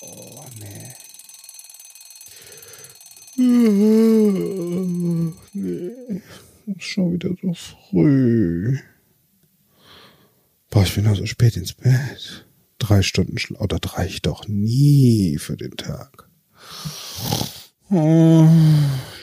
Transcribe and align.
Oh, 0.00 0.44
nee. 0.58 0.94
Nee. 5.52 6.22
Ist 6.66 6.82
schon 6.82 7.12
wieder 7.12 7.30
so 7.42 7.52
früh. 7.54 8.78
Boah, 10.70 10.82
ich 10.82 10.94
bin 10.94 11.04
noch 11.04 11.16
so 11.16 11.26
spät 11.26 11.56
ins 11.56 11.74
Bett. 11.74 12.46
Drei 12.78 13.02
Stunden 13.02 13.38
Schlaf. 13.38 13.60
Oh, 13.60 13.66
das 13.66 13.96
reicht 13.96 14.26
doch 14.26 14.48
nie 14.48 15.38
für 15.38 15.56
den 15.56 15.76
Tag. 15.76 16.28
Oh, 17.90 18.48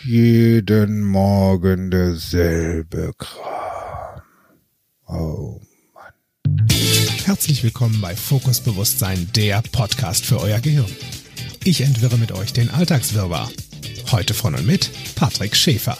jeden 0.06 1.02
Morgen 1.02 1.92
derselbe 1.92 3.14
Kram. 3.18 4.22
Oh. 5.08 5.62
Herzlich 7.26 7.64
willkommen 7.64 8.02
bei 8.02 8.18
Fokus 8.18 8.60
Bewusstsein, 8.60 9.30
der 9.34 9.62
Podcast 9.72 10.26
für 10.26 10.42
euer 10.42 10.60
Gehirn. 10.60 10.92
Ich 11.64 11.80
entwirre 11.80 12.18
mit 12.18 12.34
euch 12.34 12.52
den 12.52 12.70
Alltagswirrwarr. 12.70 13.50
Heute 14.12 14.34
von 14.34 14.56
und 14.56 14.68
mit 14.68 14.92
Patrick 15.16 15.56
Schäfer. 15.56 15.98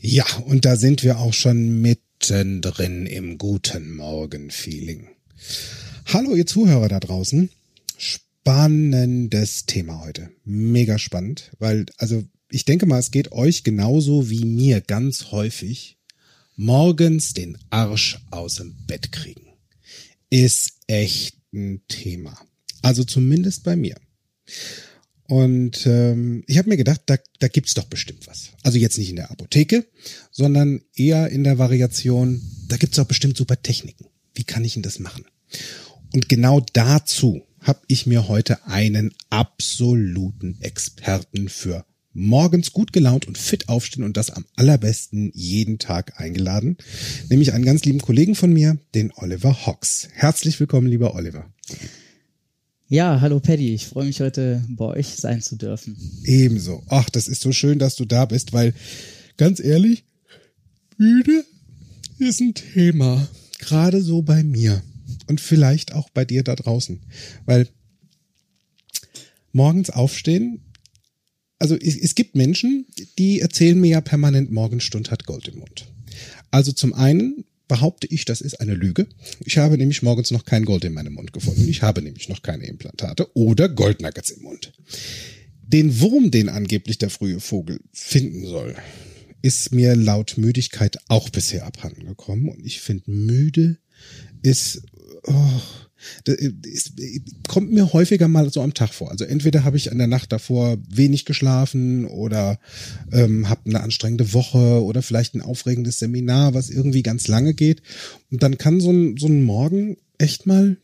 Ja, 0.00 0.24
und 0.46 0.64
da 0.64 0.74
sind 0.74 1.04
wir 1.04 1.20
auch 1.20 1.32
schon 1.32 1.80
mittendrin 1.80 3.06
im 3.06 3.38
guten 3.38 3.94
Morgen-Feeling. 3.94 5.06
Hallo, 6.06 6.34
ihr 6.34 6.46
Zuhörer 6.46 6.88
da 6.88 6.98
draußen. 6.98 7.50
Spannendes 7.96 9.64
Thema 9.64 10.00
heute. 10.00 10.30
Mega 10.44 10.98
spannend, 10.98 11.52
weil, 11.60 11.86
also, 11.98 12.24
ich 12.50 12.64
denke 12.64 12.86
mal, 12.86 12.98
es 12.98 13.12
geht 13.12 13.30
euch 13.30 13.62
genauso 13.62 14.28
wie 14.28 14.44
mir 14.44 14.80
ganz 14.80 15.30
häufig. 15.30 15.97
Morgens 16.60 17.34
den 17.34 17.56
Arsch 17.70 18.18
aus 18.32 18.56
dem 18.56 18.74
Bett 18.88 19.12
kriegen. 19.12 19.52
Ist 20.28 20.72
echt 20.88 21.36
ein 21.54 21.82
Thema. 21.86 22.36
Also 22.82 23.04
zumindest 23.04 23.62
bei 23.62 23.76
mir. 23.76 23.94
Und 25.28 25.86
ähm, 25.86 26.42
ich 26.48 26.58
habe 26.58 26.68
mir 26.68 26.76
gedacht, 26.76 27.02
da, 27.06 27.16
da 27.38 27.46
gibt's 27.46 27.74
doch 27.74 27.84
bestimmt 27.84 28.26
was. 28.26 28.50
Also 28.64 28.76
jetzt 28.76 28.98
nicht 28.98 29.10
in 29.10 29.14
der 29.16 29.30
Apotheke, 29.30 29.86
sondern 30.32 30.82
eher 30.96 31.28
in 31.28 31.44
der 31.44 31.58
Variation, 31.58 32.42
da 32.66 32.76
gibt's 32.76 32.96
doch 32.96 33.06
bestimmt 33.06 33.36
super 33.36 33.62
Techniken. 33.62 34.06
Wie 34.34 34.42
kann 34.42 34.64
ich 34.64 34.74
denn 34.74 34.82
das 34.82 34.98
machen? 34.98 35.26
Und 36.12 36.28
genau 36.28 36.60
dazu 36.72 37.46
habe 37.60 37.82
ich 37.86 38.04
mir 38.04 38.26
heute 38.26 38.66
einen 38.66 39.14
absoluten 39.30 40.60
Experten 40.60 41.48
für 41.48 41.86
morgens 42.18 42.72
gut 42.72 42.92
gelaunt 42.92 43.26
und 43.26 43.38
fit 43.38 43.68
aufstehen 43.68 44.02
und 44.02 44.16
das 44.16 44.30
am 44.30 44.44
allerbesten 44.56 45.30
jeden 45.34 45.78
Tag 45.78 46.20
eingeladen, 46.20 46.76
nämlich 47.30 47.52
einen 47.52 47.64
ganz 47.64 47.84
lieben 47.84 48.00
Kollegen 48.00 48.34
von 48.34 48.52
mir, 48.52 48.76
den 48.94 49.12
Oliver 49.14 49.66
Hawks. 49.66 50.08
Herzlich 50.12 50.58
willkommen, 50.58 50.88
lieber 50.88 51.14
Oliver. 51.14 51.48
Ja, 52.88 53.20
hallo 53.20 53.38
Paddy, 53.38 53.72
ich 53.72 53.86
freue 53.86 54.06
mich 54.06 54.20
heute 54.20 54.64
bei 54.68 54.86
euch 54.86 55.14
sein 55.16 55.40
zu 55.42 55.56
dürfen. 55.56 55.96
Ebenso. 56.24 56.82
Ach, 56.88 57.08
das 57.08 57.28
ist 57.28 57.42
so 57.42 57.52
schön, 57.52 57.78
dass 57.78 57.94
du 57.94 58.04
da 58.04 58.24
bist, 58.24 58.52
weil 58.52 58.74
ganz 59.36 59.60
ehrlich, 59.60 60.04
müde 60.96 61.44
ist 62.18 62.40
ein 62.40 62.54
Thema, 62.54 63.28
gerade 63.60 64.02
so 64.02 64.22
bei 64.22 64.42
mir 64.42 64.82
und 65.28 65.40
vielleicht 65.40 65.92
auch 65.92 66.08
bei 66.10 66.24
dir 66.24 66.42
da 66.42 66.56
draußen, 66.56 67.00
weil 67.46 67.68
morgens 69.52 69.90
aufstehen, 69.90 70.62
also 71.58 71.76
es, 71.76 71.96
es 71.96 72.14
gibt 72.14 72.36
Menschen, 72.36 72.86
die 73.18 73.40
erzählen 73.40 73.80
mir 73.80 73.90
ja 73.90 74.00
permanent, 74.00 74.50
Morgenstund 74.50 75.10
hat 75.10 75.26
Gold 75.26 75.48
im 75.48 75.58
Mund. 75.58 75.86
Also 76.50 76.72
zum 76.72 76.94
einen 76.94 77.44
behaupte 77.66 78.06
ich, 78.06 78.24
das 78.24 78.40
ist 78.40 78.60
eine 78.60 78.74
Lüge. 78.74 79.06
Ich 79.44 79.58
habe 79.58 79.76
nämlich 79.76 80.02
morgens 80.02 80.30
noch 80.30 80.44
kein 80.44 80.64
Gold 80.64 80.84
in 80.84 80.94
meinem 80.94 81.12
Mund 81.14 81.32
gefunden. 81.32 81.68
Ich 81.68 81.82
habe 81.82 82.00
nämlich 82.02 82.28
noch 82.28 82.42
keine 82.42 82.64
Implantate 82.66 83.28
oder 83.34 83.68
Goldnuggets 83.68 84.30
im 84.30 84.42
Mund. 84.42 84.72
Den 85.62 86.00
Wurm, 86.00 86.30
den 86.30 86.48
angeblich 86.48 86.96
der 86.96 87.10
frühe 87.10 87.40
Vogel 87.40 87.80
finden 87.92 88.46
soll, 88.46 88.74
ist 89.42 89.72
mir 89.72 89.94
laut 89.94 90.38
Müdigkeit 90.38 90.98
auch 91.08 91.28
bisher 91.28 91.66
abhanden 91.66 92.06
gekommen. 92.06 92.48
Und 92.48 92.64
ich 92.64 92.80
finde, 92.80 93.10
müde 93.10 93.78
ist, 94.42 94.82
oh, 95.24 95.60
das 96.24 96.36
ist, 96.36 96.92
kommt 97.46 97.72
mir 97.72 97.92
häufiger 97.92 98.28
mal 98.28 98.50
so 98.50 98.62
am 98.62 98.74
Tag 98.74 98.92
vor. 98.94 99.10
Also 99.10 99.24
entweder 99.24 99.64
habe 99.64 99.76
ich 99.76 99.90
an 99.90 99.98
der 99.98 100.06
Nacht 100.06 100.32
davor 100.32 100.78
wenig 100.88 101.24
geschlafen 101.24 102.04
oder 102.06 102.58
ähm, 103.12 103.48
habe 103.48 103.62
eine 103.66 103.80
anstrengende 103.80 104.32
Woche 104.32 104.82
oder 104.82 105.02
vielleicht 105.02 105.34
ein 105.34 105.42
aufregendes 105.42 105.98
Seminar, 105.98 106.54
was 106.54 106.70
irgendwie 106.70 107.02
ganz 107.02 107.28
lange 107.28 107.54
geht. 107.54 107.82
Und 108.30 108.42
dann 108.42 108.58
kann 108.58 108.80
so 108.80 108.90
ein, 108.90 109.16
so 109.16 109.26
ein 109.26 109.42
Morgen 109.42 109.96
echt 110.18 110.46
mal 110.46 110.76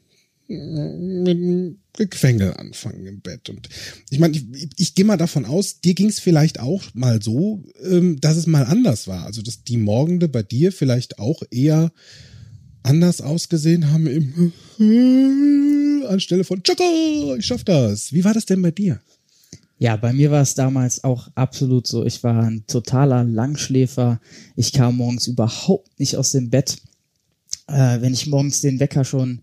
mit 0.47 1.37
einem 1.37 1.79
Gequengel 1.97 2.55
anfangen 2.55 3.07
im 3.07 3.21
Bett. 3.21 3.49
Und 3.49 3.69
ich 4.11 4.19
meine, 4.19 4.37
ich, 4.37 4.69
ich 4.77 4.95
gehe 4.95 5.05
mal 5.05 5.17
davon 5.17 5.45
aus, 5.45 5.81
dir 5.81 5.95
ging 5.95 6.09
es 6.09 6.21
vielleicht 6.21 6.61
auch 6.61 6.83
mal 6.93 7.23
so, 7.23 7.65
ähm, 7.83 8.21
dass 8.21 8.37
es 8.37 8.47
mal 8.47 8.65
anders 8.65 9.09
war. 9.09 9.25
Also 9.25 9.43
dass 9.43 9.65
die 9.65 9.77
Morgende 9.77 10.29
bei 10.29 10.43
dir 10.43 10.73
vielleicht 10.73 11.19
auch 11.19 11.43
eher 11.51 11.93
anders 12.85 13.21
ausgesehen 13.21 13.91
haben 13.91 14.07
im 14.07 14.53
anstelle 16.07 16.45
von 16.45 16.63
Chaka, 16.63 16.85
ich 17.37 17.47
schaff 17.47 17.65
das. 17.65 18.13
Wie 18.13 18.25
war 18.25 18.35
das 18.35 18.47
denn 18.47 18.63
bei 18.63 18.71
dir? 18.71 19.01
Ja, 19.79 19.97
bei 19.97 20.13
mir 20.13 20.31
war 20.31 20.43
es 20.43 20.55
damals 20.55 21.03
auch 21.03 21.29
absolut 21.35 21.87
so. 21.87 22.05
Ich 22.05 22.23
war 22.23 22.45
ein 22.45 22.65
totaler 22.67 23.25
Langschläfer. 23.25 24.21
Ich 24.55 24.73
kam 24.73 24.97
morgens 24.97 25.27
überhaupt 25.27 25.99
nicht 25.99 26.17
aus 26.17 26.31
dem 26.31 26.51
Bett. 26.51 26.77
Äh, 27.67 28.01
wenn 28.01 28.15
ich 28.15 28.27
morgens 28.27 28.61
den 28.61 28.79
Wecker 28.79 29.05
schon 29.05 29.41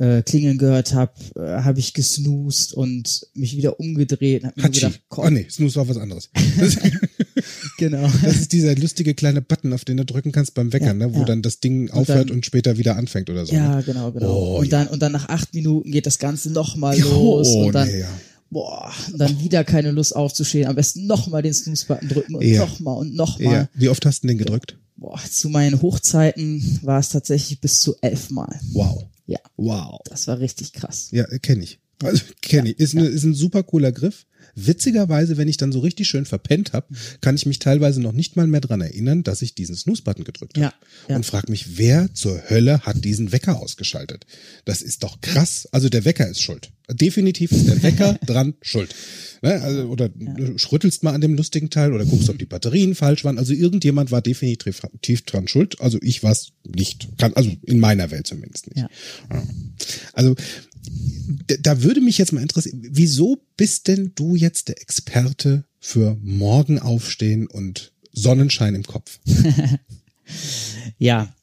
äh, 0.00 0.22
klingeln 0.22 0.56
gehört 0.56 0.94
habe, 0.94 1.12
äh, 1.36 1.62
habe 1.62 1.78
ich 1.78 1.92
gesnoost 1.92 2.72
und 2.72 3.26
mich 3.34 3.56
wieder 3.56 3.78
umgedreht. 3.78 4.44
Hab 4.44 4.56
mir 4.56 4.62
Hatschi. 4.64 4.80
gedacht, 4.80 5.00
oh 5.16 5.28
nee, 5.28 5.46
Snooze 5.50 5.76
war 5.76 5.88
was 5.88 5.98
anderes. 5.98 6.30
genau. 7.78 8.08
Das 8.22 8.36
ist 8.36 8.52
dieser 8.52 8.74
lustige 8.76 9.14
kleine 9.14 9.42
Button, 9.42 9.72
auf 9.72 9.84
den 9.84 9.96
du 9.98 10.04
drücken 10.04 10.32
kannst 10.32 10.54
beim 10.54 10.72
Wecker, 10.72 10.86
Ja, 10.86 10.94
ne, 10.94 11.14
wo 11.14 11.20
ja. 11.20 11.24
dann 11.26 11.42
das 11.42 11.60
Ding 11.60 11.90
aufhört 11.90 12.30
dann- 12.30 12.36
und 12.36 12.46
später 12.46 12.78
wieder 12.78 12.96
anfängt 12.96 13.28
oder 13.30 13.44
so. 13.46 13.54
Ja, 13.54 13.76
ne? 13.76 13.82
genau, 13.82 14.10
genau. 14.12 14.32
Oh, 14.32 14.58
und 14.58 14.66
ja. 14.72 14.78
dann 14.78 14.88
und 14.88 15.00
dann 15.02 15.12
nach 15.12 15.28
acht 15.28 15.54
Minuten 15.54 15.90
geht 15.90 16.06
das 16.06 16.18
Ganze 16.18 16.50
nochmal 16.50 16.98
Ja, 16.98 17.04
los 17.04 17.48
oh, 17.48 17.66
und 17.66 17.74
dann 17.74 17.88
nee, 17.88 18.00
ja. 18.00 18.08
boah, 18.50 18.90
und 19.12 19.18
dann 19.18 19.38
wieder 19.40 19.64
keine 19.64 19.90
Lust 19.90 20.16
aufzustehen. 20.16 20.66
Am 20.66 20.76
besten 20.76 21.06
nochmal 21.06 21.42
den 21.42 21.52
Snooze-Button 21.54 22.08
drücken 22.08 22.34
und 22.36 22.44
Ja. 22.44 22.60
nochmal 22.60 22.96
und 22.96 23.14
nochmal. 23.14 23.54
Ja. 23.54 23.68
Wie 23.74 23.88
oft 23.88 24.04
hast 24.06 24.22
du 24.24 24.28
den 24.28 24.38
gedrückt? 24.38 24.78
Boah, 25.00 25.18
zu 25.30 25.48
meinen 25.48 25.80
Hochzeiten 25.80 26.78
war 26.82 27.00
es 27.00 27.08
tatsächlich 27.08 27.58
bis 27.60 27.80
zu 27.80 27.96
elfmal. 28.02 28.60
Wow. 28.74 29.06
Ja, 29.26 29.38
Wow. 29.56 30.00
das 30.04 30.26
war 30.26 30.38
richtig 30.40 30.74
krass. 30.74 31.08
Ja, 31.10 31.24
kenne 31.38 31.64
ich. 31.64 31.80
Also 32.02 32.22
kenne 32.42 32.70
ich. 32.70 32.78
Ist, 32.78 32.92
ne, 32.94 33.06
ist 33.06 33.24
ein 33.24 33.32
super 33.34 33.62
cooler 33.62 33.92
Griff. 33.92 34.26
Witzigerweise, 34.54 35.36
wenn 35.36 35.48
ich 35.48 35.56
dann 35.56 35.72
so 35.72 35.80
richtig 35.80 36.08
schön 36.08 36.26
verpennt 36.26 36.72
habe, 36.72 36.86
kann 37.20 37.34
ich 37.34 37.46
mich 37.46 37.58
teilweise 37.58 38.00
noch 38.00 38.12
nicht 38.12 38.36
mal 38.36 38.46
mehr 38.46 38.60
dran 38.60 38.80
erinnern, 38.80 39.22
dass 39.22 39.42
ich 39.42 39.54
diesen 39.54 39.76
Snooze-Button 39.76 40.24
gedrückt 40.24 40.56
habe. 40.56 40.66
Ja, 40.66 40.74
ja. 41.08 41.16
Und 41.16 41.26
frag 41.26 41.48
mich, 41.48 41.78
wer 41.78 42.12
zur 42.14 42.50
Hölle 42.50 42.80
hat 42.80 43.04
diesen 43.04 43.32
Wecker 43.32 43.60
ausgeschaltet? 43.60 44.26
Das 44.64 44.82
ist 44.82 45.02
doch 45.02 45.20
krass. 45.20 45.68
Also 45.72 45.88
der 45.88 46.04
Wecker 46.04 46.28
ist 46.28 46.40
schuld. 46.40 46.70
Definitiv 46.90 47.52
ist 47.52 47.68
der 47.68 47.82
Wecker 47.82 48.18
dran 48.26 48.54
schuld. 48.62 48.94
Ne? 49.42 49.60
Also, 49.60 49.84
oder 49.84 50.08
du 50.08 50.56
rüttelst 50.72 51.02
mal 51.02 51.14
an 51.14 51.20
dem 51.20 51.34
lustigen 51.34 51.70
Teil 51.70 51.92
oder 51.92 52.04
guckst, 52.04 52.28
ob 52.28 52.38
die 52.38 52.46
Batterien 52.46 52.94
falsch 52.94 53.24
waren. 53.24 53.38
Also 53.38 53.52
irgendjemand 53.52 54.10
war 54.10 54.22
definitiv 54.22 55.22
dran 55.22 55.48
schuld. 55.48 55.80
Also 55.80 55.98
ich 56.02 56.22
war 56.22 56.32
es 56.32 56.52
nicht. 56.64 57.08
Kann, 57.18 57.32
also 57.34 57.50
in 57.64 57.80
meiner 57.80 58.10
Welt 58.10 58.26
zumindest 58.26 58.68
nicht. 58.68 58.78
Ja. 58.78 58.90
Ja. 59.30 59.42
Also 60.12 60.34
da 61.60 61.82
würde 61.82 62.00
mich 62.00 62.18
jetzt 62.18 62.32
mal 62.32 62.42
interessieren, 62.42 62.82
wieso 62.90 63.42
bist 63.56 63.88
denn 63.88 64.12
du 64.14 64.36
jetzt 64.36 64.68
der 64.68 64.80
Experte 64.80 65.64
für 65.78 66.16
morgen 66.22 66.78
aufstehen 66.78 67.46
und 67.46 67.92
Sonnenschein 68.12 68.74
im 68.74 68.84
Kopf? 68.84 69.18
Ja, 70.98 71.34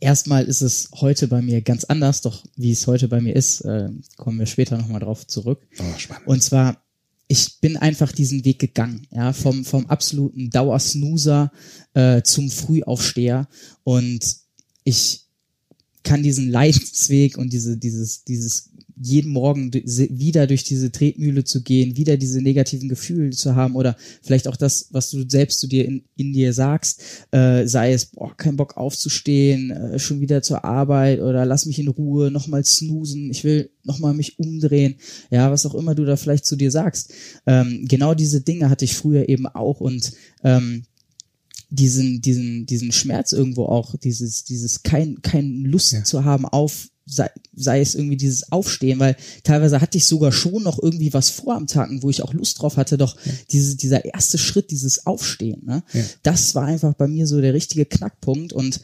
erstmal 0.00 0.44
ist 0.44 0.60
es 0.60 0.90
heute 0.94 1.28
bei 1.28 1.42
mir 1.42 1.62
ganz 1.62 1.84
anders, 1.84 2.20
doch 2.20 2.44
wie 2.56 2.72
es 2.72 2.86
heute 2.86 3.08
bei 3.08 3.20
mir 3.20 3.34
ist, 3.34 3.62
äh, 3.62 3.88
kommen 4.16 4.38
wir 4.38 4.46
später 4.46 4.78
nochmal 4.78 5.00
drauf 5.00 5.26
zurück. 5.26 5.66
Oh, 5.78 5.98
spannend. 5.98 6.26
Und 6.26 6.42
zwar, 6.42 6.84
ich 7.28 7.60
bin 7.60 7.76
einfach 7.76 8.12
diesen 8.12 8.44
Weg 8.44 8.58
gegangen, 8.58 9.06
ja, 9.10 9.32
vom, 9.32 9.64
vom 9.64 9.86
absoluten 9.86 10.50
Dauersnoozer 10.50 11.50
äh, 11.94 12.22
zum 12.22 12.50
Frühaufsteher. 12.50 13.48
Und 13.84 14.36
ich 14.84 15.26
kann 16.02 16.22
diesen 16.22 16.50
Leidensweg 16.50 17.38
und 17.38 17.52
diese, 17.52 17.76
dieses, 17.76 18.24
dieses 18.24 18.72
jeden 19.00 19.32
Morgen 19.32 19.72
wieder 19.72 20.46
durch 20.46 20.64
diese 20.64 20.92
Tretmühle 20.92 21.44
zu 21.44 21.62
gehen, 21.62 21.96
wieder 21.96 22.16
diese 22.16 22.40
negativen 22.40 22.88
Gefühle 22.88 23.30
zu 23.30 23.56
haben 23.56 23.74
oder 23.74 23.96
vielleicht 24.22 24.46
auch 24.46 24.56
das, 24.56 24.88
was 24.90 25.10
du 25.10 25.28
selbst 25.28 25.60
zu 25.60 25.66
dir 25.66 25.84
in, 25.86 26.04
in 26.16 26.32
dir 26.32 26.52
sagst, 26.52 27.02
äh, 27.32 27.66
sei 27.66 27.92
es, 27.92 28.06
boah, 28.06 28.36
kein 28.36 28.56
Bock 28.56 28.76
aufzustehen, 28.76 29.70
äh, 29.70 29.98
schon 29.98 30.20
wieder 30.20 30.42
zur 30.42 30.64
Arbeit 30.64 31.20
oder 31.20 31.44
lass 31.44 31.66
mich 31.66 31.78
in 31.78 31.88
Ruhe, 31.88 32.30
nochmal 32.30 32.64
snoosen, 32.64 33.30
ich 33.30 33.42
will 33.44 33.70
nochmal 33.82 34.14
mich 34.14 34.38
umdrehen, 34.38 34.96
ja, 35.30 35.50
was 35.50 35.66
auch 35.66 35.74
immer 35.74 35.94
du 35.94 36.04
da 36.04 36.16
vielleicht 36.16 36.46
zu 36.46 36.54
dir 36.54 36.70
sagst. 36.70 37.12
Ähm, 37.46 37.84
genau 37.88 38.14
diese 38.14 38.40
Dinge 38.40 38.70
hatte 38.70 38.84
ich 38.84 38.94
früher 38.94 39.28
eben 39.28 39.46
auch 39.46 39.80
und 39.80 40.12
ähm, 40.44 40.84
diesen, 41.72 42.20
diesen, 42.20 42.66
diesen 42.66 42.92
Schmerz 42.92 43.32
irgendwo 43.32 43.64
auch, 43.64 43.96
dieses, 43.96 44.44
dieses 44.44 44.82
kein, 44.82 45.22
keine 45.22 45.48
Lust 45.68 45.92
Ja. 45.92 46.04
zu 46.04 46.24
haben 46.24 46.44
auf 46.44 46.88
sei, 47.04 47.30
sei 47.54 47.80
es 47.80 47.94
irgendwie 47.94 48.16
dieses 48.16 48.52
Aufstehen, 48.52 49.00
weil 49.00 49.16
teilweise 49.42 49.80
hatte 49.80 49.98
ich 49.98 50.04
sogar 50.04 50.30
schon 50.30 50.62
noch 50.62 50.80
irgendwie 50.80 51.12
was 51.12 51.30
vor 51.30 51.56
am 51.56 51.66
Tag, 51.66 51.90
wo 52.00 52.10
ich 52.10 52.22
auch 52.22 52.32
Lust 52.32 52.60
drauf 52.60 52.76
hatte, 52.76 52.96
doch 52.96 53.16
ja. 53.24 53.32
diese, 53.50 53.76
dieser 53.76 54.04
erste 54.04 54.38
Schritt, 54.38 54.70
dieses 54.70 55.04
Aufstehen, 55.06 55.64
ne? 55.64 55.82
Ja. 55.92 56.04
das 56.22 56.54
war 56.54 56.64
einfach 56.66 56.94
bei 56.94 57.08
mir 57.08 57.26
so 57.26 57.40
der 57.40 57.54
richtige 57.54 57.86
Knackpunkt 57.86 58.52
und 58.52 58.80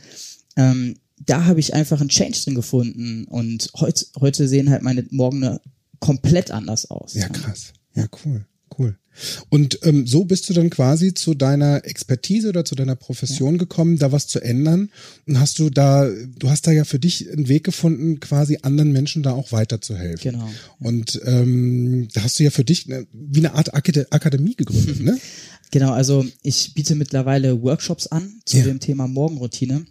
ähm, 0.57 0.97
da 1.25 1.45
habe 1.45 1.61
ich 1.61 1.75
einfach 1.75 2.01
einen 2.01 2.09
Change 2.11 2.39
drin 2.43 2.55
gefunden 2.55 3.25
und 3.25 3.71
heute, 3.77 4.07
heute 4.19 4.49
sehen 4.49 4.71
halt 4.71 4.83
meine 4.83 5.05
Morgen 5.11 5.59
komplett 6.01 6.51
anders 6.51 6.91
aus. 6.91 7.15
Ja, 7.15 7.29
krass. 7.29 7.73
Ja, 7.95 8.07
cool, 8.25 8.47
cool. 8.79 8.99
Und 9.49 9.81
ähm, 9.83 10.07
so 10.07 10.25
bist 10.25 10.49
du 10.49 10.55
dann 10.55 10.71
quasi 10.71 11.15
zu 11.15 11.35
deiner 11.35 11.85
Expertise 11.85 12.49
oder 12.49 12.65
zu 12.65 12.75
deiner 12.75 12.97
Profession 12.97 13.55
ja. 13.55 13.59
gekommen, 13.59 13.99
da 13.99 14.13
was 14.13 14.27
zu 14.27 14.41
ändern. 14.41 14.91
Und 15.27 15.41
hast 15.41 15.59
du 15.59 15.71
da, 15.71 16.09
du 16.09 16.51
hast 16.51 16.67
da 16.67 16.73
ja 16.73 16.85
für 16.85 16.99
dich 16.99 17.31
einen 17.31 17.49
Weg 17.49 17.65
gefunden, 17.65 18.21
quasi 18.21 18.59
anderen 18.63 18.93
Menschen 18.93 19.23
da 19.23 19.33
auch 19.33 19.53
weiterzuhelfen. 19.53 20.33
Genau. 20.33 20.49
Und 20.81 21.21
ähm, 21.25 22.09
da 22.13 22.23
hast 22.23 22.39
du 22.39 22.45
ja 22.45 22.51
für 22.51 22.65
dich 22.65 22.87
eine, 22.87 23.07
wie 23.13 23.41
eine 23.41 23.55
Art 23.55 23.75
Akademie 23.75 24.55
gegründet, 24.55 25.01
ne? 25.01 25.19
Genau, 25.71 25.93
also 25.93 26.25
ich 26.43 26.73
biete 26.73 26.95
mittlerweile 26.95 27.63
Workshops 27.63 28.07
an 28.07 28.41
zu 28.47 28.57
ja. 28.57 28.65
dem 28.65 28.81
Thema 28.81 29.07
Morgenroutine, 29.07 29.85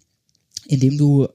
indem 0.66 0.98
du 0.98 1.28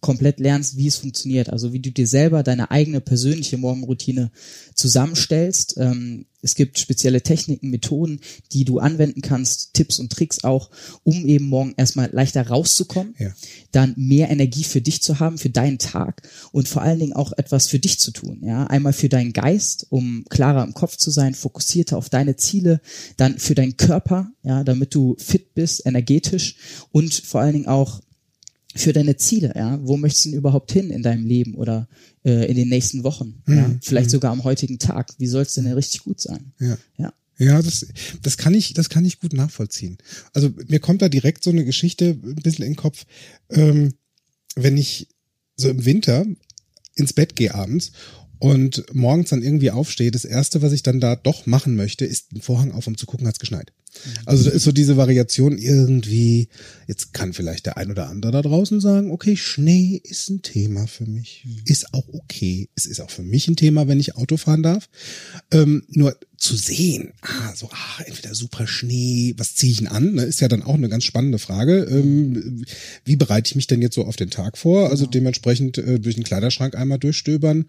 komplett 0.00 0.40
lernst, 0.40 0.76
wie 0.76 0.86
es 0.86 0.96
funktioniert. 0.96 1.50
Also 1.50 1.72
wie 1.72 1.80
du 1.80 1.90
dir 1.90 2.06
selber 2.06 2.42
deine 2.42 2.70
eigene 2.70 3.00
persönliche 3.00 3.58
Morgenroutine 3.58 4.30
zusammenstellst. 4.74 5.76
Ähm, 5.78 6.26
es 6.40 6.54
gibt 6.54 6.78
spezielle 6.78 7.22
Techniken, 7.22 7.70
Methoden, 7.70 8.20
die 8.52 8.64
du 8.64 8.78
anwenden 8.78 9.22
kannst, 9.22 9.74
Tipps 9.74 9.98
und 9.98 10.12
Tricks 10.12 10.44
auch, 10.44 10.70
um 11.02 11.26
eben 11.26 11.46
morgen 11.46 11.74
erstmal 11.76 12.10
leichter 12.12 12.46
rauszukommen, 12.46 13.14
ja. 13.18 13.32
dann 13.72 13.94
mehr 13.96 14.30
Energie 14.30 14.62
für 14.62 14.80
dich 14.80 15.02
zu 15.02 15.18
haben, 15.18 15.38
für 15.38 15.50
deinen 15.50 15.78
Tag 15.78 16.22
und 16.52 16.68
vor 16.68 16.82
allen 16.82 17.00
Dingen 17.00 17.12
auch 17.12 17.32
etwas 17.36 17.66
für 17.66 17.80
dich 17.80 17.98
zu 17.98 18.12
tun. 18.12 18.40
Ja, 18.44 18.64
einmal 18.68 18.92
für 18.92 19.08
deinen 19.08 19.32
Geist, 19.32 19.86
um 19.90 20.24
klarer 20.28 20.64
im 20.64 20.74
Kopf 20.74 20.96
zu 20.96 21.10
sein, 21.10 21.34
fokussierter 21.34 21.96
auf 21.96 22.08
deine 22.08 22.36
Ziele, 22.36 22.80
dann 23.16 23.38
für 23.38 23.56
deinen 23.56 23.76
Körper, 23.76 24.30
ja, 24.44 24.62
damit 24.62 24.94
du 24.94 25.16
fit 25.18 25.54
bist, 25.54 25.86
energetisch 25.86 26.56
und 26.92 27.12
vor 27.12 27.40
allen 27.40 27.54
Dingen 27.54 27.66
auch 27.66 28.00
für 28.78 28.92
deine 28.92 29.16
Ziele, 29.16 29.52
ja, 29.56 29.78
wo 29.82 29.96
möchtest 29.96 30.26
du 30.26 30.30
denn 30.30 30.38
überhaupt 30.38 30.72
hin 30.72 30.90
in 30.90 31.02
deinem 31.02 31.26
Leben 31.26 31.54
oder 31.54 31.88
äh, 32.24 32.48
in 32.48 32.56
den 32.56 32.68
nächsten 32.68 33.02
Wochen, 33.02 33.42
mhm. 33.46 33.56
ja, 33.56 33.70
vielleicht 33.82 34.08
mhm. 34.08 34.12
sogar 34.12 34.32
am 34.32 34.44
heutigen 34.44 34.78
Tag. 34.78 35.10
Wie 35.18 35.26
soll 35.26 35.42
es 35.42 35.54
denn 35.54 35.66
richtig 35.66 36.04
gut 36.04 36.20
sein? 36.20 36.52
Ja. 36.58 36.78
ja. 36.96 37.12
Ja, 37.40 37.62
das, 37.62 37.86
das 38.22 38.36
kann 38.36 38.52
ich, 38.52 38.74
das 38.74 38.88
kann 38.88 39.04
ich 39.04 39.20
gut 39.20 39.32
nachvollziehen. 39.32 39.98
Also 40.32 40.50
mir 40.66 40.80
kommt 40.80 41.02
da 41.02 41.08
direkt 41.08 41.44
so 41.44 41.50
eine 41.50 41.64
Geschichte 41.64 42.18
ein 42.20 42.34
bisschen 42.34 42.64
in 42.64 42.72
den 42.72 42.76
Kopf, 42.76 43.06
ähm, 43.50 43.94
wenn 44.56 44.76
ich 44.76 45.06
so 45.56 45.68
im 45.68 45.84
Winter 45.84 46.26
ins 46.96 47.12
Bett 47.12 47.36
gehe 47.36 47.54
abends 47.54 47.92
und 48.40 48.84
morgens 48.92 49.30
dann 49.30 49.42
irgendwie 49.42 49.70
aufstehe, 49.70 50.10
das 50.10 50.24
erste, 50.24 50.62
was 50.62 50.72
ich 50.72 50.82
dann 50.82 50.98
da 50.98 51.14
doch 51.14 51.46
machen 51.46 51.76
möchte, 51.76 52.04
ist 52.04 52.32
den 52.32 52.42
Vorhang 52.42 52.72
auf, 52.72 52.88
um 52.88 52.96
zu 52.96 53.06
gucken, 53.06 53.26
hat's 53.26 53.38
geschneit. 53.38 53.72
Also 54.26 54.44
da 54.44 54.50
ist 54.50 54.62
so 54.62 54.72
diese 54.72 54.96
Variation 54.96 55.58
irgendwie, 55.58 56.48
jetzt 56.86 57.12
kann 57.12 57.32
vielleicht 57.32 57.66
der 57.66 57.76
ein 57.76 57.90
oder 57.90 58.08
andere 58.08 58.32
da 58.32 58.42
draußen 58.42 58.80
sagen, 58.80 59.10
okay, 59.10 59.36
Schnee 59.36 60.00
ist 60.04 60.30
ein 60.30 60.42
Thema 60.42 60.86
für 60.86 61.06
mich. 61.06 61.44
Mhm. 61.46 61.62
Ist 61.64 61.94
auch 61.94 62.06
okay. 62.12 62.68
Es 62.74 62.86
ist 62.86 63.00
auch 63.00 63.10
für 63.10 63.22
mich 63.22 63.48
ein 63.48 63.56
Thema, 63.56 63.88
wenn 63.88 64.00
ich 64.00 64.16
Auto 64.16 64.36
fahren 64.36 64.62
darf. 64.62 64.88
Ähm, 65.50 65.84
nur 65.88 66.16
zu 66.36 66.56
sehen, 66.56 67.12
ah, 67.22 67.54
so, 67.54 67.68
ah, 67.72 68.02
entweder 68.06 68.34
super 68.34 68.66
Schnee, 68.66 69.34
was 69.36 69.56
ziehe 69.56 69.72
ich 69.72 69.78
denn 69.78 69.88
an? 69.88 70.14
Ne, 70.14 70.22
ist 70.22 70.40
ja 70.40 70.48
dann 70.48 70.62
auch 70.62 70.74
eine 70.74 70.88
ganz 70.88 71.04
spannende 71.04 71.38
Frage. 71.38 71.84
Ähm, 71.84 72.64
wie 73.04 73.16
bereite 73.16 73.48
ich 73.48 73.56
mich 73.56 73.66
denn 73.66 73.82
jetzt 73.82 73.94
so 73.94 74.04
auf 74.04 74.16
den 74.16 74.30
Tag 74.30 74.56
vor? 74.56 74.90
Also 74.90 75.06
dementsprechend 75.06 75.78
äh, 75.78 75.98
durch 75.98 76.14
den 76.14 76.24
Kleiderschrank 76.24 76.74
einmal 76.74 76.98
durchstöbern. 76.98 77.66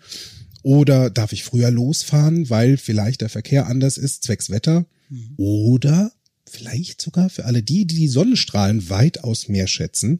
Oder 0.62 1.10
darf 1.10 1.32
ich 1.32 1.44
früher 1.44 1.72
losfahren, 1.72 2.50
weil 2.50 2.78
vielleicht 2.78 3.22
der 3.22 3.30
Verkehr 3.30 3.68
anders 3.68 3.98
ist, 3.98 4.24
zwecks 4.24 4.50
Wetter? 4.50 4.86
Mhm. 5.10 5.34
Oder 5.38 6.12
vielleicht 6.46 7.02
sogar 7.02 7.30
für 7.30 7.46
alle 7.46 7.62
die, 7.62 7.86
die 7.86 7.96
die 7.96 8.08
Sonnenstrahlen 8.08 8.90
weitaus 8.90 9.48
mehr 9.50 9.68
schätzen, 9.68 10.20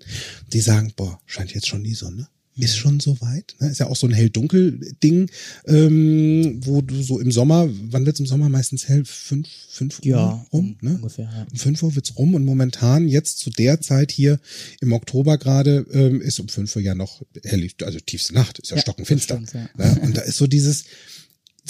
die 0.54 0.62
sagen, 0.62 0.94
boah, 0.96 1.20
scheint 1.26 1.54
jetzt 1.54 1.68
schon 1.68 1.84
die 1.84 1.96
Sonne 1.96 2.28
ist 2.64 2.78
schon 2.78 3.00
so 3.00 3.20
weit. 3.22 3.56
Ne? 3.60 3.70
Ist 3.70 3.80
ja 3.80 3.88
auch 3.88 3.96
so 3.96 4.08
ein 4.08 4.14
hell-dunkel-Ding, 4.14 5.30
ähm, 5.66 6.60
wo 6.66 6.82
du 6.82 7.02
so 7.02 7.20
im 7.20 7.32
Sommer, 7.32 7.70
wann 7.90 8.06
wird's 8.06 8.20
im 8.20 8.26
Sommer 8.26 8.50
meistens 8.50 8.88
hell? 8.88 9.04
Fünf, 9.06 9.48
fünf 9.70 10.02
ja, 10.04 10.18
Uhr 10.18 10.46
rum? 10.52 10.78
Ne? 10.82 10.96
Ungefähr, 10.96 11.26
ja. 11.26 11.48
Um 11.52 11.58
fünf 11.58 11.84
Uhr 11.84 11.96
wird's 11.96 12.18
rum 12.18 12.36
und 12.36 12.44
momentan 12.44 13.08
jetzt 13.08 13.40
zu 13.40 13.50
der 13.50 13.82
Zeit 13.82 14.12
hier 14.12 14.40
im 14.82 14.94
Oktober 14.94 15.38
gerade 15.38 15.86
ähm, 15.92 16.22
ist 16.22 16.40
um 16.40 16.50
fünf 16.50 16.76
Uhr 16.76 16.82
ja 16.82 16.96
noch 16.96 17.22
hell, 17.44 17.68
also 17.84 18.00
tiefste 18.00 18.34
Nacht, 18.34 18.60
ist 18.60 18.72
ja, 18.72 18.78
ja 18.78 18.82
stockenfinster. 18.82 19.36
Stimmt, 19.36 19.54
ja. 19.54 19.70
Ne? 19.78 20.02
Und 20.02 20.18
da 20.18 20.22
ist 20.22 20.38
so 20.38 20.48
dieses, 20.48 20.86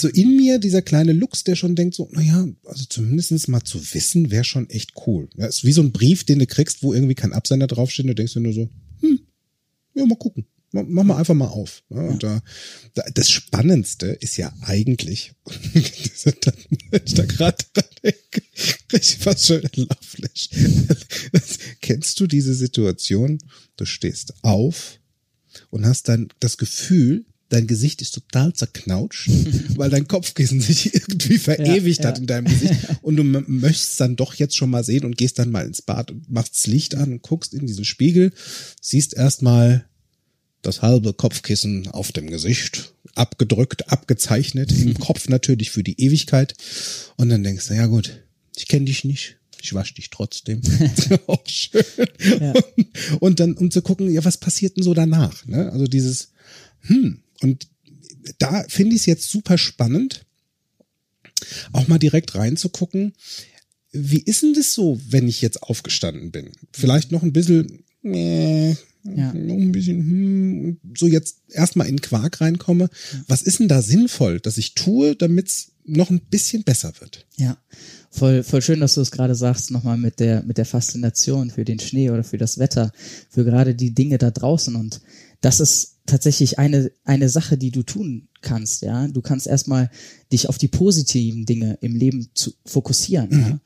so 0.00 0.08
in 0.08 0.36
mir 0.36 0.58
dieser 0.58 0.82
kleine 0.82 1.12
Lux, 1.12 1.44
der 1.44 1.56
schon 1.56 1.76
denkt 1.76 1.94
so, 1.94 2.08
naja, 2.12 2.46
also 2.64 2.84
zumindestens 2.88 3.48
mal 3.48 3.62
zu 3.62 3.78
wissen, 3.94 4.30
wäre 4.30 4.44
schon 4.44 4.68
echt 4.70 4.92
cool. 5.06 5.28
Ja, 5.36 5.46
ist 5.46 5.64
wie 5.64 5.72
so 5.72 5.82
ein 5.82 5.92
Brief, 5.92 6.24
den 6.24 6.38
du 6.38 6.46
kriegst, 6.46 6.82
wo 6.82 6.92
irgendwie 6.92 7.14
kein 7.14 7.32
Absender 7.32 7.66
draufsteht 7.66 8.04
und 8.04 8.08
du 8.08 8.14
denkst 8.14 8.34
dir 8.34 8.40
nur 8.40 8.52
so, 8.52 8.68
hm, 9.00 9.20
ja, 9.94 10.06
mal 10.06 10.16
gucken. 10.16 10.46
Mach 10.72 11.02
mal 11.02 11.16
einfach 11.16 11.34
mal 11.34 11.48
auf. 11.48 11.82
Ja, 11.90 12.02
und 12.02 12.22
da, 12.22 12.40
da, 12.94 13.02
das 13.12 13.28
Spannendste 13.28 14.06
ist 14.06 14.36
ja 14.36 14.54
eigentlich, 14.60 15.32
wenn 15.72 17.02
ich 17.04 17.14
da 17.14 17.24
gerade 17.24 17.64
dran 17.72 17.84
denke, 18.04 18.42
ich 18.92 19.16
fast 19.16 19.46
schon 19.46 19.64
ein 19.64 19.70
Laufflash. 19.74 20.50
Kennst 21.80 22.20
du 22.20 22.28
diese 22.28 22.54
Situation? 22.54 23.38
Du 23.76 23.84
stehst 23.84 24.32
auf 24.42 25.00
und 25.70 25.86
hast 25.86 26.08
dann 26.08 26.28
das 26.38 26.56
Gefühl, 26.56 27.24
dein 27.50 27.66
Gesicht 27.66 28.00
ist 28.00 28.12
total 28.12 28.54
zerknautscht, 28.54 29.28
weil 29.76 29.90
dein 29.90 30.08
Kopfkissen 30.08 30.60
sich 30.60 30.94
irgendwie 30.94 31.36
verewigt 31.36 32.00
ja, 32.00 32.08
hat 32.08 32.16
ja. 32.16 32.20
in 32.22 32.26
deinem 32.26 32.46
Gesicht 32.46 32.74
und 33.02 33.16
du 33.16 33.24
möchtest 33.24 34.00
dann 34.00 34.16
doch 34.16 34.34
jetzt 34.34 34.56
schon 34.56 34.70
mal 34.70 34.84
sehen 34.84 35.04
und 35.04 35.18
gehst 35.18 35.38
dann 35.38 35.50
mal 35.50 35.66
ins 35.66 35.82
Bad 35.82 36.10
und 36.10 36.30
machst 36.30 36.54
das 36.54 36.66
Licht 36.66 36.94
an 36.94 37.12
und 37.12 37.22
guckst 37.22 37.52
in 37.52 37.66
diesen 37.66 37.84
Spiegel, 37.84 38.32
siehst 38.80 39.14
erstmal 39.14 39.84
das 40.62 40.82
halbe 40.82 41.12
Kopfkissen 41.12 41.88
auf 41.88 42.12
dem 42.12 42.28
Gesicht, 42.28 42.94
abgedrückt, 43.14 43.90
abgezeichnet, 43.90 44.72
im 44.72 44.94
Kopf 44.98 45.28
natürlich 45.28 45.70
für 45.70 45.82
die 45.82 46.00
Ewigkeit. 46.00 46.54
Und 47.16 47.30
dann 47.30 47.42
denkst 47.42 47.68
du, 47.68 47.74
ja 47.74 47.86
gut, 47.86 48.24
ich 48.56 48.68
kenne 48.68 48.84
dich 48.84 49.04
nicht, 49.04 49.38
ich 49.62 49.74
wasche 49.74 49.94
dich 49.94 50.10
trotzdem. 50.10 50.60
Auch 51.26 51.42
schön. 51.46 51.82
Ja. 52.40 52.52
Und, 52.52 52.86
und, 53.20 53.40
dann, 53.40 53.54
um 53.54 53.70
zu 53.70 53.82
gucken, 53.82 54.12
ja, 54.12 54.24
was 54.24 54.36
passiert 54.36 54.76
denn 54.76 54.84
so 54.84 54.94
danach? 54.94 55.46
Ne? 55.46 55.72
Also 55.72 55.86
dieses, 55.86 56.32
hm, 56.82 57.22
und 57.40 57.68
da 58.38 58.64
finde 58.68 58.94
ich 58.94 59.02
es 59.02 59.06
jetzt 59.06 59.30
super 59.30 59.58
spannend, 59.58 60.24
auch 61.72 61.88
mal 61.88 61.98
direkt 61.98 62.34
reinzugucken, 62.34 63.14
wie 63.92 64.20
ist 64.20 64.42
denn 64.42 64.54
das 64.54 64.72
so, 64.72 65.00
wenn 65.08 65.28
ich 65.28 65.40
jetzt 65.42 65.62
aufgestanden 65.62 66.30
bin? 66.30 66.50
Vielleicht 66.72 67.10
noch 67.10 67.22
ein 67.22 67.32
bisschen, 67.32 67.84
äh, 68.04 68.70
ja. 68.70 69.32
noch 69.32 69.56
ein 69.56 69.72
bisschen, 69.72 69.98
hm, 69.98 70.80
so 70.96 71.06
jetzt 71.06 71.38
erstmal 71.48 71.88
in 71.88 72.00
Quark 72.00 72.40
reinkomme. 72.40 72.88
Was 73.26 73.42
ist 73.42 73.58
denn 73.58 73.68
da 73.68 73.82
sinnvoll, 73.82 74.38
dass 74.38 74.58
ich 74.58 74.74
tue, 74.74 75.16
damit 75.16 75.48
es 75.48 75.72
noch 75.84 76.10
ein 76.10 76.20
bisschen 76.20 76.62
besser 76.62 76.92
wird? 77.00 77.26
Ja, 77.36 77.56
voll, 78.10 78.44
voll 78.44 78.62
schön, 78.62 78.80
dass 78.80 78.94
du 78.94 79.00
es 79.00 79.10
gerade 79.10 79.34
sagst, 79.34 79.72
nochmal 79.72 79.96
mit 79.96 80.20
der, 80.20 80.44
mit 80.44 80.58
der 80.58 80.66
Faszination 80.66 81.50
für 81.50 81.64
den 81.64 81.80
Schnee 81.80 82.10
oder 82.10 82.22
für 82.22 82.38
das 82.38 82.58
Wetter, 82.58 82.92
für 83.28 83.44
gerade 83.44 83.74
die 83.74 83.92
Dinge 83.92 84.18
da 84.18 84.30
draußen. 84.30 84.76
Und 84.76 85.00
das 85.40 85.58
ist 85.58 85.96
tatsächlich 86.10 86.58
eine, 86.58 86.90
eine 87.04 87.28
Sache, 87.28 87.56
die 87.56 87.70
du 87.70 87.82
tun 87.82 88.28
kannst, 88.42 88.82
ja. 88.82 89.08
Du 89.08 89.22
kannst 89.22 89.46
erstmal 89.46 89.90
dich 90.32 90.48
auf 90.48 90.58
die 90.58 90.68
positiven 90.68 91.46
Dinge 91.46 91.78
im 91.80 91.96
Leben 91.96 92.30
zu 92.34 92.52
fokussieren. 92.66 93.28
Mhm. 93.30 93.40
Ja? 93.40 93.60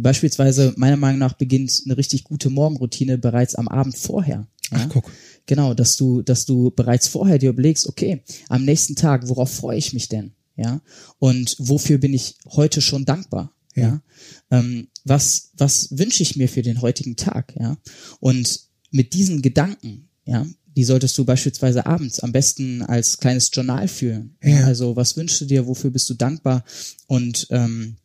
Beispielsweise, 0.00 0.74
meiner 0.76 0.96
Meinung 0.96 1.18
nach, 1.18 1.34
beginnt 1.34 1.82
eine 1.84 1.96
richtig 1.96 2.24
gute 2.24 2.50
Morgenroutine 2.50 3.18
bereits 3.18 3.54
am 3.54 3.68
Abend 3.68 3.96
vorher. 3.96 4.46
Ja? 4.70 4.78
Ach, 4.78 4.88
guck. 4.88 5.12
Genau, 5.46 5.74
dass 5.74 5.96
du, 5.96 6.22
dass 6.22 6.44
du 6.44 6.70
bereits 6.70 7.08
vorher 7.08 7.38
dir 7.38 7.50
überlegst, 7.50 7.86
okay, 7.86 8.22
am 8.48 8.64
nächsten 8.64 8.96
Tag, 8.96 9.28
worauf 9.28 9.52
freue 9.52 9.78
ich 9.78 9.92
mich 9.92 10.08
denn? 10.08 10.32
Ja. 10.56 10.82
Und 11.18 11.56
wofür 11.58 11.98
bin 11.98 12.12
ich 12.12 12.36
heute 12.46 12.80
schon 12.80 13.04
dankbar? 13.04 13.54
Ja. 13.74 13.82
ja? 13.82 14.02
Ähm, 14.50 14.88
was, 15.04 15.52
was 15.56 15.88
wünsche 15.96 16.22
ich 16.22 16.36
mir 16.36 16.48
für 16.48 16.62
den 16.62 16.82
heutigen 16.82 17.16
Tag? 17.16 17.54
Ja. 17.58 17.78
Und 18.20 18.68
mit 18.90 19.14
diesen 19.14 19.40
Gedanken, 19.40 20.08
ja, 20.24 20.46
die 20.78 20.84
solltest 20.84 21.18
du 21.18 21.24
beispielsweise 21.24 21.86
abends 21.86 22.20
am 22.20 22.30
besten 22.30 22.82
als 22.82 23.18
kleines 23.18 23.50
Journal 23.52 23.88
führen. 23.88 24.36
Ja. 24.40 24.64
Also 24.64 24.94
was 24.94 25.16
wünschst 25.16 25.40
du 25.40 25.44
dir, 25.44 25.66
wofür 25.66 25.90
bist 25.90 26.08
du 26.08 26.14
dankbar 26.14 26.62
und 27.08 27.48
ähm, 27.50 27.96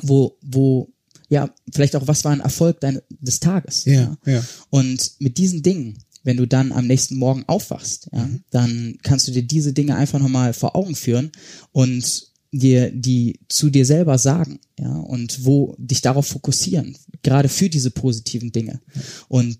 wo, 0.00 0.38
wo, 0.40 0.90
ja, 1.28 1.54
vielleicht 1.70 1.94
auch, 1.96 2.08
was 2.08 2.24
war 2.24 2.32
ein 2.32 2.40
Erfolg 2.40 2.80
dein, 2.80 3.02
des 3.10 3.40
Tages. 3.40 3.84
Ja, 3.84 4.16
ja. 4.24 4.32
ja. 4.32 4.44
Und 4.70 5.12
mit 5.18 5.36
diesen 5.36 5.62
Dingen, 5.62 5.98
wenn 6.22 6.38
du 6.38 6.46
dann 6.46 6.72
am 6.72 6.86
nächsten 6.86 7.18
Morgen 7.18 7.44
aufwachst, 7.46 8.08
ja, 8.10 8.24
mhm. 8.24 8.42
dann 8.48 8.96
kannst 9.02 9.28
du 9.28 9.32
dir 9.32 9.42
diese 9.42 9.74
Dinge 9.74 9.94
einfach 9.94 10.18
nochmal 10.18 10.54
vor 10.54 10.76
Augen 10.76 10.94
führen 10.94 11.30
und 11.72 12.32
dir 12.52 12.90
die 12.90 13.38
zu 13.50 13.68
dir 13.68 13.84
selber 13.84 14.16
sagen, 14.16 14.60
ja, 14.78 14.96
und 14.96 15.44
wo 15.44 15.76
dich 15.76 16.00
darauf 16.00 16.26
fokussieren, 16.26 16.96
gerade 17.22 17.50
für 17.50 17.68
diese 17.68 17.90
positiven 17.90 18.50
Dinge. 18.50 18.80
Und 19.28 19.58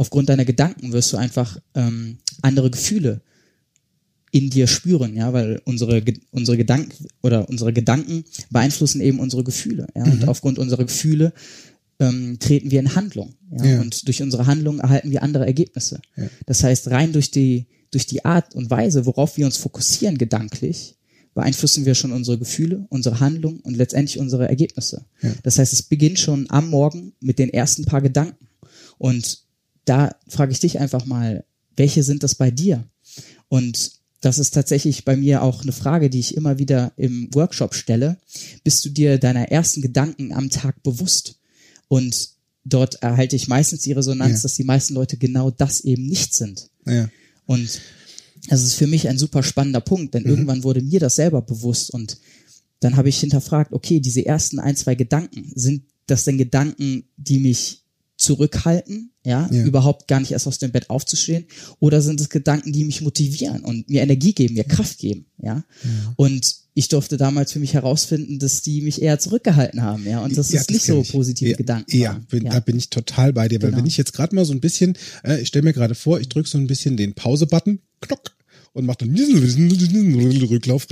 aufgrund 0.00 0.30
deiner 0.30 0.46
Gedanken 0.46 0.92
wirst 0.92 1.12
du 1.12 1.18
einfach 1.18 1.58
ähm, 1.74 2.16
andere 2.40 2.70
Gefühle 2.70 3.20
in 4.32 4.48
dir 4.48 4.66
spüren, 4.66 5.14
ja, 5.14 5.32
weil 5.34 5.60
unsere 5.66 6.02
unsere 6.30 6.56
Gedanken 6.56 7.06
oder 7.22 7.48
unsere 7.50 7.72
Gedanken 7.74 8.24
beeinflussen 8.50 9.02
eben 9.02 9.18
unsere 9.20 9.44
Gefühle, 9.44 9.88
ja, 9.94 10.04
und 10.04 10.26
aufgrund 10.26 10.58
unserer 10.58 10.84
Gefühle 10.84 11.34
ähm, 11.98 12.38
treten 12.38 12.70
wir 12.70 12.80
in 12.80 12.94
Handlung, 12.94 13.34
ja, 13.58 13.64
Ja. 13.66 13.80
und 13.82 14.06
durch 14.08 14.22
unsere 14.22 14.46
Handlung 14.46 14.78
erhalten 14.78 15.10
wir 15.10 15.22
andere 15.22 15.44
Ergebnisse. 15.44 16.00
Das 16.46 16.64
heißt, 16.64 16.90
rein 16.90 17.12
durch 17.12 17.30
die 17.30 17.66
durch 17.90 18.06
die 18.06 18.24
Art 18.24 18.54
und 18.54 18.70
Weise, 18.70 19.04
worauf 19.04 19.36
wir 19.36 19.44
uns 19.44 19.56
fokussieren 19.58 20.16
gedanklich, 20.16 20.94
beeinflussen 21.34 21.84
wir 21.84 21.94
schon 21.94 22.12
unsere 22.12 22.38
Gefühle, 22.38 22.86
unsere 22.88 23.20
Handlung 23.20 23.60
und 23.60 23.76
letztendlich 23.76 24.18
unsere 24.18 24.48
Ergebnisse. 24.48 25.04
Das 25.42 25.58
heißt, 25.58 25.72
es 25.74 25.82
beginnt 25.82 26.18
schon 26.20 26.46
am 26.50 26.70
Morgen 26.70 27.12
mit 27.20 27.38
den 27.40 27.50
ersten 27.50 27.84
paar 27.84 28.00
Gedanken. 28.00 28.46
Und 28.96 29.40
da 29.90 30.14
frage 30.28 30.52
ich 30.52 30.60
dich 30.60 30.78
einfach 30.78 31.04
mal, 31.04 31.44
welche 31.76 32.02
sind 32.02 32.22
das 32.22 32.34
bei 32.36 32.50
dir? 32.50 32.84
Und 33.48 33.92
das 34.20 34.38
ist 34.38 34.52
tatsächlich 34.52 35.04
bei 35.04 35.16
mir 35.16 35.42
auch 35.42 35.62
eine 35.62 35.72
Frage, 35.72 36.10
die 36.10 36.20
ich 36.20 36.36
immer 36.36 36.58
wieder 36.58 36.92
im 36.96 37.28
Workshop 37.34 37.74
stelle. 37.74 38.18
Bist 38.64 38.84
du 38.84 38.90
dir 38.90 39.18
deiner 39.18 39.50
ersten 39.50 39.82
Gedanken 39.82 40.32
am 40.32 40.50
Tag 40.50 40.82
bewusst? 40.82 41.40
Und 41.88 42.30
dort 42.64 43.02
erhalte 43.02 43.34
ich 43.34 43.48
meistens 43.48 43.80
die 43.82 43.92
Resonanz, 43.92 44.38
Ja. 44.38 44.42
dass 44.42 44.54
die 44.54 44.64
meisten 44.64 44.94
Leute 44.94 45.16
genau 45.16 45.50
das 45.50 45.80
eben 45.80 46.06
nicht 46.06 46.34
sind. 46.34 46.68
Ja. 46.86 47.08
Und 47.46 47.80
das 48.48 48.62
ist 48.62 48.74
für 48.74 48.86
mich 48.86 49.08
ein 49.08 49.18
super 49.18 49.42
spannender 49.42 49.80
Punkt, 49.80 50.14
denn 50.14 50.24
irgendwann 50.24 50.62
wurde 50.62 50.82
mir 50.82 51.00
das 51.00 51.16
selber 51.16 51.42
bewusst 51.42 51.90
und 51.90 52.18
dann 52.78 52.96
habe 52.96 53.08
ich 53.08 53.20
hinterfragt, 53.20 53.72
okay, 53.72 54.00
diese 54.00 54.24
ersten 54.24 54.58
ein, 54.58 54.76
zwei 54.76 54.94
Gedanken, 54.94 55.50
sind 55.54 55.82
das 56.06 56.24
denn 56.24 56.38
Gedanken, 56.38 57.04
die 57.16 57.38
mich 57.40 57.82
zurückhalten, 58.20 59.10
ja, 59.24 59.48
Ja. 59.52 59.64
überhaupt 59.64 60.06
gar 60.08 60.20
nicht 60.20 60.32
erst 60.32 60.46
aus 60.46 60.58
dem 60.58 60.70
Bett 60.72 60.90
aufzustehen, 60.90 61.46
oder 61.78 62.00
sind 62.02 62.20
es 62.20 62.28
Gedanken, 62.28 62.72
die 62.72 62.84
mich 62.84 63.00
motivieren 63.00 63.64
und 63.64 63.88
mir 63.88 64.02
Energie 64.02 64.32
geben, 64.34 64.54
mir 64.54 64.64
Kraft 64.64 64.98
geben, 64.98 65.26
ja? 65.42 65.64
Und 66.16 66.54
ich 66.74 66.88
durfte 66.88 67.16
damals 67.16 67.52
für 67.52 67.58
mich 67.58 67.74
herausfinden, 67.74 68.38
dass 68.38 68.62
die 68.62 68.80
mich 68.82 69.02
eher 69.02 69.18
zurückgehalten 69.18 69.82
haben, 69.82 70.06
ja, 70.06 70.22
und 70.22 70.36
dass 70.36 70.52
Ja, 70.52 70.60
es 70.60 70.68
nicht 70.70 70.84
so 70.84 71.00
ich. 71.02 71.10
positive 71.12 71.50
ja, 71.50 71.56
Gedanken 71.56 71.96
Ja, 71.96 72.20
bin, 72.30 72.44
da 72.44 72.60
bin 72.60 72.76
ich 72.78 72.90
total 72.90 73.32
bei 73.32 73.48
dir. 73.48 73.60
Weil 73.62 73.70
Genau. 73.70 73.78
wenn 73.82 73.86
ich 73.88 73.96
jetzt 73.96 74.12
gerade 74.12 74.34
mal 74.34 74.44
so 74.44 74.52
ein 74.52 74.60
bisschen, 74.60 74.96
äh, 75.24 75.40
ich 75.40 75.48
stelle 75.48 75.64
mir 75.64 75.72
gerade 75.72 75.94
vor, 75.94 76.20
ich 76.20 76.28
drücke 76.28 76.48
so 76.48 76.58
ein 76.58 76.66
bisschen 76.66 76.96
den 76.96 77.14
Pause-Button, 77.14 77.80
knock, 78.00 78.36
und 78.72 78.86
mache 78.86 78.98
dann 78.98 79.16
Rücklauf 79.16 80.86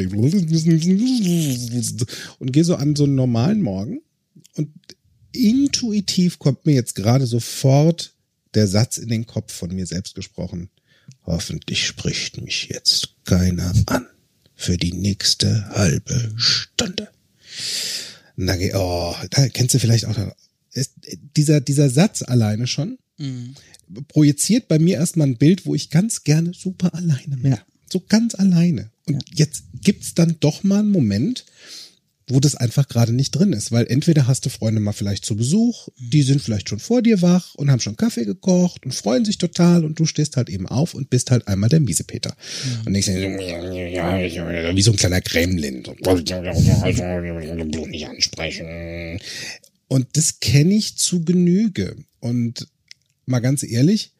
und 2.39 2.53
gehe 2.53 2.65
so 2.65 2.75
an 2.75 2.97
so 2.97 3.05
einen 3.05 3.15
normalen 3.15 3.63
Morgen 3.63 4.01
und 4.57 4.71
intuitiv 5.33 6.39
kommt 6.39 6.67
mir 6.67 6.75
jetzt 6.75 6.95
gerade 6.95 7.27
sofort 7.27 8.15
der 8.55 8.67
Satz 8.67 8.99
in 8.99 9.09
den 9.09 9.27
Kopf 9.27 9.53
von 9.53 9.75
mir 9.75 9.87
selbst 9.87 10.15
gesprochen. 10.15 10.71
Hoffentlich 11.25 11.87
spricht 11.87 12.41
mich 12.41 12.69
jetzt 12.69 13.15
keiner 13.25 13.73
an 13.87 14.07
für 14.55 14.77
die 14.77 14.93
nächste 14.93 15.69
halbe 15.71 16.33
Stunde. 16.37 17.09
Na, 18.37 18.55
oh, 18.75 19.15
da 19.31 19.49
kennst 19.49 19.75
du 19.75 19.79
vielleicht 19.79 20.07
auch 20.07 20.17
ist, 20.73 20.93
dieser 21.37 21.61
dieser 21.61 21.91
Satz 21.91 22.23
alleine 22.23 22.67
schon 22.67 22.99
Mhm. 23.19 23.55
projiziert 24.07 24.69
bei 24.69 24.79
mir 24.79 24.97
erstmal 24.97 25.27
ein 25.27 25.37
Bild, 25.37 25.67
wo 25.67 25.75
ich 25.75 25.91
ganz 25.91 26.23
gerne 26.23 26.53
super 26.55 26.95
alleine 26.95 27.37
bin. 27.37 27.53
Ja. 27.53 27.59
So 27.91 28.01
ganz 28.01 28.35
alleine. 28.35 28.91
Und 29.07 29.25
jetzt 29.35 29.65
gibt's 29.83 30.15
dann 30.15 30.37
doch 30.41 30.63
mal 30.63 30.81
einen 30.81 30.91
Moment, 30.91 31.47
wo 32.29 32.41
das 32.41 32.55
einfach 32.55 32.89
gerade 32.89 33.13
nicht 33.13 33.33
drin 33.33 33.53
ist, 33.53 33.73
weil 33.73 33.87
entweder 33.87 34.27
hast 34.27 34.45
du 34.45 34.51
Freunde 34.51 34.81
mal 34.81 34.93
vielleicht 34.93 35.25
zu 35.25 35.37
Besuch, 35.37 35.89
die 35.99 36.23
sind 36.23 36.43
vielleicht 36.43 36.69
schon 36.69 36.79
vor 36.79 37.03
dir 37.03 37.23
wach 37.23 37.55
und 37.55 37.71
haben 37.71 37.81
schon 37.81 37.97
Kaffee 37.97 38.25
gekocht 38.25 38.85
und 38.85 38.95
freuen 38.95 39.25
sich 39.25 39.39
total 39.39 39.85
und 39.85 39.99
du 39.99 40.05
stehst 40.05 40.37
halt 40.37 40.49
eben 40.51 40.67
auf 40.67 40.95
und 40.95 41.11
bist 41.11 41.31
halt 41.31 41.49
einmal 41.49 41.71
der 41.71 41.81
Miesepeter. 41.81 42.37
Und 42.85 42.93
denkst 42.93 43.07
dir 43.07 43.15
so, 43.15 44.77
wie 44.77 44.83
so 44.83 44.91
ein 44.93 44.97
kleiner 44.97 45.21
Gremlin. 45.21 45.83
Nicht 47.89 48.07
ansprechen. 48.07 49.19
Und 49.89 50.07
das 50.13 50.41
kenne 50.41 50.75
ich 50.75 50.97
zu 50.97 51.25
Genüge. 51.25 51.97
Und 52.21 52.67
mal 53.25 53.41
ganz 53.41 53.63
ehrlich, 53.63 54.13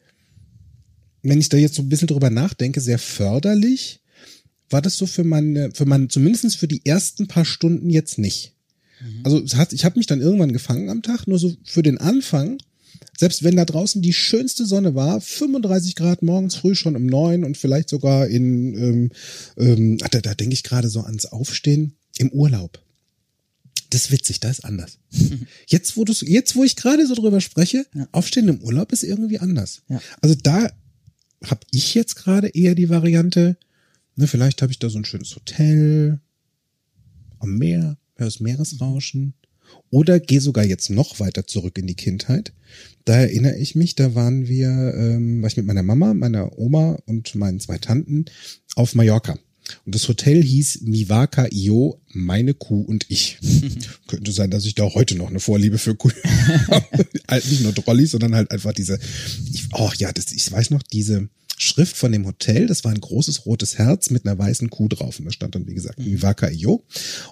wenn 1.21 1.39
ich 1.39 1.49
da 1.49 1.57
jetzt 1.57 1.75
so 1.75 1.81
ein 1.81 1.89
bisschen 1.89 2.07
drüber 2.07 2.29
nachdenke, 2.29 2.81
sehr 2.81 2.99
förderlich 2.99 3.98
war 4.69 4.81
das 4.81 4.97
so 4.97 5.05
für 5.05 5.23
meine, 5.23 5.71
für 5.73 5.85
meine, 5.85 6.07
zumindest 6.07 6.57
für 6.57 6.67
die 6.67 6.85
ersten 6.85 7.27
paar 7.27 7.45
Stunden 7.45 7.89
jetzt 7.89 8.17
nicht. 8.17 8.53
Also 9.23 9.41
es 9.41 9.55
hat, 9.55 9.73
ich 9.73 9.85
habe 9.85 9.97
mich 9.97 10.07
dann 10.07 10.21
irgendwann 10.21 10.51
gefangen 10.51 10.89
am 10.89 11.01
Tag, 11.01 11.27
nur 11.27 11.39
so 11.39 11.55
für 11.63 11.83
den 11.83 11.97
Anfang, 11.97 12.57
selbst 13.17 13.43
wenn 13.43 13.55
da 13.55 13.65
draußen 13.65 14.01
die 14.01 14.13
schönste 14.13 14.65
Sonne 14.65 14.95
war, 14.95 15.21
35 15.21 15.95
Grad 15.95 16.21
morgens 16.21 16.55
früh 16.55 16.75
schon 16.75 16.95
um 16.95 17.05
neun 17.05 17.43
und 17.43 17.57
vielleicht 17.57 17.89
sogar 17.89 18.27
in, 18.27 18.73
ähm, 18.75 19.11
ähm, 19.57 19.97
da, 19.97 20.19
da 20.19 20.33
denke 20.33 20.53
ich 20.53 20.63
gerade 20.63 20.89
so 20.89 21.01
ans 21.01 21.25
Aufstehen 21.25 21.93
im 22.17 22.29
Urlaub. 22.31 22.81
Das 23.89 24.05
ist 24.05 24.11
witzig, 24.11 24.39
das 24.39 24.59
ist 24.59 24.65
anders. 24.65 24.99
Jetzt, 25.67 25.97
wo 25.97 26.05
du 26.05 26.13
jetzt, 26.13 26.55
wo 26.55 26.63
ich 26.63 26.75
gerade 26.75 27.07
so 27.07 27.15
drüber 27.15 27.41
spreche, 27.41 27.85
Aufstehen 28.11 28.47
im 28.47 28.61
Urlaub 28.61 28.91
ist 28.91 29.03
irgendwie 29.03 29.39
anders. 29.39 29.81
Ja. 29.89 30.01
Also 30.21 30.35
da 30.35 30.69
habe 31.43 31.61
ich 31.71 31.95
jetzt 31.95 32.15
gerade 32.15 32.49
eher 32.49 32.75
die 32.75 32.89
Variante, 32.89 33.57
ne, 34.19 34.27
vielleicht 34.27 34.61
habe 34.61 34.71
ich 34.71 34.79
da 34.79 34.89
so 34.89 34.97
ein 34.97 35.05
schönes 35.05 35.35
Hotel 35.35 36.19
am 37.39 37.57
Meer, 37.57 37.97
höre 38.15 38.27
das 38.27 38.39
Meeresrauschen. 38.39 39.33
Oder 39.91 40.19
gehe 40.19 40.41
sogar 40.41 40.65
jetzt 40.65 40.89
noch 40.89 41.19
weiter 41.19 41.45
zurück 41.45 41.77
in 41.77 41.87
die 41.87 41.95
Kindheit. 41.95 42.53
Da 43.05 43.13
erinnere 43.13 43.57
ich 43.57 43.75
mich, 43.75 43.95
da 43.95 44.15
waren 44.15 44.47
wir, 44.47 44.69
ähm, 44.69 45.41
war 45.41 45.47
ich 45.47 45.57
mit 45.57 45.65
meiner 45.65 45.83
Mama, 45.83 46.13
meiner 46.13 46.57
Oma 46.57 46.97
und 47.05 47.33
meinen 47.35 47.59
zwei 47.59 47.77
Tanten 47.77 48.25
auf 48.75 48.95
Mallorca. 48.95 49.37
Und 49.85 49.93
das 49.93 50.07
Hotel 50.07 50.43
hieß 50.43 50.81
Mivaka 50.81 51.47
Io, 51.51 52.01
meine 52.11 52.55
Kuh 52.55 52.81
und 52.81 53.05
ich. 53.09 53.37
Könnte 54.07 54.31
sein, 54.31 54.49
dass 54.49 54.65
ich 54.65 54.73
da 54.73 54.91
heute 54.91 55.15
noch 55.15 55.29
eine 55.29 55.39
Vorliebe 55.39 55.77
für 55.77 55.95
Kuh 55.95 56.11
habe. 56.67 57.05
halt 57.27 57.45
nicht 57.49 57.61
nur 57.61 57.73
Trolleys, 57.73 58.11
sondern 58.11 58.35
halt 58.35 58.49
einfach 58.49 58.73
diese, 58.73 58.99
ich, 59.53 59.67
oh 59.73 59.91
ja, 59.97 60.11
das, 60.11 60.31
ich 60.31 60.51
weiß 60.51 60.71
noch, 60.71 60.81
diese 60.81 61.29
Schrift 61.61 61.97
von 61.97 62.13
dem 62.13 62.25
Hotel, 62.25 62.67
das 62.67 62.85
war 62.85 62.91
ein 62.93 63.01
großes 63.01 63.45
rotes 63.45 63.77
Herz 63.77 64.09
mit 64.11 64.25
einer 64.25 64.37
weißen 64.37 64.69
Kuh 64.69 64.87
drauf. 64.87 65.19
Und 65.19 65.25
da 65.25 65.31
stand 65.31 65.55
dann, 65.55 65.67
wie 65.67 65.73
gesagt, 65.73 65.99
Mivaka 65.99 66.49
Io. 66.49 66.85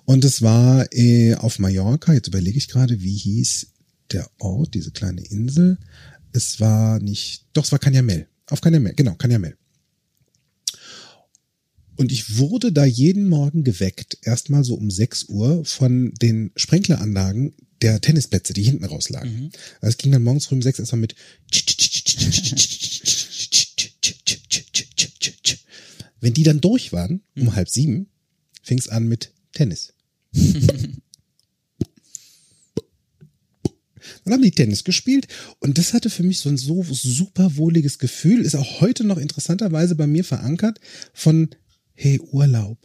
Und 0.03 0.25
es 0.25 0.41
war 0.41 0.85
äh, 0.91 1.35
auf 1.35 1.59
Mallorca, 1.59 2.13
jetzt 2.13 2.27
überlege 2.27 2.57
ich 2.57 2.67
gerade, 2.67 3.01
wie 3.01 3.15
hieß 3.15 3.67
der 4.11 4.29
Ort, 4.39 4.73
diese 4.73 4.91
kleine 4.91 5.23
Insel. 5.23 5.77
Es 6.33 6.59
war 6.59 6.99
nicht, 6.99 7.45
doch, 7.53 7.63
es 7.63 7.71
war 7.71 7.79
Canyamel. 7.79 8.27
Auf 8.49 8.59
Canyamel, 8.59 8.93
genau, 8.95 9.15
Canyamel. 9.15 9.55
Und 11.95 12.11
ich 12.11 12.37
wurde 12.37 12.73
da 12.73 12.83
jeden 12.83 13.29
Morgen 13.29 13.63
geweckt, 13.63 14.17
erstmal 14.23 14.65
so 14.65 14.75
um 14.75 14.91
6 14.91 15.29
Uhr 15.29 15.63
von 15.63 16.13
den 16.21 16.51
Sprenkleranlagen 16.57 17.53
der 17.81 18.01
Tennisplätze, 18.01 18.53
die 18.53 18.63
hinten 18.63 18.85
rauslagen. 18.85 19.51
Also 19.81 19.91
es 19.91 19.97
ging 19.97 20.11
dann 20.11 20.23
morgens 20.23 20.47
früh 20.47 20.55
um 20.55 20.61
6 20.61 20.79
erstmal 20.79 21.01
mit 21.01 21.15
wenn 26.19 26.33
die 26.33 26.43
dann 26.43 26.61
durch 26.61 26.93
waren, 26.93 27.21
um 27.35 27.55
halb 27.55 27.69
sieben, 27.69 28.07
fing 28.61 28.77
es 28.77 28.89
an 28.89 29.07
mit 29.07 29.31
Tennis. 29.53 29.93
Dann 34.23 34.33
haben 34.33 34.43
die 34.43 34.51
Tennis 34.51 34.83
gespielt 34.83 35.27
und 35.59 35.77
das 35.77 35.93
hatte 35.93 36.09
für 36.09 36.23
mich 36.23 36.39
so 36.39 36.49
ein 36.49 36.57
so 36.57 36.83
super 36.83 37.55
wohliges 37.55 37.97
Gefühl, 37.99 38.41
ist 38.41 38.55
auch 38.55 38.81
heute 38.81 39.05
noch 39.05 39.17
interessanterweise 39.17 39.95
bei 39.95 40.07
mir 40.07 40.23
verankert 40.23 40.79
von, 41.13 41.49
hey, 41.93 42.19
Urlaub. 42.19 42.77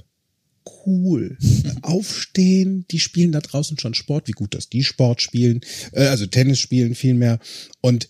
Cool. 0.87 1.37
Aufstehen, 1.83 2.87
die 2.91 3.01
spielen 3.01 3.33
da 3.33 3.41
draußen 3.41 3.79
schon 3.79 3.95
Sport, 3.95 4.29
wie 4.29 4.33
gut, 4.33 4.55
dass 4.55 4.69
die 4.69 4.85
Sport 4.85 5.21
spielen, 5.21 5.61
äh, 5.93 6.07
also 6.07 6.27
Tennis 6.27 6.61
spielen 6.61 6.95
vielmehr. 6.95 7.41
Und 7.81 8.09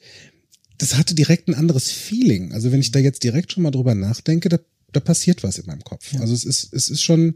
das 0.76 0.96
hatte 0.96 1.14
direkt 1.14 1.48
ein 1.48 1.54
anderes 1.54 1.90
Feeling. 1.90 2.52
Also 2.52 2.72
wenn 2.72 2.80
ich 2.80 2.90
da 2.90 2.98
jetzt 2.98 3.24
direkt 3.24 3.52
schon 3.52 3.62
mal 3.62 3.70
drüber 3.70 3.94
nachdenke, 3.94 4.48
da, 4.48 4.58
da 4.92 5.00
passiert 5.00 5.42
was 5.42 5.58
in 5.58 5.66
meinem 5.66 5.84
Kopf. 5.84 6.14
Also 6.20 6.34
es 6.34 6.44
ist, 6.44 6.72
es 6.72 6.88
ist 6.88 7.02
schon, 7.02 7.34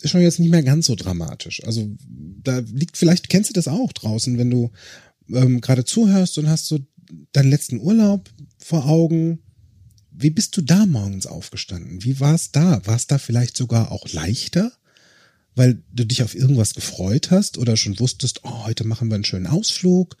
ist 0.00 0.10
schon 0.10 0.20
jetzt 0.20 0.38
nicht 0.38 0.50
mehr 0.50 0.62
ganz 0.62 0.86
so 0.86 0.94
dramatisch. 0.94 1.62
Also 1.64 1.90
da 2.08 2.58
liegt, 2.58 2.96
vielleicht 2.96 3.28
kennst 3.28 3.50
du 3.50 3.54
das 3.54 3.68
auch 3.68 3.92
draußen, 3.92 4.38
wenn 4.38 4.50
du 4.50 4.70
ähm, 5.32 5.60
gerade 5.60 5.84
zuhörst 5.84 6.38
und 6.38 6.48
hast 6.48 6.66
so 6.66 6.78
deinen 7.32 7.50
letzten 7.50 7.80
Urlaub 7.80 8.30
vor 8.58 8.86
Augen. 8.86 9.40
Wie 10.10 10.30
bist 10.30 10.56
du 10.56 10.62
da 10.62 10.86
morgens 10.86 11.26
aufgestanden? 11.26 12.02
Wie 12.02 12.20
war 12.20 12.34
es 12.34 12.50
da? 12.50 12.84
War 12.86 12.96
es 12.96 13.06
da 13.06 13.18
vielleicht 13.18 13.56
sogar 13.56 13.92
auch 13.92 14.08
leichter? 14.12 14.72
Weil 15.54 15.82
du 15.92 16.04
dich 16.04 16.22
auf 16.22 16.34
irgendwas 16.34 16.74
gefreut 16.74 17.30
hast 17.30 17.58
oder 17.58 17.76
schon 17.76 17.98
wusstest, 17.98 18.40
oh, 18.44 18.66
heute 18.66 18.84
machen 18.84 19.08
wir 19.08 19.16
einen 19.16 19.24
schönen 19.24 19.46
Ausflug. 19.46 20.16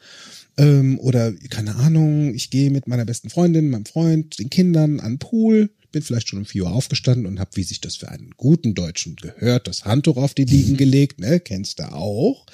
Ähm, 0.56 0.98
oder 0.98 1.32
keine 1.32 1.76
Ahnung, 1.76 2.34
ich 2.34 2.50
gehe 2.50 2.70
mit 2.70 2.88
meiner 2.88 3.04
besten 3.04 3.30
Freundin, 3.30 3.70
meinem 3.70 3.86
Freund, 3.86 4.38
den 4.38 4.50
Kindern 4.50 4.98
an 4.98 5.12
den 5.12 5.18
Pool, 5.18 5.70
bin 5.90 6.02
vielleicht 6.02 6.28
schon 6.28 6.38
um 6.40 6.44
vier 6.46 6.64
Uhr 6.64 6.72
aufgestanden 6.72 7.26
und 7.26 7.40
habe, 7.40 7.50
wie 7.54 7.62
sich 7.62 7.80
das 7.80 7.96
für 7.96 8.08
einen 8.08 8.32
guten 8.36 8.74
Deutschen 8.74 9.16
gehört, 9.16 9.66
das 9.68 9.84
Handtuch 9.84 10.16
auf 10.16 10.34
die 10.34 10.44
Liegen 10.44 10.76
gelegt, 10.76 11.20
ne, 11.20 11.40
kennst 11.40 11.78
du 11.78 11.92
auch. 11.92 12.46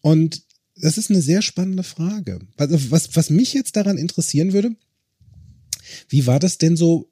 Und 0.00 0.42
das 0.76 0.98
ist 0.98 1.10
eine 1.10 1.22
sehr 1.22 1.42
spannende 1.42 1.82
Frage. 1.82 2.40
Also 2.56 2.90
was, 2.90 3.14
was 3.14 3.30
mich 3.30 3.52
jetzt 3.52 3.76
daran 3.76 3.98
interessieren 3.98 4.52
würde, 4.52 4.74
wie 6.08 6.26
war 6.26 6.38
das 6.38 6.58
denn 6.58 6.76
so 6.76 7.06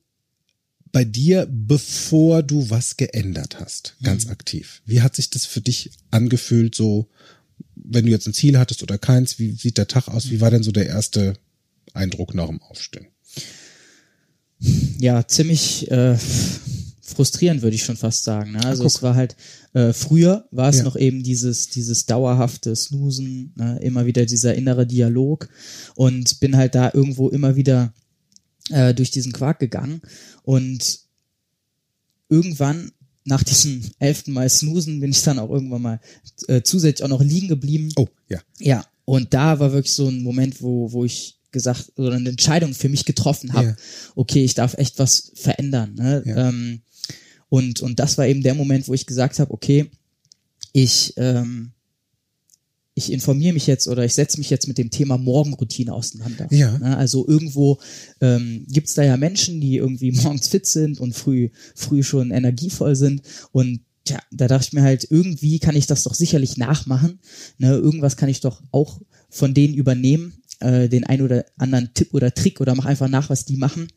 bei 0.91 0.99
bei 0.99 1.05
dir, 1.05 1.47
bevor 1.51 2.43
du 2.43 2.71
was 2.71 2.97
geändert 2.97 3.61
hast, 3.61 3.97
ganz 4.03 4.25
Mhm. 4.25 4.31
aktiv? 4.33 4.81
Wie 4.87 5.03
hat 5.03 5.15
sich 5.17 5.29
das 5.29 5.45
für 5.45 5.61
dich 5.61 5.91
angefühlt, 6.11 6.75
so, 6.75 7.09
wenn 7.75 8.07
du 8.07 8.11
jetzt 8.11 8.27
ein 8.27 8.33
Ziel 8.33 8.59
hattest 8.59 8.83
oder 8.83 8.97
keins, 8.97 9.39
wie 9.39 9.53
sieht 9.53 9.77
der 9.77 9.87
Tag 9.87 10.09
aus? 10.09 10.31
Wie 10.31 10.41
war 10.41 10.51
denn 10.51 10.63
so 10.63 10.73
der 10.73 10.87
erste 10.87 11.35
Eindruck 11.93 12.35
nach 12.35 12.49
dem 12.49 12.63
Aufstehen? 12.63 13.09
Ja, 15.01 15.27
ziemlich 15.27 15.91
äh, 15.91 16.17
frustrierend, 17.03 17.63
würde 17.63 17.77
ich 17.77 17.85
schon 17.85 17.97
fast 17.97 18.25
sagen. 18.25 18.53
Ne? 18.53 18.65
Also 18.65 18.83
Ah, 18.83 18.87
guck. 18.87 18.95
es 18.97 19.03
war 19.03 19.15
halt, 19.15 19.37
äh, 19.75 19.93
früher 19.93 20.47
war 20.51 20.69
es 20.69 20.79
Ja. 20.79 20.83
noch 20.85 20.97
eben 20.97 21.23
dieses, 21.23 21.69
dieses 21.71 22.07
dauerhafte 22.07 22.75
Snoosen, 22.77 23.53
ne? 23.57 23.79
immer 23.83 24.07
wieder 24.07 24.27
dieser 24.27 24.55
innere 24.55 24.87
Dialog 24.87 25.49
und 25.95 26.41
bin 26.41 26.57
halt 26.57 26.75
da 26.75 26.91
irgendwo 26.93 27.29
immer 27.29 27.57
wieder 27.57 27.93
äh, 28.71 28.93
durch 28.95 29.11
diesen 29.11 29.33
Quark 29.33 29.59
gegangen 29.61 30.03
und 30.43 31.01
irgendwann 32.29 32.93
nach 33.25 33.43
diesem 33.43 33.83
elften 33.99 34.33
Mal 34.33 34.49
Snoosen 34.49 35.01
bin 35.01 35.11
ich 35.11 35.23
dann 35.23 35.39
auch 35.39 35.51
irgendwann 35.51 35.83
mal 35.83 36.01
äh, 36.49 36.63
zusätzlich 36.63 37.05
auch 37.05 37.09
noch 37.09 37.23
liegen 37.23 37.49
geblieben. 37.49 37.91
Oh, 37.97 38.09
ja. 38.29 38.41
Ja, 38.59 38.85
und 39.05 39.35
da 39.35 39.59
war 39.61 39.73
wirklich 39.73 39.93
so 39.93 40.09
ein 40.09 40.23
Moment, 40.23 40.63
wo, 40.63 40.93
wo 40.93 41.05
ich 41.05 41.38
gesagt 41.51 41.93
oder 41.97 42.17
eine 42.17 42.31
Entscheidung 42.31 42.75
für 42.75 42.89
mich 42.89 43.05
getroffen 43.05 43.53
habe. 43.53 43.69
Ja. 43.69 43.77
Okay, 44.15 44.45
ich 44.45 44.55
darf 44.55 44.75
echt 44.75 44.99
was 44.99 45.33
verändern. 45.35 45.95
Ne? 45.95 46.23
Ja. 46.27 46.49
Ähm, 46.49 46.83
und, 47.49 47.81
und 47.81 47.99
das 47.99 48.19
war 48.19 48.27
eben 48.27 48.43
der 48.43 48.55
Moment, 48.55 48.89
wo 48.89 48.95
ich 48.95 49.07
gesagt 49.07 49.39
habe, 49.39 49.53
okay, 49.53 49.91
ich, 50.73 51.15
ähm, 51.17 51.73
ich 52.95 53.13
informiere 53.13 53.55
mich 53.55 53.67
jetzt 53.67 53.89
oder 53.89 54.05
ich 54.05 54.15
setze 54.15 54.39
mich 54.39 54.51
jetzt 54.51 54.69
mit 54.69 54.77
dem 54.77 54.91
Thema 54.91 55.17
Morgenroutine 55.17 55.93
auseinander. 55.93 56.49
Ja. 56.51 56.77
Ne? 56.79 56.97
Also 56.97 57.27
irgendwo 57.27 57.79
ähm, 58.21 58.67
gibt 58.69 58.89
es 58.89 58.95
da 58.95 59.03
ja 59.03 59.17
Menschen, 59.17 59.61
die 59.61 59.77
irgendwie 59.77 60.13
morgens 60.23 60.49
fit 60.49 60.67
sind 60.67 61.01
und 61.01 61.15
früh, 61.15 61.51
früh 61.75 62.03
schon 62.03 62.31
energievoll 62.31 62.97
sind 62.97 63.23
und 63.53 63.81
Tja, 64.05 64.21
da 64.31 64.49
dachte 64.49 64.69
ich 64.69 64.73
mir 64.73 64.81
halt, 64.81 65.07
irgendwie 65.11 65.59
kann 65.59 65.77
ich 65.77 65.87
das 65.87 66.03
doch 66.03 66.15
sicherlich 66.15 66.57
nachmachen. 66.57 67.19
Ne, 67.59 67.73
irgendwas 67.73 68.17
kann 68.17 68.31
ich 68.31 68.41
doch 68.41 68.63
auch 68.71 69.03
von 69.29 69.53
denen 69.53 69.75
übernehmen, 69.75 70.41
äh, 70.61 70.89
den 70.89 71.05
ein 71.05 71.23
oder 71.23 71.45
anderen 71.57 71.91
Tipp 71.95 72.15
oder 72.15 72.33
Trick 72.35 72.61
oder 72.61 72.75
mach 72.75 72.87
einfach 72.87 73.09
nach, 73.09 73.31
was 73.31 73.45
die 73.45 73.57
machen. 73.57 73.89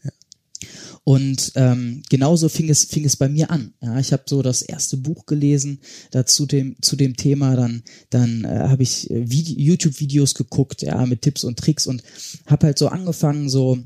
Und 1.04 1.54
ähm, 1.56 2.04
genauso 2.10 2.48
fing 2.48 2.70
es, 2.70 2.84
fing 2.86 3.04
es 3.06 3.16
bei 3.16 3.28
mir 3.28 3.50
an. 3.50 3.74
Ja, 3.82 4.00
ich 4.00 4.14
habe 4.14 4.24
so 4.28 4.44
das 4.44 4.62
erste 4.62 4.98
Buch 4.98 5.26
gelesen 5.26 5.80
dazu 6.12 6.46
dem, 6.46 6.76
zu 6.82 6.96
dem 6.96 7.16
Thema, 7.16 7.56
dann, 7.56 7.82
dann 8.12 8.44
äh, 8.46 8.48
habe 8.68 8.84
ich 8.84 9.10
äh, 9.10 9.28
Vide- 9.28 9.60
YouTube-Videos 9.60 10.36
geguckt, 10.36 10.84
ja, 10.84 11.04
mit 11.08 11.24
Tipps 11.24 11.44
und 11.44 11.58
Tricks 11.58 11.88
und 11.88 12.04
habe 12.46 12.68
halt 12.68 12.78
so 12.78 12.90
angefangen, 12.90 13.50
so 13.50 13.80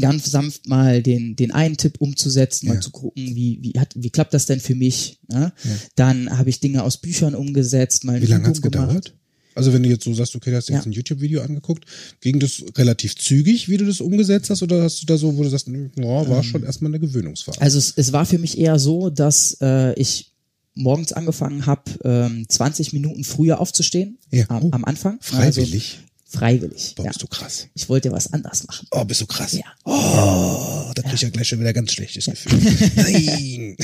ganz 0.00 0.30
sanft 0.30 0.68
mal 0.68 1.02
den, 1.02 1.36
den 1.36 1.50
einen 1.50 1.76
Tipp 1.76 1.96
umzusetzen, 1.98 2.68
Ja. 2.68 2.74
mal 2.74 2.80
zu 2.80 2.90
gucken, 2.92 3.34
wie, 3.36 3.58
wie, 3.60 3.78
hat, 3.78 3.92
wie 3.96 4.10
klappt 4.10 4.32
das 4.32 4.46
denn 4.46 4.60
für 4.60 4.74
mich. 4.74 5.20
Ja? 5.30 5.52
Dann 5.96 6.38
habe 6.38 6.48
ich 6.48 6.60
Dinge 6.60 6.82
aus 6.82 6.96
Büchern 6.98 7.34
umgesetzt, 7.34 8.04
mal 8.04 8.22
Wie 8.22 8.26
lange 8.26 8.46
hat's 8.48 8.60
Übung 8.60 8.70
gemacht. 8.70 8.88
gedauert? 8.88 9.17
Also 9.58 9.72
wenn 9.72 9.82
du 9.82 9.88
jetzt 9.88 10.04
so 10.04 10.14
sagst, 10.14 10.34
okay, 10.36 10.50
du 10.50 10.56
hast 10.56 10.68
jetzt 10.68 10.84
Ja. 10.84 10.90
ein 10.90 10.92
YouTube-Video 10.92 11.42
angeguckt, 11.42 11.84
ging 12.20 12.38
das 12.40 12.62
relativ 12.76 13.16
zügig, 13.16 13.68
wie 13.68 13.76
du 13.76 13.84
das 13.84 14.00
umgesetzt 14.00 14.48
hast, 14.50 14.62
oder 14.62 14.82
hast 14.84 15.02
du 15.02 15.06
da 15.06 15.16
so, 15.18 15.36
wo 15.36 15.42
du 15.42 15.48
sagst, 15.50 15.68
ja, 15.68 16.28
war 16.28 16.42
schon 16.42 16.62
erstmal 16.62 16.90
eine 16.90 17.00
Gewöhnungsphase? 17.00 17.60
Also 17.60 17.78
es, 17.78 17.92
es 17.96 18.12
war 18.12 18.24
für 18.24 18.38
mich 18.38 18.56
eher 18.58 18.78
so, 18.78 19.10
dass 19.10 19.56
äh, 19.60 19.92
ich 20.00 20.32
morgens 20.74 21.12
angefangen 21.12 21.66
habe, 21.66 21.82
ähm, 22.04 22.46
20 22.48 22.92
Minuten 22.92 23.24
früher 23.24 23.60
aufzustehen 23.60 24.16
Ja. 24.30 24.46
am, 24.48 24.62
Oh. 24.64 24.68
am 24.72 24.84
Anfang. 24.84 25.18
Freiwillig? 25.20 25.98
Also, 25.98 26.38
freiwillig. 26.38 26.94
Boah, 26.94 27.04
ja. 27.04 27.08
bist 27.10 27.22
du 27.22 27.26
krass. 27.26 27.66
Ich 27.74 27.88
wollte 27.88 28.12
was 28.12 28.32
anders 28.32 28.64
machen. 28.66 28.86
Oh, 28.92 29.04
bist 29.04 29.20
du 29.20 29.26
krass. 29.26 29.52
Ja. 29.54 29.64
Oh, 29.84 30.92
da 30.94 31.02
krieg 31.02 31.14
ich 31.14 31.22
ja 31.22 31.30
gleich 31.30 31.48
schon 31.48 31.58
wieder 31.58 31.72
ganz 31.72 31.90
schlechtes 31.92 32.26
Gefühl. 32.26 32.60
Nein. 32.96 33.76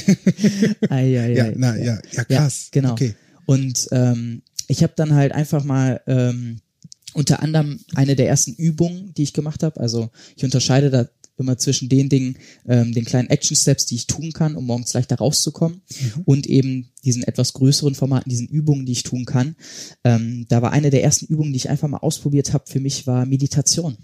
Ei, 0.89 1.19
ei, 1.21 1.35
Ja, 1.35 1.45
ei. 1.47 1.55
na, 1.57 1.77
ja, 1.77 1.99
ja, 2.13 2.25
krass. 2.25 2.71
Ja, 2.73 2.81
genau. 2.81 2.93
Okay. 2.93 3.15
Und 3.47 3.89
ähm, 3.93 4.43
ich 4.69 4.83
habe 4.83 4.93
dann 4.97 5.15
halt 5.15 5.33
einfach 5.33 5.65
mal 5.65 6.01
ähm, 6.07 6.61
unter 7.15 7.43
anderem 7.43 7.81
eine 7.95 8.17
der 8.17 8.29
ersten 8.29 8.55
Übungen, 8.55 9.13
die 9.15 9.23
ich 9.23 9.33
gemacht 9.33 9.63
habe. 9.63 9.81
Also 9.81 10.11
ich 10.37 10.45
unterscheide 10.45 10.91
da 10.91 11.09
immer 11.37 11.59
zwischen 11.59 11.89
den 11.89 12.09
Dingen, 12.09 12.37
ähm, 12.67 12.93
den 12.93 13.05
kleinen 13.05 13.29
Action 13.29 13.57
Steps, 13.57 13.87
die 13.87 13.97
ich 13.97 14.07
tun 14.07 14.33
kann, 14.33 14.55
um 14.55 14.67
morgens 14.67 14.93
leichter 14.95 15.17
rauszukommen, 15.17 15.83
Mhm. 15.89 16.23
und 16.25 16.47
eben 16.47 16.91
diesen 17.05 17.25
etwas 17.25 17.53
größeren 17.55 17.95
Formaten, 17.97 18.31
diesen 18.31 18.47
Übungen, 18.47 18.87
die 18.87 18.93
ich 18.93 19.03
tun 19.03 19.25
kann. 19.25 19.57
Ähm, 20.05 20.47
da 20.49 20.63
war 20.63 20.73
eine 20.73 20.91
der 20.91 21.03
ersten 21.03 21.27
Übungen, 21.27 21.53
die 21.53 21.57
ich 21.57 21.69
einfach 21.71 21.89
mal 21.89 21.99
ausprobiert 21.99 22.53
habe, 22.53 22.65
für 22.71 22.79
mich 22.81 23.07
war 23.09 23.27
Meditation. 23.27 23.97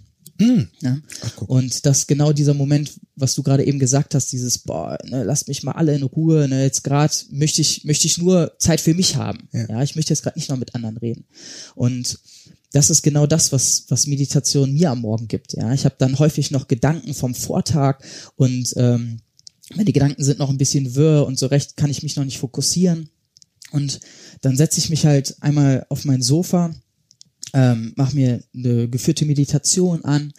Ja? 0.81 0.99
Ach, 1.23 1.33
guck. 1.37 1.49
Und 1.49 1.87
das 1.87 2.07
genau 2.07 2.33
dieser 2.33 2.55
Moment, 2.55 2.93
was 3.17 3.35
du 3.35 3.43
gerade 3.43 3.65
eben 3.65 3.79
gesagt 3.79 4.15
hast, 4.15 4.33
dieses, 4.33 4.59
boah, 4.59 4.99
ne, 5.05 5.25
lasst 5.25 5.49
mich 5.49 5.63
mal 5.63 5.73
alle 5.73 5.95
in 5.95 6.03
Ruhe, 6.03 6.49
ne, 6.49 6.63
jetzt 6.63 6.83
gerade 6.83 7.13
möchte 7.31 7.61
ich, 7.61 7.85
möchte 7.85 8.07
ich 8.07 8.19
nur 8.19 8.53
Zeit 8.59 8.81
für 8.81 8.95
mich 8.95 9.17
haben. 9.17 9.49
Ja. 9.53 9.69
Ja, 9.69 9.83
ich 9.83 9.97
möchte 9.97 10.13
jetzt 10.13 10.23
gerade 10.23 10.39
nicht 10.39 10.49
noch 10.49 10.57
mit 10.57 10.75
anderen 10.75 10.97
reden. 10.97 11.25
Und 11.75 12.19
das 12.73 12.91
ist 12.91 13.03
genau 13.03 13.27
das, 13.27 13.53
was, 13.53 13.85
was 13.89 14.07
Meditation 14.07 14.73
mir 14.73 14.91
am 14.91 15.01
Morgen 15.01 15.29
gibt. 15.29 15.55
Ja, 15.55 15.73
ich 15.73 15.85
habe 15.85 15.97
dann 15.99 16.19
häufig 16.19 16.51
noch 16.51 16.69
Gedanken 16.69 17.15
vom 17.15 17.35
Vortag 17.35 18.01
und 18.37 18.73
ähm, 18.77 19.21
meine 19.75 19.93
Gedanken 19.93 20.25
sind 20.25 20.39
noch 20.39 20.51
ein 20.51 20.59
bisschen 20.59 20.95
wirr 20.95 21.27
und 21.27 21.39
so 21.39 21.47
recht 21.47 21.77
kann 21.77 21.91
ich 21.91 22.03
mich 22.03 22.17
noch 22.17 22.25
nicht 22.25 22.39
fokussieren. 22.39 23.11
Und 23.73 24.01
dann 24.41 24.57
setze 24.57 24.79
ich 24.79 24.91
mich 24.91 25.07
halt 25.07 25.37
einmal 25.41 25.87
auf 25.89 26.05
mein 26.05 26.23
Sofa 26.23 26.75
ähm, 27.53 27.93
mach 27.97 28.13
mir 28.13 28.43
eine 28.55 28.89
geführte 28.89 29.25
Meditation 29.25 30.05
an, 30.05 30.33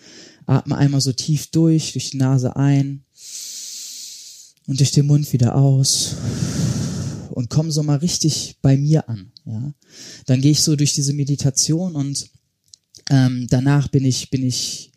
atme 0.45 0.77
einmal 0.77 1.01
so 1.01 1.13
tief 1.13 1.47
durch, 1.47 1.93
durch 1.93 2.11
die 2.11 2.17
Nase 2.17 2.55
ein 2.55 3.03
und 4.67 4.79
durch 4.79 4.91
den 4.91 5.07
Mund 5.07 5.31
wieder 5.33 5.55
aus 5.55 6.15
und 7.31 7.49
komme 7.49 7.71
so 7.71 7.83
mal 7.83 7.97
richtig 7.97 8.57
bei 8.61 8.77
mir 8.77 9.07
an. 9.09 9.31
Ja, 9.45 9.73
dann 10.25 10.41
gehe 10.41 10.51
ich 10.51 10.61
so 10.61 10.75
durch 10.75 10.93
diese 10.93 11.13
Meditation 11.13 11.95
und 11.95 12.29
ähm, 13.09 13.47
danach 13.49 13.87
bin 13.87 14.05
ich 14.05 14.29
bin 14.29 14.45
ich 14.45 14.90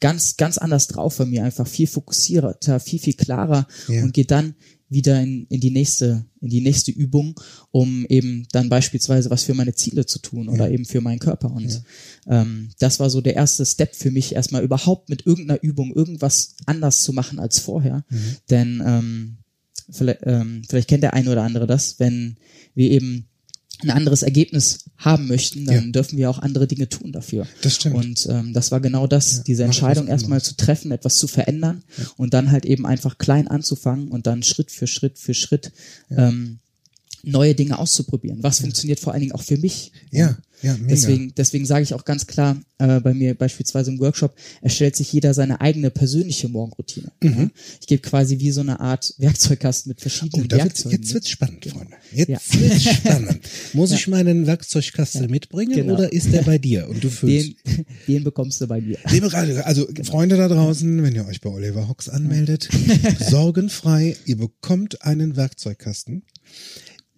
ganz 0.00 0.36
ganz 0.36 0.58
anders 0.58 0.86
drauf 0.88 1.18
bei 1.18 1.26
mir, 1.26 1.44
einfach 1.44 1.66
viel 1.66 1.86
fokussierter, 1.86 2.80
viel 2.80 2.98
viel 2.98 3.14
klarer 3.14 3.66
Ja. 3.88 4.02
und 4.02 4.12
gehe 4.14 4.24
dann 4.24 4.54
wieder 4.88 5.20
in, 5.22 5.46
in 5.50 5.60
die 5.60 5.70
nächste 5.70 6.24
in 6.40 6.48
die 6.50 6.60
nächste 6.62 6.90
Übung, 6.90 7.38
um 7.70 8.04
eben 8.08 8.48
dann 8.50 8.68
beispielsweise 8.68 9.30
was 9.30 9.44
für 9.44 9.54
meine 9.54 9.74
Ziele 9.74 10.04
zu 10.06 10.18
tun 10.18 10.48
oder 10.48 10.68
eben 10.70 10.84
für 10.84 11.00
meinen 11.00 11.20
Körper. 11.20 11.52
Und 11.52 11.82
ähm, 12.26 12.70
das 12.80 12.98
war 12.98 13.08
so 13.08 13.20
der 13.20 13.36
erste 13.36 13.64
Step 13.64 13.94
für 13.94 14.10
mich 14.10 14.34
erstmal 14.34 14.64
überhaupt 14.64 15.08
mit 15.08 15.26
irgendeiner 15.26 15.62
Übung 15.62 15.94
irgendwas 15.94 16.56
anders 16.66 17.02
zu 17.02 17.12
machen 17.12 17.38
als 17.38 17.60
vorher, 17.60 18.04
denn 18.50 18.82
ähm, 18.84 19.36
vielleicht, 19.90 20.20
ähm, 20.24 20.62
vielleicht 20.68 20.88
kennt 20.88 21.02
der 21.04 21.14
eine 21.14 21.30
oder 21.30 21.42
andere 21.44 21.66
das, 21.68 22.00
wenn 22.00 22.38
wir 22.74 22.90
eben 22.90 23.26
ein 23.82 23.90
anderes 23.90 24.22
Ergebnis 24.22 24.84
haben 24.96 25.26
möchten, 25.26 25.64
dann 25.66 25.86
Ja. 25.86 25.90
dürfen 25.92 26.16
wir 26.18 26.30
auch 26.30 26.38
andere 26.38 26.66
Dinge 26.66 26.88
tun 26.88 27.10
dafür. 27.12 27.46
Das 27.62 27.74
stimmt. 27.74 27.96
Und 27.96 28.26
ähm, 28.30 28.52
das 28.52 28.70
war 28.70 28.80
genau 28.80 29.06
das, 29.06 29.42
diese 29.42 29.62
mach 29.62 29.66
Entscheidung 29.66 30.06
erstmal 30.08 30.40
zu 30.40 30.56
treffen, 30.56 30.92
etwas 30.92 31.16
zu 31.16 31.26
verändern 31.26 31.82
und 32.16 32.32
dann 32.34 32.50
halt 32.50 32.64
eben 32.64 32.86
einfach 32.86 33.18
klein 33.18 33.48
anzufangen 33.48 34.08
und 34.08 34.26
dann 34.26 34.42
Schritt 34.42 34.70
für 34.70 34.86
Schritt 34.86 35.18
für 35.18 35.34
Schritt 35.34 35.72
ähm, 36.10 36.59
neue 37.22 37.54
Dinge 37.54 37.78
auszuprobieren. 37.78 38.42
Was 38.42 38.60
funktioniert 38.60 39.00
vor 39.00 39.12
allen 39.12 39.20
Dingen 39.20 39.32
auch 39.32 39.42
für 39.42 39.56
mich. 39.58 39.92
Ja, 40.10 40.38
ja, 40.62 40.74
mega. 40.74 40.88
Deswegen, 40.88 41.32
deswegen 41.36 41.64
sage 41.64 41.84
ich 41.84 41.94
auch 41.94 42.04
ganz 42.04 42.26
klar, 42.26 42.60
äh, 42.78 43.00
bei 43.00 43.14
mir 43.14 43.34
beispielsweise 43.34 43.90
im 43.90 43.98
Workshop 43.98 44.34
erstellt 44.60 44.94
sich 44.94 45.10
jeder 45.10 45.32
seine 45.32 45.60
eigene 45.62 45.90
persönliche 45.90 46.50
Morgenroutine. 46.50 47.12
Ja? 47.22 47.48
Ich 47.80 47.86
gebe 47.86 48.02
quasi 48.02 48.40
wie 48.40 48.50
so 48.50 48.60
eine 48.60 48.78
Art 48.78 49.14
Werkzeugkasten 49.16 49.88
mit 49.90 49.96
Mhm. 49.96 50.00
Oh, 50.00 50.02
verschiedenen 50.02 50.48
da 50.48 50.56
wird's, 50.58 50.66
Werkzeugen. 50.84 51.00
jetzt 51.02 51.14
wird's 51.14 51.28
spannend, 51.30 51.64
Freunde. 51.64 51.96
Jetzt 52.12 52.28
Ja. 52.28 52.38
wird's 52.60 52.84
spannend. 52.94 53.40
Muss 53.72 53.92
ich 53.92 54.06
meinen 54.08 54.46
Werkzeugkasten 54.46 55.30
mitbringen 55.30 55.72
Genau. 55.72 55.94
oder 55.94 56.12
ist 56.12 56.30
der 56.30 56.42
bei 56.42 56.58
dir 56.58 56.88
und 56.90 57.02
du 57.02 57.08
füllst? 57.08 57.54
den, 57.66 57.86
den 58.06 58.24
bekommst 58.24 58.60
du 58.60 58.66
bei 58.66 58.82
mir. 58.82 58.98
Also 59.64 59.88
Freunde 60.04 60.36
da 60.36 60.48
draußen, 60.48 61.02
wenn 61.02 61.14
ihr 61.14 61.26
euch 61.26 61.40
bei 61.40 61.48
Oliver 61.48 61.88
Hox 61.88 62.10
anmeldet, 62.10 62.68
sorgenfrei, 63.30 64.16
ihr 64.26 64.36
bekommt 64.36 65.02
einen 65.02 65.36
Werkzeugkasten. 65.36 66.22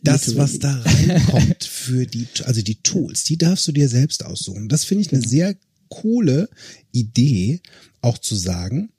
Das, 0.03 0.37
was 0.37 0.59
da 0.59 0.73
reinkommt 0.81 1.65
für 1.65 2.07
die, 2.07 2.27
also 2.45 2.63
die 2.63 2.83
Tools, 2.83 3.25
die 3.25 3.39
darfst 3.39 3.67
du 3.69 3.73
dir 3.73 3.89
selbst 3.89 4.25
aussuchen. 4.25 4.69
Das 4.69 4.85
finde 4.85 5.03
ich 5.03 5.13
eine 5.13 5.23
sehr 5.23 5.57
coole 5.89 6.49
Idee, 6.91 7.61
auch 8.01 8.19
zu 8.19 8.35
sagen, 8.35 8.91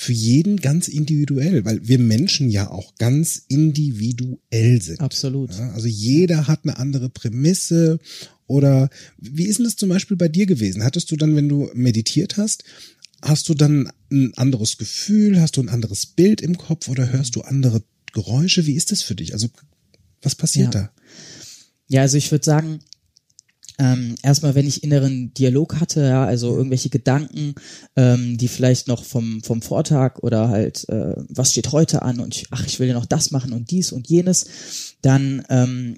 für 0.00 0.12
jeden 0.14 0.56
ganz 0.56 0.88
individuell, 0.88 1.64
weil 1.66 1.86
wir 1.86 1.98
Menschen 1.98 2.48
ja 2.48 2.70
auch 2.70 2.94
ganz 2.94 3.42
individuell 3.48 4.80
sind. 4.80 5.00
Absolut. 5.00 5.52
Ja, 5.52 5.72
also 5.72 5.88
jeder 5.88 6.46
hat 6.46 6.60
eine 6.64 6.78
andere 6.78 7.10
Prämisse 7.10 7.98
oder 8.46 8.88
wie 9.18 9.44
ist 9.44 9.58
denn 9.58 9.64
das 9.64 9.76
zum 9.76 9.90
Beispiel 9.90 10.16
bei 10.16 10.28
dir 10.28 10.46
gewesen? 10.46 10.84
Hattest 10.84 11.10
du 11.10 11.16
dann, 11.16 11.36
wenn 11.36 11.50
du 11.50 11.70
meditiert 11.74 12.38
hast, 12.38 12.64
hast 13.20 13.48
du 13.50 13.54
dann 13.54 13.92
ein 14.10 14.32
anderes 14.36 14.78
Gefühl, 14.78 15.38
hast 15.38 15.58
du 15.58 15.60
ein 15.60 15.68
anderes 15.68 16.06
Bild 16.06 16.40
im 16.40 16.56
Kopf 16.56 16.88
oder 16.88 17.12
hörst 17.12 17.36
du 17.36 17.42
andere 17.42 17.82
Geräusche? 18.12 18.66
Wie 18.66 18.76
ist 18.76 18.92
das 18.92 19.02
für 19.02 19.14
dich? 19.14 19.34
Also 19.34 19.48
was 20.22 20.34
passiert 20.34 20.74
Ja. 20.74 20.82
da? 20.82 20.90
Ja, 21.88 22.00
also 22.02 22.16
ich 22.16 22.30
würde 22.30 22.44
sagen, 22.44 22.80
ähm, 23.80 24.14
erstmal, 24.22 24.54
wenn 24.54 24.66
ich 24.66 24.84
inneren 24.84 25.32
Dialog 25.32 25.80
hatte, 25.80 26.02
ja, 26.02 26.24
also 26.24 26.54
irgendwelche 26.54 26.90
Gedanken, 26.90 27.54
ähm, 27.96 28.36
die 28.36 28.48
vielleicht 28.48 28.88
noch 28.88 29.04
vom, 29.04 29.42
vom 29.42 29.62
Vortag 29.62 30.18
oder 30.18 30.50
halt, 30.50 30.86
äh, 30.90 31.14
was 31.28 31.52
steht 31.52 31.72
heute 31.72 32.02
an 32.02 32.20
und 32.20 32.36
ich, 32.36 32.46
ach, 32.50 32.66
ich 32.66 32.78
will 32.78 32.88
ja 32.88 32.94
noch 32.94 33.06
das 33.06 33.30
machen 33.30 33.54
und 33.54 33.70
dies 33.70 33.92
und 33.92 34.08
jenes, 34.08 34.44
dann 35.00 35.42
ähm, 35.48 35.96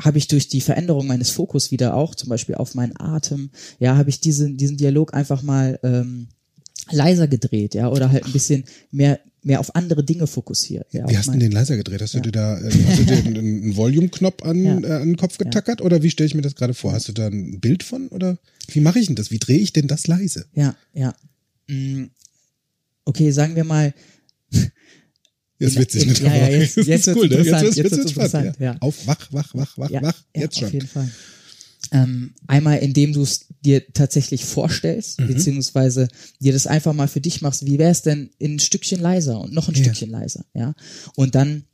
habe 0.00 0.18
ich 0.18 0.28
durch 0.28 0.46
die 0.46 0.60
Veränderung 0.60 1.08
meines 1.08 1.30
Fokus 1.30 1.72
wieder 1.72 1.94
auch, 1.94 2.14
zum 2.14 2.28
Beispiel 2.28 2.54
auf 2.54 2.74
meinen 2.76 2.96
Atem, 2.96 3.50
ja, 3.80 3.96
habe 3.96 4.10
ich 4.10 4.20
diesen, 4.20 4.56
diesen 4.56 4.76
Dialog 4.76 5.12
einfach 5.12 5.42
mal 5.42 5.80
ähm, 5.82 6.28
leiser 6.90 7.26
gedreht, 7.26 7.74
ja, 7.74 7.88
oder 7.88 8.12
halt 8.12 8.26
ein 8.26 8.32
bisschen 8.32 8.64
mehr 8.92 9.18
mehr 9.46 9.60
auf 9.60 9.74
andere 9.76 10.02
Dinge 10.02 10.26
fokussiert. 10.26 10.92
Ja, 10.92 11.08
wie 11.08 11.16
hast 11.16 11.28
du 11.28 11.38
den 11.38 11.52
leiser 11.52 11.76
gedreht? 11.76 12.02
Hast 12.02 12.14
du 12.14 12.20
dir 12.20 12.32
da 12.32 12.58
äh, 12.58 12.64
hast 12.64 12.98
du 12.98 13.04
dir 13.04 13.16
einen, 13.16 13.36
einen 13.36 13.76
Volume-Knopf 13.76 14.42
an, 14.42 14.64
ja. 14.64 14.78
äh, 14.80 14.92
an 15.02 15.08
den 15.08 15.16
Kopf 15.16 15.38
getackert 15.38 15.80
oder 15.80 16.02
wie 16.02 16.10
stelle 16.10 16.26
ich 16.26 16.34
mir 16.34 16.42
das 16.42 16.56
gerade 16.56 16.74
vor? 16.74 16.92
Hast 16.92 17.08
du 17.08 17.12
da 17.12 17.28
ein 17.28 17.60
Bild 17.60 17.84
von 17.84 18.08
oder 18.08 18.38
wie 18.68 18.80
mache 18.80 18.98
ich 18.98 19.06
denn 19.06 19.14
das? 19.14 19.30
Wie 19.30 19.38
drehe 19.38 19.58
ich 19.58 19.72
denn 19.72 19.86
das 19.86 20.08
leise? 20.08 20.46
Ja, 20.54 20.74
ja. 20.94 21.14
Mm, 21.68 22.06
okay, 23.04 23.30
sagen 23.30 23.54
wir 23.54 23.64
mal. 23.64 23.94
Jetzt 25.58 25.78
witzig, 25.78 26.06
ne? 26.20 26.28
Ja, 26.28 26.36
ja, 26.36 26.48
jetzt, 26.48 26.76
jetzt, 26.76 26.86
jetzt 26.86 27.08
cool, 27.16 27.32
jetzt, 27.32 27.46
jetzt, 27.46 27.76
jetzt, 27.78 27.96
jetzt, 27.96 28.10
spannend. 28.10 28.56
Ja. 28.58 28.76
Auf, 28.80 29.06
wach, 29.06 29.28
wach, 29.30 29.54
wach, 29.54 29.78
wach, 29.78 29.90
wach. 29.90 30.22
Jetzt 30.34 30.58
schon. 30.58 30.66
Auf 30.66 30.74
jeden 30.74 30.86
Fall. 30.86 31.10
Ähm, 31.92 32.34
einmal, 32.46 32.78
indem 32.78 33.12
du 33.12 33.22
es 33.22 33.46
dir 33.64 33.92
tatsächlich 33.92 34.44
vorstellst, 34.44 35.20
mhm. 35.20 35.28
beziehungsweise 35.28 36.08
dir 36.40 36.52
das 36.52 36.66
einfach 36.66 36.92
mal 36.92 37.08
für 37.08 37.20
dich 37.20 37.42
machst, 37.42 37.66
wie 37.66 37.78
wäre 37.78 37.90
es 37.90 38.02
denn 38.02 38.30
in 38.38 38.56
ein 38.56 38.58
Stückchen 38.58 39.00
leiser 39.00 39.40
und 39.40 39.52
noch 39.52 39.68
ein 39.68 39.74
ja. 39.74 39.84
Stückchen 39.84 40.10
leiser, 40.10 40.44
ja. 40.54 40.74
Und 41.14 41.34
dann 41.34 41.64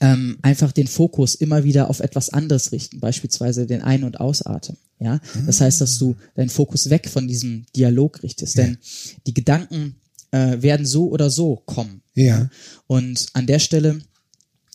ähm, 0.00 0.38
einfach 0.42 0.72
den 0.72 0.86
Fokus 0.86 1.34
immer 1.34 1.64
wieder 1.64 1.90
auf 1.90 2.00
etwas 2.00 2.30
anderes 2.30 2.72
richten, 2.72 3.00
beispielsweise 3.00 3.66
den 3.66 3.82
Ein- 3.82 4.04
und 4.04 4.20
Ausatmen, 4.20 4.78
ja. 4.98 5.20
Das 5.46 5.60
heißt, 5.60 5.80
dass 5.80 5.98
du 5.98 6.16
deinen 6.34 6.50
Fokus 6.50 6.90
weg 6.90 7.08
von 7.08 7.28
diesem 7.28 7.66
Dialog 7.76 8.22
richtest, 8.22 8.56
ja. 8.56 8.64
denn 8.64 8.78
die 9.26 9.34
Gedanken 9.34 9.96
äh, 10.30 10.62
werden 10.62 10.86
so 10.86 11.08
oder 11.08 11.30
so 11.30 11.56
kommen. 11.64 12.02
Ja. 12.14 12.48
Und 12.86 13.28
an 13.34 13.46
der 13.46 13.58
Stelle 13.58 14.00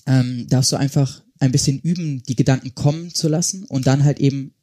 ähm, 0.06 0.48
darfst 0.50 0.72
du 0.72 0.76
einfach 0.78 1.22
ein 1.40 1.52
bisschen 1.52 1.80
üben, 1.80 2.24
die 2.24 2.36
Gedanken 2.36 2.76
kommen 2.76 3.14
zu 3.14 3.28
lassen 3.28 3.64
und 3.66 3.88
dann 3.88 4.04
halt 4.04 4.20
eben 4.20 4.54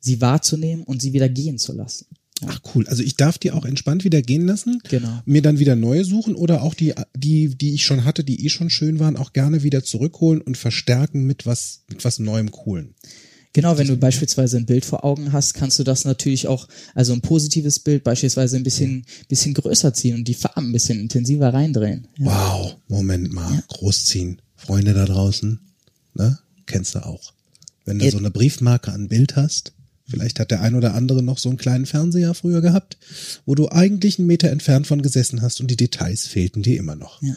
sie 0.00 0.20
wahrzunehmen 0.20 0.84
und 0.84 1.00
sie 1.00 1.12
wieder 1.12 1.28
gehen 1.28 1.58
zu 1.58 1.72
lassen. 1.72 2.06
Ach 2.46 2.60
cool. 2.74 2.86
Also 2.88 3.02
ich 3.02 3.16
darf 3.16 3.38
die 3.38 3.50
auch 3.50 3.64
entspannt 3.64 4.04
wieder 4.04 4.22
gehen 4.22 4.46
lassen. 4.46 4.80
Genau. 4.88 5.20
Mir 5.26 5.42
dann 5.42 5.58
wieder 5.58 5.76
neue 5.76 6.04
suchen 6.04 6.34
oder 6.34 6.62
auch 6.62 6.74
die, 6.74 6.94
die, 7.14 7.54
die 7.54 7.74
ich 7.74 7.84
schon 7.84 8.04
hatte, 8.04 8.24
die 8.24 8.44
eh 8.44 8.48
schon 8.48 8.70
schön 8.70 8.98
waren, 8.98 9.16
auch 9.16 9.32
gerne 9.32 9.62
wieder 9.62 9.84
zurückholen 9.84 10.40
und 10.40 10.56
verstärken 10.56 11.26
mit 11.26 11.44
was, 11.46 11.82
mit 11.88 12.04
was 12.04 12.18
Neuem, 12.18 12.50
Coolen. 12.50 12.94
Genau, 13.52 13.76
wenn 13.78 13.88
du 13.88 13.96
beispielsweise 13.96 14.58
ein 14.58 14.66
Bild 14.66 14.84
vor 14.84 15.04
Augen 15.04 15.32
hast, 15.32 15.54
kannst 15.54 15.78
du 15.78 15.82
das 15.82 16.04
natürlich 16.04 16.46
auch, 16.46 16.68
also 16.94 17.12
ein 17.12 17.20
positives 17.20 17.80
Bild 17.80 18.04
beispielsweise 18.04 18.56
ein 18.56 18.62
bisschen, 18.62 19.04
bisschen 19.28 19.54
größer 19.54 19.92
ziehen 19.92 20.14
und 20.14 20.28
die 20.28 20.34
Farben 20.34 20.68
ein 20.68 20.72
bisschen 20.72 21.00
intensiver 21.00 21.52
reindrehen. 21.52 22.06
Ja. 22.16 22.26
Wow, 22.26 22.76
Moment 22.86 23.32
mal, 23.32 23.52
ja. 23.52 23.62
großziehen. 23.66 24.40
Freunde 24.54 24.94
da 24.94 25.04
draußen, 25.04 25.58
ne? 26.14 26.38
Kennst 26.66 26.94
du 26.94 27.04
auch. 27.04 27.32
Wenn 27.84 27.98
du 27.98 28.08
so 28.08 28.18
eine 28.18 28.30
Briefmarke 28.30 28.92
an 28.92 29.08
Bild 29.08 29.34
hast, 29.34 29.72
Vielleicht 30.10 30.40
hat 30.40 30.50
der 30.50 30.60
ein 30.60 30.74
oder 30.74 30.94
andere 30.94 31.22
noch 31.22 31.38
so 31.38 31.48
einen 31.48 31.58
kleinen 31.58 31.86
Fernseher 31.86 32.34
früher 32.34 32.60
gehabt, 32.60 32.98
wo 33.46 33.54
du 33.54 33.68
eigentlich 33.68 34.18
einen 34.18 34.26
Meter 34.26 34.50
entfernt 34.50 34.86
von 34.86 35.02
gesessen 35.02 35.42
hast 35.42 35.60
und 35.60 35.70
die 35.70 35.76
Details 35.76 36.26
fehlten 36.26 36.62
dir 36.62 36.78
immer 36.78 36.96
noch. 36.96 37.22
Ja. 37.22 37.34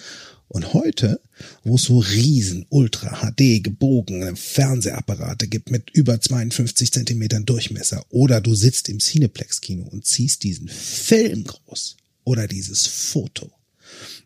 Und 0.48 0.74
heute, 0.74 1.20
wo 1.64 1.76
es 1.76 1.84
so 1.84 2.00
riesen 2.00 2.66
Ultra 2.70 3.22
HD 3.22 3.64
gebogene 3.64 4.36
Fernsehapparate 4.36 5.48
gibt 5.48 5.72
mit 5.72 5.90
über 5.92 6.20
52 6.20 6.92
Zentimetern 6.92 7.46
Durchmesser 7.46 8.06
oder 8.10 8.40
du 8.40 8.54
sitzt 8.54 8.90
im 8.90 9.00
Cineplex 9.00 9.62
Kino 9.62 9.84
und 9.84 10.06
ziehst 10.06 10.44
diesen 10.44 10.68
Film 10.68 11.44
groß 11.46 11.98
oder 12.24 12.48
dieses 12.48 12.86
Foto 12.86 13.52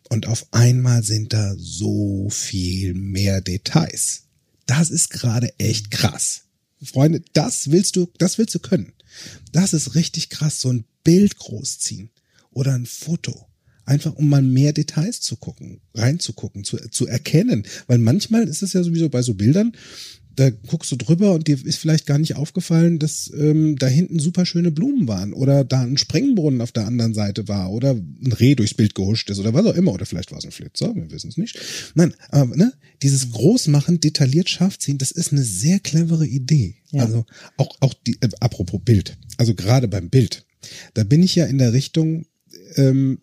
und 0.08 0.26
auf 0.26 0.46
einmal 0.52 1.02
sind 1.02 1.32
da 1.32 1.54
so 1.58 2.28
viel 2.30 2.94
mehr 2.94 3.40
Details. 3.40 4.24
Das 4.66 4.90
ist 4.90 5.10
gerade 5.10 5.52
echt 5.58 5.90
krass. 5.90 6.42
Freunde, 6.86 7.22
das 7.32 7.70
willst 7.70 7.96
du, 7.96 8.08
das 8.18 8.38
willst 8.38 8.54
du 8.54 8.58
können. 8.58 8.92
Das 9.52 9.72
ist 9.72 9.94
richtig 9.94 10.28
krass, 10.28 10.60
so 10.60 10.72
ein 10.72 10.84
Bild 11.04 11.36
großziehen 11.36 12.10
oder 12.50 12.74
ein 12.74 12.86
Foto. 12.86 13.46
Einfach 13.84 14.14
um 14.16 14.28
mal 14.28 14.42
mehr 14.42 14.74
Details 14.74 15.20
zu 15.22 15.36
gucken, 15.36 15.80
reinzugucken, 15.94 16.62
zu, 16.62 16.76
zu 16.90 17.06
erkennen. 17.06 17.66
Weil 17.86 17.96
manchmal 17.96 18.46
ist 18.46 18.62
es 18.62 18.74
ja 18.74 18.82
sowieso 18.82 19.08
bei 19.08 19.22
so 19.22 19.32
Bildern, 19.32 19.72
da 20.38 20.50
guckst 20.50 20.92
du 20.92 20.96
drüber 20.96 21.32
und 21.32 21.48
dir 21.48 21.58
ist 21.64 21.78
vielleicht 21.78 22.06
gar 22.06 22.18
nicht 22.18 22.36
aufgefallen, 22.36 23.00
dass 23.00 23.30
ähm, 23.36 23.76
da 23.76 23.88
hinten 23.88 24.20
super 24.20 24.46
schöne 24.46 24.70
Blumen 24.70 25.08
waren 25.08 25.32
oder 25.32 25.64
da 25.64 25.80
ein 25.80 25.96
Sprengbrunnen 25.96 26.60
auf 26.60 26.70
der 26.70 26.86
anderen 26.86 27.12
Seite 27.12 27.48
war 27.48 27.72
oder 27.72 27.94
ein 27.94 28.32
Reh 28.38 28.54
durchs 28.54 28.74
Bild 28.74 28.94
gehuscht 28.94 29.30
ist 29.30 29.40
oder 29.40 29.52
was 29.52 29.66
auch 29.66 29.74
immer 29.74 29.92
oder 29.92 30.06
vielleicht 30.06 30.30
war 30.30 30.38
es 30.38 30.44
ein 30.44 30.52
Flitzer, 30.52 30.94
wir 30.94 31.10
wissen 31.10 31.30
es 31.30 31.38
nicht. 31.38 31.58
Nein, 31.94 32.14
aber 32.28 32.54
ne, 32.54 32.72
dieses 33.02 33.32
Großmachen, 33.32 33.98
detailliert 33.98 34.48
scharf 34.48 34.78
ziehen, 34.78 34.98
das 34.98 35.10
ist 35.10 35.32
eine 35.32 35.42
sehr 35.42 35.80
clevere 35.80 36.26
Idee. 36.26 36.76
Ja. 36.90 37.04
Also 37.04 37.26
auch 37.56 37.76
auch 37.80 37.94
die 37.94 38.16
äh, 38.20 38.28
apropos 38.38 38.80
Bild, 38.84 39.16
also 39.38 39.54
gerade 39.54 39.88
beim 39.88 40.08
Bild, 40.08 40.46
da 40.94 41.02
bin 41.02 41.22
ich 41.22 41.34
ja 41.34 41.46
in 41.46 41.58
der 41.58 41.72
Richtung 41.72 42.26
ähm, 42.76 43.18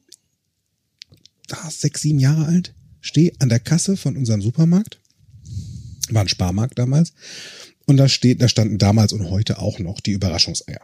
ah, 1.49 1.71
sechs 1.71 2.01
sieben 2.01 2.19
Jahre 2.19 2.45
alt, 2.45 2.73
stehe 2.99 3.31
an 3.39 3.47
der 3.47 3.61
Kasse 3.61 3.95
von 3.95 4.17
unserem 4.17 4.41
Supermarkt 4.41 4.99
war 6.11 6.21
ein 6.21 6.29
Sparmarkt 6.29 6.77
damals. 6.77 7.13
Und 7.85 7.97
da 7.97 8.09
steht, 8.09 8.41
da 8.41 8.47
standen 8.47 8.77
damals 8.77 9.13
und 9.13 9.29
heute 9.29 9.59
auch 9.59 9.79
noch 9.79 9.99
die 9.99 10.11
Überraschungseier. 10.11 10.81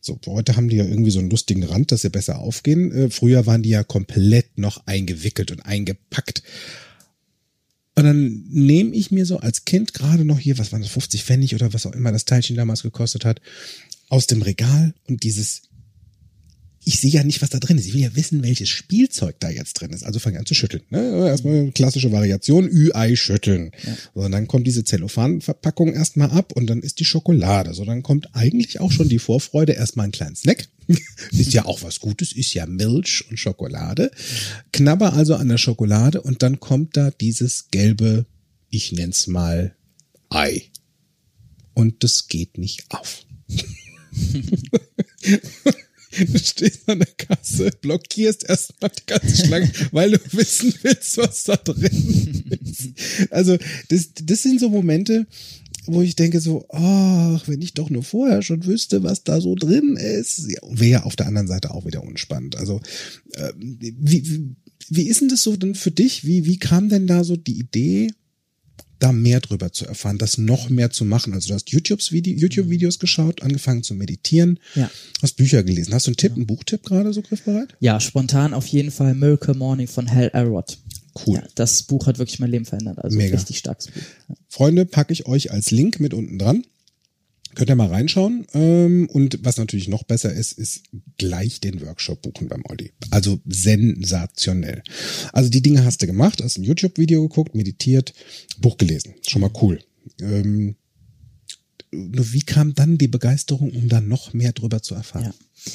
So, 0.00 0.18
heute 0.26 0.56
haben 0.56 0.68
die 0.68 0.76
ja 0.76 0.84
irgendwie 0.84 1.10
so 1.10 1.18
einen 1.18 1.30
lustigen 1.30 1.62
Rand, 1.64 1.92
dass 1.92 2.02
sie 2.02 2.10
besser 2.10 2.38
aufgehen. 2.38 2.92
Äh, 2.92 3.10
früher 3.10 3.46
waren 3.46 3.62
die 3.62 3.70
ja 3.70 3.84
komplett 3.84 4.58
noch 4.58 4.86
eingewickelt 4.86 5.50
und 5.50 5.60
eingepackt. 5.60 6.42
Und 7.94 8.04
dann 8.04 8.44
nehme 8.48 8.94
ich 8.94 9.10
mir 9.10 9.26
so 9.26 9.38
als 9.38 9.64
Kind 9.64 9.92
gerade 9.92 10.24
noch 10.24 10.38
hier, 10.38 10.56
was 10.58 10.72
waren 10.72 10.82
das, 10.82 10.90
50 10.92 11.24
Pfennig 11.24 11.54
oder 11.54 11.72
was 11.72 11.84
auch 11.84 11.92
immer 11.92 12.12
das 12.12 12.24
Teilchen 12.24 12.56
damals 12.56 12.82
gekostet 12.82 13.24
hat, 13.24 13.40
aus 14.08 14.26
dem 14.26 14.42
Regal 14.42 14.94
und 15.08 15.24
dieses 15.24 15.62
ich 16.84 17.00
sehe 17.00 17.10
ja 17.10 17.24
nicht, 17.24 17.42
was 17.42 17.50
da 17.50 17.58
drin 17.58 17.76
ist. 17.76 17.86
Ich 17.86 17.94
will 17.94 18.00
ja 18.00 18.16
wissen, 18.16 18.42
welches 18.42 18.68
Spielzeug 18.68 19.36
da 19.40 19.50
jetzt 19.50 19.74
drin 19.74 19.90
ist. 19.90 20.04
Also 20.04 20.18
fange 20.18 20.38
an 20.38 20.46
zu 20.46 20.54
schütteln. 20.54 20.82
Ne? 20.90 21.28
Erstmal 21.28 21.70
klassische 21.72 22.12
Variation, 22.12 22.68
Ü-Ei 22.68 23.16
schütteln. 23.16 23.72
Ja. 23.84 23.96
So, 24.14 24.20
und 24.22 24.32
dann 24.32 24.46
kommt 24.46 24.66
diese 24.66 24.84
Zellophanverpackung 24.84 25.92
erstmal 25.92 26.30
ab 26.30 26.52
und 26.52 26.68
dann 26.68 26.80
ist 26.80 27.00
die 27.00 27.04
Schokolade. 27.04 27.74
So, 27.74 27.84
dann 27.84 28.02
kommt 28.02 28.34
eigentlich 28.34 28.80
auch 28.80 28.92
schon 28.92 29.08
die 29.08 29.18
Vorfreude, 29.18 29.72
erstmal 29.72 30.06
ein 30.06 30.12
kleinen 30.12 30.36
Snack. 30.36 30.68
ist 31.32 31.52
ja 31.52 31.66
auch 31.66 31.82
was 31.82 32.00
Gutes, 32.00 32.32
ist 32.32 32.54
ja 32.54 32.64
Milch 32.64 33.24
und 33.28 33.36
Schokolade. 33.36 34.10
Knabber 34.72 35.12
also 35.12 35.34
an 35.34 35.48
der 35.48 35.58
Schokolade 35.58 36.22
und 36.22 36.42
dann 36.42 36.60
kommt 36.60 36.96
da 36.96 37.10
dieses 37.10 37.70
gelbe, 37.70 38.24
ich 38.70 38.92
nenn's 38.92 39.26
mal 39.26 39.74
Ei. 40.30 40.70
Und 41.74 42.02
das 42.02 42.28
geht 42.28 42.58
nicht 42.58 42.84
auf. 42.88 43.24
Du 46.32 46.38
stehst 46.38 46.88
an 46.88 46.98
der 46.98 47.08
Kasse, 47.08 47.70
blockierst 47.80 48.48
erstmal 48.48 48.90
die 48.90 49.06
ganze 49.06 49.46
Schlange, 49.46 49.70
weil 49.92 50.12
du 50.12 50.18
wissen 50.32 50.74
willst, 50.82 51.16
was 51.18 51.44
da 51.44 51.56
drin 51.56 52.44
ist. 52.64 52.88
Also, 53.30 53.56
das, 53.88 54.10
das 54.22 54.42
sind 54.42 54.60
so 54.60 54.68
Momente, 54.68 55.26
wo 55.86 56.02
ich 56.02 56.16
denke 56.16 56.40
so, 56.40 56.66
ach, 56.70 57.48
wenn 57.48 57.62
ich 57.62 57.74
doch 57.74 57.90
nur 57.90 58.02
vorher 58.02 58.42
schon 58.42 58.66
wüsste, 58.66 59.02
was 59.02 59.24
da 59.24 59.40
so 59.40 59.54
drin 59.54 59.96
ist, 59.96 60.50
ja, 60.50 60.60
wäre 60.70 61.04
auf 61.04 61.16
der 61.16 61.26
anderen 61.26 61.48
Seite 61.48 61.70
auch 61.72 61.86
wieder 61.86 62.02
unspannend. 62.02 62.56
Also, 62.56 62.80
äh, 63.34 63.52
wie, 63.56 63.94
wie, 63.98 64.56
wie 64.90 65.08
ist 65.08 65.20
denn 65.20 65.28
das 65.28 65.42
so 65.42 65.56
denn 65.56 65.74
für 65.74 65.90
dich? 65.90 66.24
Wie, 66.24 66.44
wie 66.44 66.58
kam 66.58 66.88
denn 66.88 67.06
da 67.06 67.24
so 67.24 67.36
die 67.36 67.58
Idee, 67.58 68.10
da 68.98 69.12
mehr 69.12 69.40
drüber 69.40 69.72
zu 69.72 69.86
erfahren, 69.86 70.18
das 70.18 70.38
noch 70.38 70.70
mehr 70.70 70.90
zu 70.90 71.04
machen. 71.04 71.32
Also 71.32 71.48
du 71.48 71.54
hast 71.54 71.70
YouTube-Videos 71.70 72.40
YouTube 72.40 73.00
geschaut, 73.00 73.42
angefangen 73.42 73.82
zu 73.82 73.94
meditieren, 73.94 74.58
ja. 74.74 74.90
hast 75.22 75.36
Bücher 75.36 75.62
gelesen. 75.62 75.94
Hast 75.94 76.06
du 76.06 76.10
einen 76.10 76.16
Tipp, 76.16 76.34
einen 76.34 76.46
Buchtipp 76.46 76.84
gerade 76.84 77.12
so 77.12 77.22
griffbereit? 77.22 77.74
Ja, 77.80 78.00
spontan 78.00 78.54
auf 78.54 78.66
jeden 78.66 78.90
Fall 78.90 79.14
Miracle 79.14 79.54
Morning 79.54 79.86
von 79.86 80.10
Hal 80.10 80.30
Elrod. 80.32 80.78
Cool. 81.26 81.36
Ja, 81.36 81.44
das 81.54 81.82
Buch 81.82 82.06
hat 82.06 82.18
wirklich 82.18 82.38
mein 82.38 82.50
Leben 82.50 82.64
verändert. 82.64 82.98
Also 82.98 83.16
Mega. 83.16 83.36
richtig 83.36 83.58
starkes 83.58 83.88
Buch. 83.88 84.02
Ja. 84.28 84.34
Freunde, 84.48 84.84
packe 84.84 85.12
ich 85.12 85.26
euch 85.26 85.50
als 85.50 85.70
Link 85.70 86.00
mit 86.00 86.14
unten 86.14 86.38
dran. 86.38 86.64
Könnt 87.58 87.70
ihr 87.70 87.74
mal 87.74 87.88
reinschauen. 87.88 88.46
Ähm, 88.54 89.08
und 89.10 89.40
was 89.42 89.56
natürlich 89.56 89.88
noch 89.88 90.04
besser 90.04 90.32
ist, 90.32 90.52
ist 90.52 90.84
gleich 91.16 91.60
den 91.60 91.80
Workshop 91.80 92.22
buchen 92.22 92.46
beim 92.46 92.62
Olli. 92.68 92.92
Also 93.10 93.40
sensationell. 93.46 94.84
Also 95.32 95.50
die 95.50 95.60
Dinge 95.60 95.84
hast 95.84 96.00
du 96.00 96.06
gemacht, 96.06 96.40
hast 96.40 96.56
ein 96.58 96.62
YouTube-Video 96.62 97.20
geguckt, 97.22 97.56
meditiert, 97.56 98.14
Buch 98.60 98.76
gelesen. 98.76 99.14
Schon 99.26 99.42
mal 99.42 99.50
cool. 99.60 99.80
Ähm, 100.20 100.76
nur 101.90 102.32
wie 102.32 102.42
kam 102.42 102.76
dann 102.76 102.96
die 102.96 103.08
Begeisterung, 103.08 103.72
um 103.72 103.88
da 103.88 104.00
noch 104.00 104.32
mehr 104.32 104.52
drüber 104.52 104.80
zu 104.80 104.94
erfahren? 104.94 105.24
Ja. 105.24 105.72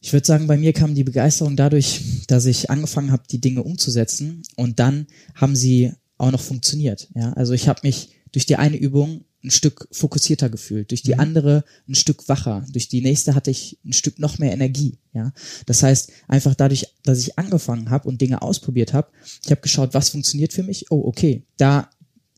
Ich 0.00 0.12
würde 0.12 0.24
sagen, 0.24 0.46
bei 0.46 0.56
mir 0.56 0.72
kam 0.72 0.94
die 0.94 1.02
Begeisterung 1.02 1.56
dadurch, 1.56 2.00
dass 2.28 2.46
ich 2.46 2.70
angefangen 2.70 3.10
habe, 3.10 3.24
die 3.28 3.40
Dinge 3.40 3.64
umzusetzen 3.64 4.44
und 4.54 4.78
dann 4.78 5.08
haben 5.34 5.56
sie 5.56 5.90
auch 6.16 6.30
noch 6.30 6.40
funktioniert. 6.40 7.08
Ja, 7.16 7.32
also 7.32 7.54
ich 7.54 7.66
habe 7.66 7.80
mich 7.82 8.10
durch 8.32 8.46
die 8.46 8.56
eine 8.56 8.76
Übung 8.76 9.24
ein 9.44 9.50
Stück 9.50 9.88
fokussierter 9.92 10.50
gefühlt, 10.50 10.90
durch 10.90 11.02
die 11.02 11.16
andere 11.16 11.64
ein 11.88 11.94
Stück 11.94 12.28
wacher, 12.28 12.66
durch 12.72 12.88
die 12.88 13.00
nächste 13.00 13.34
hatte 13.34 13.50
ich 13.50 13.78
ein 13.84 13.92
Stück 13.92 14.18
noch 14.18 14.38
mehr 14.38 14.52
Energie. 14.52 14.98
Ja, 15.12 15.32
das 15.66 15.82
heißt 15.82 16.10
einfach 16.26 16.54
dadurch, 16.54 16.86
dass 17.04 17.20
ich 17.20 17.38
angefangen 17.38 17.90
habe 17.90 18.08
und 18.08 18.20
Dinge 18.20 18.42
ausprobiert 18.42 18.92
habe, 18.92 19.08
ich 19.44 19.50
habe 19.50 19.60
geschaut, 19.60 19.94
was 19.94 20.10
funktioniert 20.10 20.52
für 20.52 20.64
mich. 20.64 20.90
Oh, 20.90 21.02
okay, 21.06 21.44
da 21.56 21.88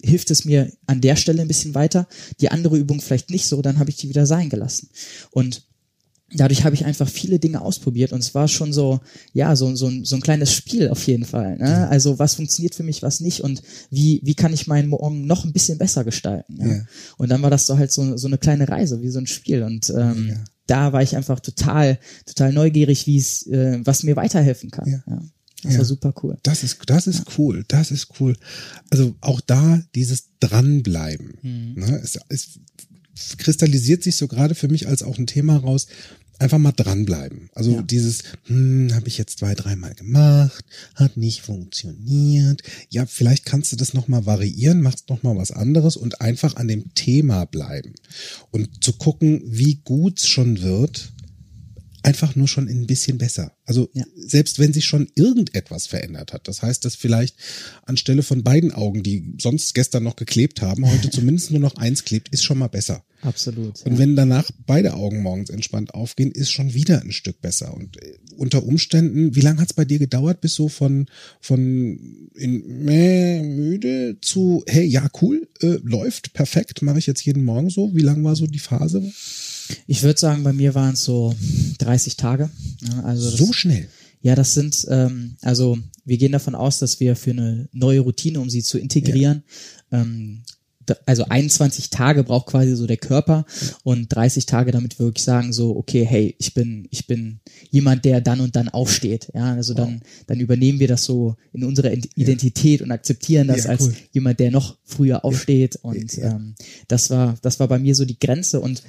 hilft 0.03 0.31
es 0.31 0.45
mir 0.45 0.73
an 0.87 1.01
der 1.01 1.17
Stelle 1.17 1.43
ein 1.43 1.49
bisschen 1.49 1.75
weiter. 1.75 2.07
Die 2.41 2.51
andere 2.51 2.79
Übung 2.79 3.01
vielleicht 3.01 3.31
nicht 3.31 3.47
so, 3.47 3.63
dann 3.63 3.79
habe 3.79 3.91
ich 3.91 3.97
die 3.97 4.09
wieder 4.09 4.27
sein 4.27 4.49
gelassen. 4.49 4.91
Und 5.31 5.67
dadurch 6.33 6.65
habe 6.65 6.75
ich 6.75 6.85
einfach 6.85 7.09
viele 7.09 7.39
Dinge 7.39 7.61
ausprobiert 7.61 8.13
und 8.13 8.21
es 8.21 8.35
war 8.35 8.49
schon 8.49 8.73
so, 8.73 9.01
ja, 9.33 9.57
so, 9.57 9.75
so, 9.75 9.89
ein, 9.89 10.05
so 10.05 10.17
ein 10.17 10.23
kleines 10.23 10.53
Spiel 10.53 10.89
auf 10.89 11.07
jeden 11.07 11.25
Fall. 11.25 11.57
Ne? 11.59 11.89
Also 11.89 12.19
was 12.19 12.35
funktioniert 12.37 12.75
für 12.75 12.83
mich, 12.83 13.03
was 13.03 13.21
nicht 13.21 13.41
und 13.41 13.63
wie, 13.91 14.21
wie 14.25 14.35
kann 14.35 14.53
ich 14.53 14.67
meinen 14.67 14.89
Morgen 14.89 15.27
noch 15.27 15.45
ein 15.45 15.53
bisschen 15.53 15.79
besser 15.79 16.05
gestalten. 16.05 16.57
Ja? 16.61 16.67
Ja. 16.69 16.85
Und 17.17 17.31
dann 17.31 17.43
war 17.43 17.51
das 17.51 17.67
so 17.67 17.79
halt 17.79 17.91
so, 17.93 18.17
so 18.17 18.27
eine 18.27 18.39
kleine 18.39 18.69
Reise, 18.69 19.03
wie 19.03 19.11
so 19.11 19.19
ein 19.19 19.27
Spiel 19.27 19.63
und 19.63 19.91
ähm, 19.91 20.37
da 20.67 20.93
war 20.93 21.03
ich 21.03 21.17
einfach 21.17 21.41
total, 21.41 21.99
total 22.27 22.53
neugierig, 22.53 23.07
wie 23.09 23.17
es, 23.19 23.45
äh, 23.49 23.81
was 23.85 24.05
mir 24.05 24.15
weiterhelfen 24.15 24.71
kann. 24.71 24.89
Ja. 24.89 25.03
Ja. 25.09 25.23
Das 25.63 25.73
Ja. 25.73 25.79
war 25.79 25.85
super 25.85 26.15
cool. 26.23 26.39
Das 26.43 26.63
ist, 26.63 26.79
das 26.87 27.07
ist 27.07 27.25
cool, 27.37 27.65
das 27.69 27.91
ist 27.91 28.09
cool. 28.21 28.37
Also 28.91 29.15
auch 29.21 29.41
da 29.41 29.83
dieses 29.95 30.29
Dranbleiben. 30.39 31.35
Mhm. 31.43 31.75
Ne? 31.77 32.01
Es, 32.03 32.19
es 32.29 32.59
kristallisiert 33.37 34.03
sich 34.03 34.17
so 34.17 34.29
gerade 34.29 34.55
für 34.55 34.69
mich 34.69 34.89
als 34.89 35.03
auch 35.03 35.19
ein 35.19 35.27
Thema 35.27 35.57
raus. 35.59 35.87
Einfach 36.41 36.57
mal 36.57 36.73
dranbleiben. 36.73 37.51
Also 37.55 37.73
Ja. 37.73 37.83
dieses, 37.83 38.23
hm, 38.47 38.95
habe 38.95 39.09
ich 39.09 39.19
jetzt 39.19 39.39
zwei, 39.41 39.55
dreimal 39.55 39.95
gemacht, 39.95 40.65
hat 40.95 41.19
nicht 41.19 41.43
funktioniert. 41.43 42.63
Ja, 42.89 43.05
vielleicht 43.05 43.45
kannst 43.45 43.73
du 43.73 43.77
das 43.77 43.93
nochmal 43.93 44.25
variieren, 44.25 44.81
machst 44.81 45.11
nochmal 45.11 45.37
was 45.37 45.51
anderes 45.51 45.99
und 45.99 46.23
einfach 46.23 46.57
an 46.57 46.67
dem 46.67 46.95
Thema 46.95 47.45
bleiben. 47.45 47.93
Und 48.51 48.83
zu 48.83 48.95
gucken, 48.95 49.43
wie 49.45 49.81
gut's 49.85 50.27
schon 50.27 50.63
wird, 50.63 51.13
einfach 52.03 52.37
nur 52.37 52.49
schon 52.49 52.69
ein 52.69 52.87
bisschen 52.87 53.19
besser. 53.19 53.53
Also 53.65 53.91
Ja. 53.95 54.05
selbst 54.17 54.59
wenn 54.59 54.73
sich 54.73 54.85
schon 54.85 55.09
irgendetwas 55.15 55.87
verändert 55.87 56.33
hat. 56.33 56.49
Das 56.49 56.63
heißt, 56.63 56.85
dass 56.85 56.95
vielleicht 56.95 57.37
anstelle 57.85 58.23
von 58.23 58.43
beiden 58.43 58.73
Augen, 58.73 59.03
die 59.03 59.35
sonst 59.41 59.75
gestern 59.75 60.05
noch 60.05 60.17
geklebt 60.17 60.63
haben, 60.63 60.91
heute 60.91 61.11
zumindest 61.11 61.51
nur 61.51 61.61
noch 61.61 61.77
eins 61.77 62.05
klebt, 62.05 62.29
ist 62.31 62.45
schon 62.45 62.59
mal 62.59 62.69
besser. 62.69 63.05
Absolut. 63.23 63.83
Und 63.85 63.93
ja. 63.93 63.99
wenn 63.99 64.17
danach 64.17 64.51
beide 64.67 64.95
Augen 64.95 65.21
morgens 65.23 65.51
entspannt 65.51 65.93
aufgehen, 65.95 66.31
ist 66.33 66.51
schon 66.51 66.73
wieder 66.73 67.03
ein 67.03 67.13
Stück 67.13 67.41
besser. 67.43 67.75
Und 67.75 68.03
äh, 68.03 68.15
unter 68.37 68.65
Umständen, 68.65 69.37
wie 69.37 69.43
lange 69.43 69.61
hat 69.61 69.69
es 69.69 69.75
bei 69.75 69.85
dir 69.85 69.99
gedauert, 69.99 70.41
bis 70.41 70.55
so 70.55 70.69
von, 70.69 71.07
von 71.41 72.31
in 72.35 72.85
mäh, 72.85 73.43
müde 73.43 74.17
zu, 74.23 74.65
hey, 74.67 74.87
ja, 74.87 75.07
cool, 75.21 75.49
äh, 75.61 75.79
läuft, 75.83 76.33
perfekt, 76.33 76.81
mache 76.81 76.99
ich 76.99 77.07
jetzt 77.07 77.25
jeden 77.25 77.45
Morgen 77.45 77.69
so? 77.69 77.95
Wie 77.95 78.01
lang 78.01 78.25
war 78.25 78.37
so 78.37 78.47
die 78.47 78.59
Phase? 78.59 79.03
Ich 79.87 80.03
würde 80.03 80.19
sagen, 80.19 80.43
bei 80.43 80.53
mir 80.53 80.75
waren 80.75 80.95
es 80.95 81.05
so 81.05 81.35
30 81.79 82.17
Tage. 82.17 82.51
Ja, 82.83 83.03
also 83.05 83.31
das, 83.31 83.39
So 83.39 83.53
schnell. 83.53 83.89
Ja, 84.23 84.35
das 84.35 84.53
sind, 84.55 84.87
ähm, 84.91 85.37
also 85.41 85.79
wir 86.05 86.19
gehen 86.19 86.33
davon 86.33 86.55
aus, 86.55 86.79
dass 86.79 87.01
wir 87.01 87.17
für 87.17 87.31
eine 87.31 87.69
neue 87.73 88.01
Routine, 88.01 88.41
um 88.41 88.51
sie 88.51 88.63
zu 88.63 88.79
integrieren, 88.79 89.45
ähm, 89.93 90.43
d- 90.87 90.95
also 91.07 91.25
21 91.25 91.89
Tage 91.89 92.23
braucht 92.23 92.49
quasi 92.49 92.77
so 92.77 92.87
der 92.87 92.99
Körper 92.99 93.47
und 93.83 94.09
30 94.15 94.45
Tage, 94.45 94.73
damit 94.73 94.99
wir 94.99 95.07
wirklich 95.07 95.25
sagen 95.25 95.55
so, 95.55 95.75
okay, 95.75 96.05
hey, 96.05 96.35
ich 96.39 96.53
bin, 96.53 96.87
ich 96.91 97.07
bin 97.07 97.41
jemand, 97.71 98.05
der 98.05 98.21
dann 98.21 98.41
und 98.41 98.57
dann 98.57 98.69
aufsteht. 98.69 99.29
Ja, 99.35 99.55
also 99.55 99.73
dann, 99.73 100.03
dann 100.27 100.39
übernehmen 100.41 100.81
wir 100.81 100.89
das 100.89 101.05
so 101.05 101.37
in 101.55 101.65
unsere 101.65 101.89
Id- 101.91 102.11
Identität 102.15 102.83
und 102.83 102.91
akzeptieren 102.93 103.49
das 103.49 103.65
Ja, 103.65 103.71
als 103.71 103.83
cool. 103.85 103.95
jemand, 104.13 104.39
der 104.41 104.51
noch 104.51 104.77
früher 104.85 105.25
aufsteht. 105.25 105.77
Und 105.81 106.15
Ja. 106.15 106.33
ähm, 106.37 106.57
das 106.89 107.09
war, 107.09 107.37
das 107.41 107.59
war 107.59 107.69
bei 107.69 107.79
mir 107.79 107.95
so 107.95 108.05
die 108.05 108.19
Grenze 108.19 108.61
und 108.61 108.83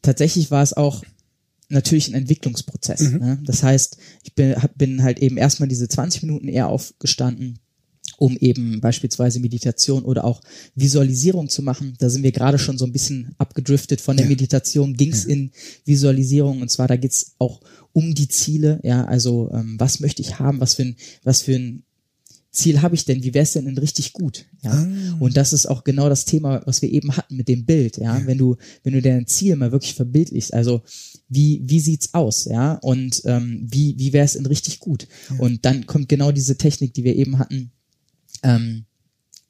tatsächlich 0.00 0.50
war 0.50 0.62
es 0.62 0.72
auch 0.72 1.02
natürlich 1.68 2.08
ein 2.08 2.14
Entwicklungsprozess. 2.14 3.00
Mhm. 3.00 3.18
Ne? 3.18 3.38
Das 3.44 3.62
heißt, 3.62 3.96
ich 4.22 4.34
bin, 4.34 4.54
hab, 4.54 4.76
bin 4.76 5.02
halt 5.02 5.18
eben 5.18 5.36
erstmal 5.36 5.68
diese 5.68 5.88
20 5.88 6.22
Minuten 6.22 6.48
eher 6.48 6.68
aufgestanden, 6.68 7.58
um 8.18 8.36
eben 8.36 8.80
beispielsweise 8.80 9.40
Meditation 9.40 10.04
oder 10.04 10.24
auch 10.24 10.42
Visualisierung 10.74 11.48
zu 11.48 11.62
machen. 11.62 11.94
Da 11.98 12.10
sind 12.10 12.22
wir 12.22 12.32
gerade 12.32 12.58
schon 12.58 12.78
so 12.78 12.84
ein 12.84 12.92
bisschen 12.92 13.34
abgedriftet 13.38 14.00
von 14.00 14.16
der 14.16 14.26
Ja. 14.26 14.30
Meditation, 14.30 14.94
ging's 14.94 15.24
in 15.24 15.50
Visualisierung 15.84 16.60
und 16.60 16.70
zwar 16.70 16.88
da 16.88 16.96
geht's 16.96 17.34
auch 17.38 17.60
um 17.92 18.14
die 18.14 18.28
Ziele, 18.28 18.80
ja, 18.82 19.04
also 19.04 19.50
ähm, 19.52 19.78
was 19.78 20.00
möchte 20.00 20.22
ich 20.22 20.38
haben, 20.38 20.60
was 20.60 20.74
für 20.74 20.82
ein, 20.82 20.96
was 21.24 21.42
für 21.42 21.54
ein 21.54 21.84
Ziel 22.52 22.82
habe 22.82 22.94
ich 22.94 23.06
denn? 23.06 23.22
Wie 23.24 23.32
wäre 23.32 23.44
es 23.44 23.52
denn 23.54 23.64
denn 23.64 23.78
richtig 23.78 24.12
gut? 24.12 24.44
Ja. 24.62 24.72
Ah. 24.72 25.16
Und 25.18 25.36
das 25.38 25.54
ist 25.54 25.66
auch 25.66 25.84
genau 25.84 26.08
das 26.10 26.26
Thema, 26.26 26.62
was 26.66 26.82
wir 26.82 26.90
eben 26.90 27.16
hatten 27.16 27.36
mit 27.36 27.48
dem 27.48 27.64
Bild. 27.64 27.96
Ja, 27.96 28.24
wenn 28.26 28.38
du 28.38 28.56
wenn 28.84 28.92
du 28.92 29.00
dein 29.00 29.26
Ziel 29.26 29.56
mal 29.56 29.72
wirklich 29.72 29.94
verbildlichst, 29.94 30.52
also 30.52 30.82
wie 31.28 31.62
wie 31.64 31.80
sieht's 31.80 32.12
aus? 32.12 32.44
Ja, 32.44 32.74
und 32.74 33.22
ähm, 33.24 33.66
wie 33.70 33.98
wie 33.98 34.12
wäre 34.12 34.26
es 34.26 34.34
denn 34.34 34.46
richtig 34.46 34.80
gut? 34.80 35.08
Und 35.38 35.64
dann 35.64 35.86
kommt 35.86 36.10
genau 36.10 36.30
diese 36.30 36.56
Technik, 36.58 36.92
die 36.94 37.04
wir 37.04 37.16
eben 37.16 37.38
hatten. 37.38 37.72
Ähm, 38.42 38.84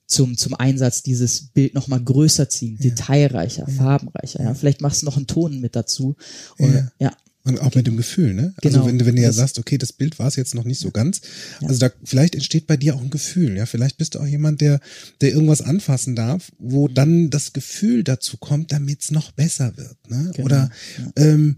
zum, 0.06 0.36
zum 0.36 0.52
Einsatz 0.54 1.02
dieses 1.02 1.40
Bild 1.40 1.72
noch 1.72 1.88
mal 1.88 2.02
größer 2.02 2.46
ziehen, 2.46 2.76
detailreicher, 2.76 3.66
farbenreicher. 3.66 4.42
Ja, 4.42 4.52
vielleicht 4.52 4.82
machst 4.82 5.00
du 5.00 5.06
noch 5.06 5.16
einen 5.16 5.26
Ton 5.26 5.60
mit 5.60 5.74
dazu. 5.74 6.16
Und, 6.58 6.90
Ja. 6.98 7.16
Ja. 7.44 7.50
Und 7.50 7.60
auch 7.60 7.74
mit 7.74 7.86
dem 7.86 7.96
Gefühl, 7.96 8.34
ne? 8.34 8.54
Genau. 8.60 8.78
Also 8.78 8.88
wenn 8.88 8.98
du, 8.98 9.06
wenn 9.06 9.16
du 9.16 9.22
ja 9.22 9.32
sagst, 9.32 9.58
okay, 9.58 9.78
das 9.78 9.92
Bild 9.92 10.18
war 10.18 10.28
es 10.28 10.36
jetzt 10.36 10.54
noch 10.54 10.64
nicht 10.64 10.78
so 10.78 10.90
ganz. 10.90 11.20
Also 11.62 11.80
da 11.80 11.90
vielleicht 12.04 12.34
entsteht 12.34 12.66
bei 12.66 12.76
dir 12.76 12.94
auch 12.94 13.02
ein 13.02 13.10
Gefühl, 13.10 13.56
ja. 13.56 13.66
Vielleicht 13.66 13.98
bist 13.98 14.14
du 14.14 14.20
auch 14.20 14.26
jemand, 14.26 14.60
der, 14.60 14.80
der 15.20 15.30
irgendwas 15.30 15.60
anfassen 15.60 16.14
darf, 16.14 16.52
wo 16.58 16.88
dann 16.88 17.30
das 17.30 17.52
Gefühl 17.52 18.04
dazu 18.04 18.36
kommt, 18.36 18.72
damit 18.72 19.02
es 19.02 19.10
noch 19.10 19.32
besser 19.32 19.76
wird. 19.76 19.96
Ne? 20.08 20.30
Genau, 20.34 20.46
Oder 20.46 20.70
ähm, 21.16 21.56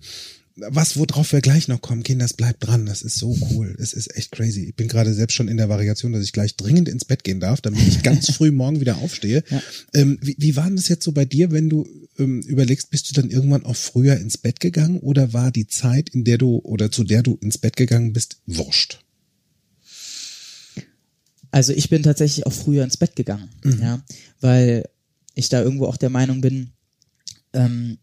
was, 0.56 0.96
worauf 0.96 1.32
wir 1.32 1.40
gleich 1.40 1.66
noch 1.66 1.80
kommen, 1.80 2.04
Kinder, 2.04 2.24
das 2.24 2.34
bleibt 2.34 2.64
dran. 2.66 2.86
Das 2.86 3.02
ist 3.02 3.16
so 3.16 3.36
cool. 3.50 3.74
Es 3.80 3.92
ist 3.92 4.16
echt 4.16 4.30
crazy. 4.30 4.66
Ich 4.66 4.76
bin 4.76 4.86
gerade 4.86 5.12
selbst 5.12 5.34
schon 5.34 5.48
in 5.48 5.56
der 5.56 5.68
Variation, 5.68 6.12
dass 6.12 6.22
ich 6.22 6.32
gleich 6.32 6.56
dringend 6.56 6.88
ins 6.88 7.04
Bett 7.04 7.24
gehen 7.24 7.40
darf, 7.40 7.60
damit 7.60 7.80
ich 7.86 8.02
ganz 8.04 8.30
früh 8.30 8.52
morgen 8.52 8.80
wieder 8.80 8.98
aufstehe. 8.98 9.42
Ja. 9.50 9.62
Ähm, 9.94 10.18
wie, 10.22 10.36
wie 10.38 10.54
war 10.54 10.66
denn 10.66 10.76
das 10.76 10.88
jetzt 10.88 11.04
so 11.04 11.10
bei 11.12 11.24
dir, 11.24 11.50
wenn 11.50 11.68
du 11.68 11.88
ähm, 12.18 12.40
überlegst, 12.42 12.90
bist 12.90 13.10
du 13.10 13.20
dann 13.20 13.30
irgendwann 13.30 13.64
auch 13.64 13.74
früher 13.74 14.16
ins 14.16 14.38
Bett 14.38 14.60
gegangen 14.60 15.00
oder 15.00 15.32
war 15.32 15.50
die 15.50 15.66
Zeit, 15.66 16.10
in 16.10 16.22
der 16.24 16.38
du 16.38 16.58
oder 16.58 16.90
zu 16.92 17.02
der 17.02 17.22
du 17.24 17.36
ins 17.40 17.58
Bett 17.58 17.76
gegangen 17.76 18.12
bist, 18.12 18.36
wurscht? 18.46 19.00
Also 21.50 21.72
ich 21.72 21.88
bin 21.88 22.02
tatsächlich 22.02 22.46
auch 22.46 22.52
früher 22.52 22.84
ins 22.84 22.96
Bett 22.96 23.16
gegangen, 23.16 23.48
Mhm. 23.62 23.80
ja, 23.80 24.02
weil 24.40 24.88
ich 25.34 25.48
da 25.48 25.62
irgendwo 25.62 25.86
auch 25.86 25.96
der 25.96 26.10
Meinung 26.10 26.40
bin, 26.40 26.70
ähm, 27.52 27.98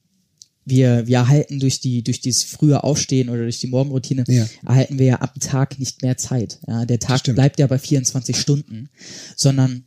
wir, 0.65 1.07
wir 1.07 1.17
erhalten 1.17 1.59
durch 1.59 1.79
die, 1.79 2.03
durch 2.03 2.21
dieses 2.21 2.43
frühe 2.43 2.83
Aufstehen 2.83 3.29
oder 3.29 3.43
durch 3.43 3.59
die 3.59 3.67
Morgenroutine, 3.67 4.23
Ja. 4.27 4.45
erhalten 4.65 4.99
wir 4.99 5.05
ja 5.05 5.21
am 5.21 5.39
Tag 5.39 5.79
nicht 5.79 6.01
mehr 6.01 6.17
Zeit. 6.17 6.59
Ja, 6.67 6.85
der 6.85 6.99
Tag 6.99 7.23
bleibt 7.23 7.59
ja 7.59 7.67
bei 7.67 7.79
24 7.79 8.37
Stunden, 8.37 8.89
sondern 9.35 9.83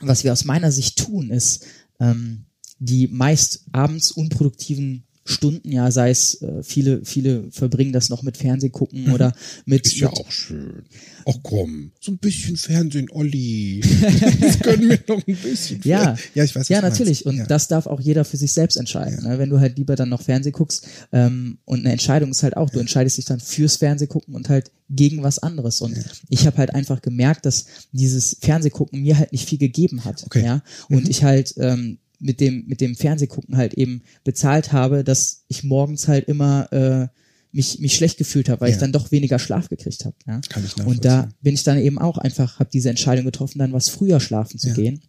was 0.00 0.24
wir 0.24 0.32
aus 0.32 0.44
meiner 0.44 0.72
Sicht 0.72 0.98
tun, 0.98 1.30
ist, 1.30 1.64
ähm, 2.00 2.44
die 2.78 3.08
meist 3.08 3.64
abends 3.72 4.10
unproduktiven 4.10 5.04
Stunden, 5.24 5.70
ja, 5.70 5.90
sei 5.90 6.10
es 6.10 6.40
äh, 6.42 6.62
viele, 6.62 7.04
viele 7.04 7.50
verbringen 7.50 7.92
das 7.92 8.08
noch 8.08 8.22
mit 8.22 8.36
Fernseh 8.36 8.70
gucken 8.70 9.12
oder 9.12 9.32
mit, 9.66 9.84
Mhm. 9.84 9.90
Ist 9.90 10.00
ja 10.00 10.08
mit 10.08 10.18
auch 10.18 10.30
schön. 10.30 10.82
Ach 11.26 11.36
komm, 11.42 11.92
so 12.00 12.12
ein 12.12 12.18
bisschen 12.18 12.56
Fernsehen, 12.56 13.08
Olli. 13.10 13.82
Das 14.40 14.58
können 14.60 14.88
wir 14.88 14.98
noch 15.06 15.26
ein 15.26 15.36
bisschen. 15.36 15.80
Ja, 15.84 16.16
ja, 16.34 16.44
ich 16.44 16.54
weiß. 16.54 16.68
ja, 16.68 16.80
natürlich. 16.80 17.26
Und 17.26 17.36
ja. 17.36 17.46
das 17.46 17.68
darf 17.68 17.86
auch 17.86 18.00
jeder 18.00 18.24
für 18.24 18.36
sich 18.36 18.52
selbst 18.52 18.76
entscheiden. 18.76 19.22
Ne? 19.24 19.38
Wenn 19.38 19.50
du 19.50 19.60
halt 19.60 19.76
lieber 19.76 19.96
dann 19.96 20.08
noch 20.08 20.22
Fernseh 20.22 20.50
guckst 20.50 20.86
ähm, 21.12 21.58
und 21.64 21.80
eine 21.80 21.92
Entscheidung 21.92 22.30
ist 22.30 22.42
halt 22.42 22.56
auch, 22.56 22.70
du 22.70 22.78
entscheidest 22.80 23.18
dich 23.18 23.26
dann 23.26 23.40
fürs 23.40 23.76
Fernseh 23.76 24.06
gucken 24.06 24.34
und 24.34 24.48
halt 24.48 24.70
gegen 24.88 25.22
was 25.22 25.38
anderes. 25.38 25.80
Und 25.80 25.96
ich 26.28 26.46
habe 26.46 26.58
halt 26.58 26.74
einfach 26.74 27.02
gemerkt, 27.02 27.46
dass 27.46 27.66
dieses 27.92 28.36
Fernsehgucken 28.40 29.00
mir 29.02 29.18
halt 29.18 29.32
nicht 29.32 29.48
viel 29.48 29.58
gegeben 29.58 30.04
hat. 30.04 30.24
Okay. 30.24 30.40
Mhm. 30.40 30.46
Ja, 30.46 30.62
und 30.88 31.08
ich 31.08 31.22
halt 31.22 31.54
ähm, 31.58 31.98
mit 32.20 32.40
dem 32.40 32.66
mit 32.66 32.80
dem 32.80 32.94
Fernsehgucken 32.96 33.56
halt 33.56 33.74
eben 33.74 34.02
bezahlt 34.24 34.72
habe, 34.72 35.02
dass 35.04 35.44
ich 35.48 35.64
morgens 35.64 36.06
halt 36.08 36.28
immer 36.28 36.72
äh, 36.72 37.08
mich 37.52 37.80
mich 37.80 37.96
schlecht 37.96 38.18
gefühlt 38.18 38.48
habe, 38.48 38.60
weil 38.60 38.68
Ja. 38.70 38.76
ich 38.76 38.80
dann 38.80 38.92
doch 38.92 39.10
weniger 39.10 39.38
Schlaf 39.38 39.68
gekriegt 39.68 40.04
habe. 40.04 40.14
Ja? 40.26 40.40
Kann 40.48 40.64
ich 40.64 40.76
Und 40.84 41.04
da 41.04 41.28
bin 41.42 41.54
ich 41.54 41.64
dann 41.64 41.78
eben 41.78 41.98
auch 41.98 42.18
einfach, 42.18 42.58
habe 42.60 42.70
diese 42.72 42.90
Entscheidung 42.90 43.24
getroffen, 43.24 43.58
dann 43.58 43.72
was 43.72 43.88
früher 43.88 44.20
schlafen 44.20 44.58
zu 44.60 44.68
Ja. 44.68 44.74
gehen, 44.74 45.00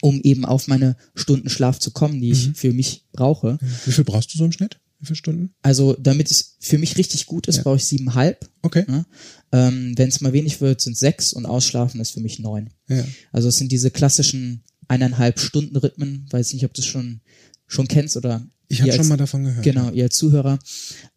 um 0.00 0.20
eben 0.20 0.44
auf 0.44 0.68
meine 0.68 0.96
Stunden 1.14 1.48
Schlaf 1.48 1.78
zu 1.80 1.90
kommen, 1.90 2.20
die 2.20 2.28
Mhm. 2.28 2.32
ich 2.32 2.50
für 2.54 2.72
mich 2.72 3.06
brauche. 3.12 3.58
Wie 3.84 3.92
viel 3.92 4.04
brauchst 4.04 4.32
du 4.32 4.38
so 4.38 4.44
im 4.44 4.52
Schnitt? 4.52 4.78
Wie 5.00 5.06
viele 5.06 5.16
Stunden? 5.16 5.54
Also 5.62 5.94
damit 5.94 6.30
es 6.30 6.56
für 6.60 6.78
mich 6.78 6.96
richtig 6.96 7.26
gut 7.26 7.48
ist, 7.48 7.56
Ja. 7.56 7.62
brauche 7.64 7.76
ich 7.76 7.84
siebenhalb. 7.86 8.48
Okay. 8.62 8.84
Ne? 8.86 9.04
Ähm, 9.50 9.94
Wenn 9.98 10.08
es 10.08 10.20
mal 10.20 10.32
wenig 10.32 10.60
wird, 10.60 10.80
sind 10.80 10.96
sechs 10.96 11.32
und 11.32 11.46
ausschlafen 11.46 12.00
ist 12.00 12.12
für 12.12 12.20
mich 12.20 12.38
neun. 12.38 12.70
Ja. 12.88 13.04
Also 13.32 13.48
es 13.48 13.58
sind 13.58 13.72
diese 13.72 13.90
klassischen 13.90 14.62
eineinhalb 14.88 15.38
Stunden 15.40 15.76
Rhythmen, 15.76 16.26
weiß 16.30 16.52
nicht, 16.52 16.64
ob 16.64 16.74
du 16.74 16.80
es 16.80 16.86
schon 16.86 17.20
schon 17.66 17.88
kennst 17.88 18.16
oder 18.16 18.46
Ich 18.68 18.82
habe 18.82 18.92
schon 18.92 19.08
mal 19.08 19.16
davon 19.16 19.44
gehört. 19.44 19.64
Genau, 19.64 19.90
ihr 19.90 20.04
als 20.04 20.16
Zuhörer. 20.16 20.58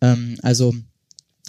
Ähm, 0.02 0.38
also 0.42 0.74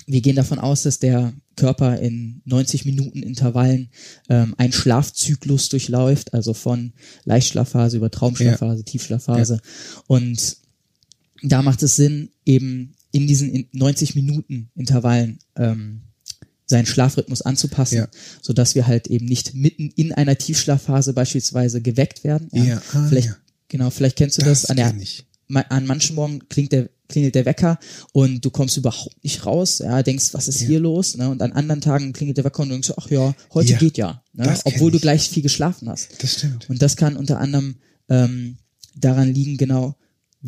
wir 0.06 0.20
gehen 0.20 0.36
davon 0.36 0.58
aus, 0.58 0.82
dass 0.82 0.98
der 0.98 1.34
Körper 1.56 1.98
in 1.98 2.42
90 2.44 2.84
Minuten 2.84 3.22
Intervallen 3.22 3.88
ähm, 4.28 4.54
einen 4.58 4.72
Schlafzyklus 4.72 5.68
durchläuft, 5.68 6.34
also 6.34 6.54
von 6.54 6.92
Leichtschlafphase 7.24 7.96
über 7.96 8.10
Traumschlafphase, 8.10 8.84
Tiefschlafphase. 8.84 9.60
Und 10.06 10.58
da 11.42 11.62
macht 11.62 11.82
es 11.82 11.96
Sinn, 11.96 12.30
eben 12.44 12.94
in 13.10 13.26
diesen 13.26 13.50
in 13.50 13.68
90 13.72 14.14
Minuten 14.14 14.70
Intervallen 14.74 15.38
ähm, 15.56 16.02
seinen 16.66 16.86
Schlafrhythmus 16.86 17.42
anzupassen, 17.42 17.96
Ja. 17.96 18.08
so 18.42 18.52
dass 18.52 18.74
wir 18.74 18.86
halt 18.86 19.06
eben 19.06 19.26
nicht 19.26 19.54
mitten 19.54 19.90
in 19.94 20.12
einer 20.12 20.36
Tiefschlafphase 20.36 21.12
beispielsweise 21.12 21.80
geweckt 21.80 22.24
werden. 22.24 22.48
Ja, 22.52 22.82
ah, 22.92 23.06
vielleicht 23.08 23.28
ja. 23.28 23.36
genau, 23.68 23.90
vielleicht 23.90 24.16
kennst 24.16 24.38
du 24.38 24.42
das, 24.42 24.62
Das 24.62 24.70
an 24.70 24.76
der 24.76 24.94
an 25.70 25.86
manchen 25.86 26.16
Morgen 26.16 26.48
klingt 26.48 26.72
der 26.72 26.90
klingelt 27.08 27.36
der 27.36 27.44
Wecker 27.44 27.78
und 28.12 28.44
du 28.44 28.50
kommst 28.50 28.76
überhaupt 28.76 29.22
nicht 29.22 29.46
raus, 29.46 29.78
ja, 29.78 30.02
denkst, 30.02 30.30
was 30.32 30.48
ist 30.48 30.60
hier 30.60 30.80
los, 30.80 31.16
ne? 31.16 31.28
Und 31.28 31.40
an 31.40 31.52
anderen 31.52 31.80
Tagen 31.80 32.12
klingelt 32.12 32.36
der 32.36 32.44
Wecker 32.44 32.62
und 32.64 32.68
du 32.70 32.74
denkst, 32.74 32.92
ach 32.96 33.08
ja, 33.10 33.32
heute 33.54 33.70
Ja, 33.72 33.78
geht 33.78 33.96
ja, 33.96 34.22
ne? 34.32 34.58
obwohl 34.64 34.90
du 34.90 34.96
ich. 34.96 35.02
gleich 35.02 35.30
viel 35.30 35.44
geschlafen 35.44 35.88
hast. 35.88 36.08
Das 36.20 36.32
stimmt. 36.32 36.68
Und 36.68 36.82
das 36.82 36.96
kann 36.96 37.16
unter 37.16 37.38
anderem 37.38 37.76
ähm, 38.08 38.56
daran 38.96 39.32
liegen, 39.32 39.56
genau, 39.56 39.94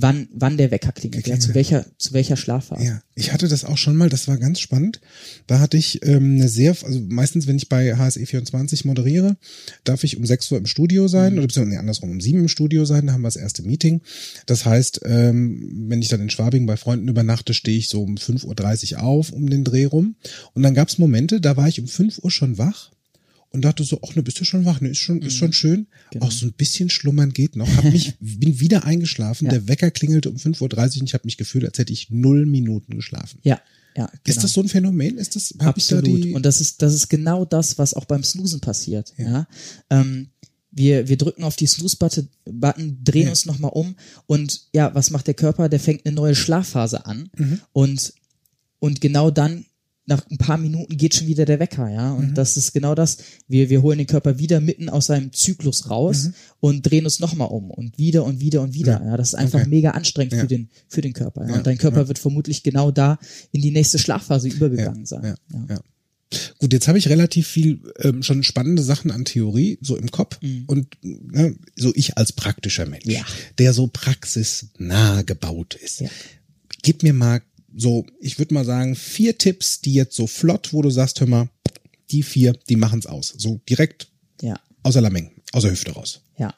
wann, 0.00 0.28
wann 0.32 0.56
der 0.56 0.70
Wecker 0.70 0.92
klingelt, 0.92 1.26
ja, 1.26 1.38
zu 1.38 1.54
welcher, 1.54 1.84
zu 1.98 2.12
welcher 2.12 2.36
Schlafphase. 2.36 2.84
Ja, 2.84 3.02
ich 3.14 3.32
hatte 3.32 3.48
das 3.48 3.64
auch 3.64 3.76
schon 3.76 3.96
mal, 3.96 4.08
das 4.08 4.28
war 4.28 4.36
ganz 4.38 4.60
spannend. 4.60 5.00
Da 5.48 5.58
hatte 5.58 5.76
ich 5.76 6.06
ähm, 6.06 6.36
eine 6.36 6.48
sehr, 6.48 6.76
also 6.82 7.00
meistens, 7.08 7.46
wenn 7.46 7.56
ich 7.56 7.68
bei 7.68 7.94
HSE24 7.96 8.86
moderiere, 8.86 9.36
darf 9.84 10.04
ich 10.04 10.16
um 10.16 10.24
6 10.24 10.52
Uhr 10.52 10.58
im 10.58 10.66
Studio 10.66 11.08
sein, 11.08 11.32
oder 11.34 11.46
beziehungsweise 11.48 11.74
nee, 11.74 11.80
andersrum, 11.80 12.10
um 12.10 12.20
7 12.20 12.38
im 12.38 12.48
Studio 12.48 12.84
sein, 12.84 13.06
da 13.06 13.12
haben 13.12 13.22
wir 13.22 13.28
das 13.28 13.36
erste 13.36 13.62
Meeting. 13.62 14.00
Das 14.46 14.64
heißt, 14.64 15.00
ähm, 15.04 15.86
wenn 15.88 16.00
ich 16.00 16.08
dann 16.08 16.20
in 16.20 16.30
Schwabing 16.30 16.66
bei 16.66 16.76
Freunden 16.76 17.08
übernachte, 17.08 17.52
stehe 17.52 17.78
ich 17.78 17.88
so 17.88 18.02
um 18.02 18.14
5.30 18.14 18.94
Uhr 18.94 19.02
auf, 19.02 19.32
um 19.32 19.50
den 19.50 19.64
Dreh 19.64 19.86
rum. 19.86 20.14
Und 20.54 20.62
dann 20.62 20.74
gab 20.74 20.88
es 20.88 20.98
Momente, 20.98 21.40
da 21.40 21.56
war 21.56 21.68
ich 21.68 21.80
um 21.80 21.88
5 21.88 22.18
Uhr 22.22 22.30
schon 22.30 22.56
wach 22.56 22.92
und 23.50 23.62
dachte 23.62 23.82
so, 23.84 24.00
ach 24.06 24.14
ne, 24.14 24.22
bist 24.22 24.38
du 24.40 24.44
schon 24.44 24.64
wach, 24.64 24.80
ne, 24.80 24.88
ist 24.90 24.98
schon, 24.98 25.22
ist 25.22 25.34
schon 25.36 25.52
schön. 25.52 25.86
Auch 26.20 26.30
so 26.30 26.46
ein 26.46 26.52
bisschen 26.52 26.90
schlummern 26.90 27.32
geht 27.32 27.56
noch. 27.56 27.68
Hab 27.76 27.84
mich, 27.84 28.14
bin 28.20 28.60
wieder 28.60 28.84
eingeschlafen, 28.84 29.46
Ja. 29.46 29.52
der 29.52 29.68
Wecker 29.68 29.90
klingelte 29.90 30.30
um 30.30 30.36
5.30 30.36 30.60
Uhr 30.96 31.00
und 31.00 31.06
ich 31.06 31.14
habe 31.14 31.24
mich 31.24 31.36
gefühlt, 31.38 31.64
als 31.64 31.78
hätte 31.78 31.92
ich 31.92 32.10
null 32.10 32.44
Minuten 32.46 32.94
geschlafen. 32.96 33.38
Ja, 33.42 33.60
ja. 33.96 34.06
Genau. 34.06 34.12
Ist 34.26 34.44
das 34.44 34.52
so 34.52 34.60
ein 34.60 34.68
Phänomen? 34.68 35.16
Ist 35.18 35.34
das 35.34 35.54
da 35.56 35.66
Absolut. 35.68 36.24
die, 36.24 36.34
Und 36.34 36.44
das 36.44 36.60
ist, 36.60 36.82
das 36.82 36.92
ist 36.94 37.08
genau 37.08 37.44
das, 37.44 37.78
was 37.78 37.94
auch 37.94 38.04
beim 38.04 38.22
Snoosen 38.22 38.60
passiert. 38.60 39.14
Ja. 39.16 39.48
Ähm, 39.90 40.28
wir, 40.70 41.08
wir 41.08 41.16
drücken 41.16 41.42
auf 41.44 41.56
die 41.56 41.66
Snooze-Button, 41.66 42.28
Button, 42.44 42.98
drehen 43.02 43.24
Ja. 43.24 43.30
uns 43.30 43.46
nochmal 43.46 43.70
um 43.74 43.96
und 44.26 44.68
ja, 44.74 44.94
was 44.94 45.10
macht 45.10 45.26
der 45.26 45.32
Körper? 45.34 45.70
Der 45.70 45.80
fängt 45.80 46.04
eine 46.04 46.14
neue 46.14 46.34
Schlafphase 46.34 47.06
an 47.06 47.30
Mhm. 47.36 47.60
und, 47.72 48.12
und 48.78 49.00
genau 49.00 49.30
dann, 49.30 49.64
nach 50.08 50.26
ein 50.30 50.38
paar 50.38 50.56
Minuten 50.58 50.96
geht 50.96 51.14
schon 51.14 51.26
wieder 51.26 51.44
der 51.44 51.60
Wecker, 51.60 51.88
ja. 51.88 52.12
Mhm. 52.12 52.18
Und 52.18 52.34
das 52.34 52.56
ist 52.56 52.72
genau 52.72 52.94
das. 52.94 53.18
Wir, 53.46 53.68
wir 53.70 53.82
holen 53.82 53.98
den 53.98 54.06
Körper 54.06 54.38
wieder 54.38 54.58
mitten 54.60 54.88
aus 54.88 55.06
seinem 55.06 55.32
Zyklus 55.32 55.90
raus 55.90 56.24
Mhm. 56.24 56.34
und 56.60 56.82
drehen 56.82 57.04
uns 57.04 57.20
nochmal 57.20 57.48
um 57.48 57.70
und 57.70 57.98
wieder 57.98 58.24
und 58.24 58.40
wieder 58.40 58.62
und 58.62 58.74
wieder. 58.74 59.02
Ja, 59.04 59.16
das 59.16 59.28
ist 59.28 59.34
einfach 59.34 59.60
Okay. 59.60 59.68
mega 59.68 59.90
anstrengend 59.92 60.32
Ja. 60.32 60.40
für 60.40 60.46
den, 60.46 60.68
für 60.88 61.02
den 61.02 61.12
Körper. 61.12 61.42
Ja. 61.42 61.50
Ja, 61.50 61.54
Und 61.58 61.66
dein 61.66 61.78
Körper 61.78 62.08
wird 62.08 62.18
vermutlich 62.18 62.62
genau 62.62 62.90
da 62.90 63.18
in 63.52 63.60
die 63.62 63.70
nächste 63.70 63.98
Schlafphase 63.98 64.48
übergegangen 64.48 65.06
sein. 65.06 65.22
ja, 65.52 65.64
ja. 65.68 65.80
Gut, 66.58 66.74
jetzt 66.74 66.88
habe 66.88 66.98
ich 66.98 67.08
relativ 67.08 67.46
viel 67.46 67.80
ähm, 68.00 68.22
schon 68.22 68.42
spannende 68.42 68.82
Sachen 68.82 69.10
an 69.10 69.24
Theorie 69.24 69.78
so 69.80 69.96
im 69.96 70.10
Kopf 70.10 70.38
und 70.66 70.88
ne, 71.02 71.54
so 71.74 71.90
ich 71.94 72.18
als 72.18 72.32
praktischer 72.32 72.84
Mensch, 72.84 73.06
Mhm. 73.06 73.12
Ja. 73.12 73.24
der 73.58 73.72
so 73.72 73.86
praxisnah 73.86 75.22
gebaut 75.22 75.74
ist. 75.74 76.00
Ja. 76.00 76.08
Gib 76.82 77.02
mir 77.02 77.12
mal 77.14 77.40
so, 77.80 78.04
ich 78.20 78.38
würde 78.38 78.54
mal 78.54 78.64
sagen, 78.64 78.94
vier 78.96 79.38
Tipps, 79.38 79.80
die 79.80 79.94
jetzt 79.94 80.16
so 80.16 80.26
flott, 80.26 80.72
wo 80.72 80.82
du 80.82 80.90
sagst, 80.90 81.20
hör 81.20 81.28
mal, 81.28 81.48
die 82.10 82.22
vier, 82.22 82.54
die 82.68 82.76
machen's 82.76 83.06
aus. 83.06 83.34
So 83.38 83.60
direkt 83.68 84.08
Ja. 84.42 84.58
außer 84.82 85.00
Lameng, 85.00 85.30
außer 85.52 85.70
Hüfte 85.70 85.92
raus. 85.92 86.20
Ja. 86.38 86.54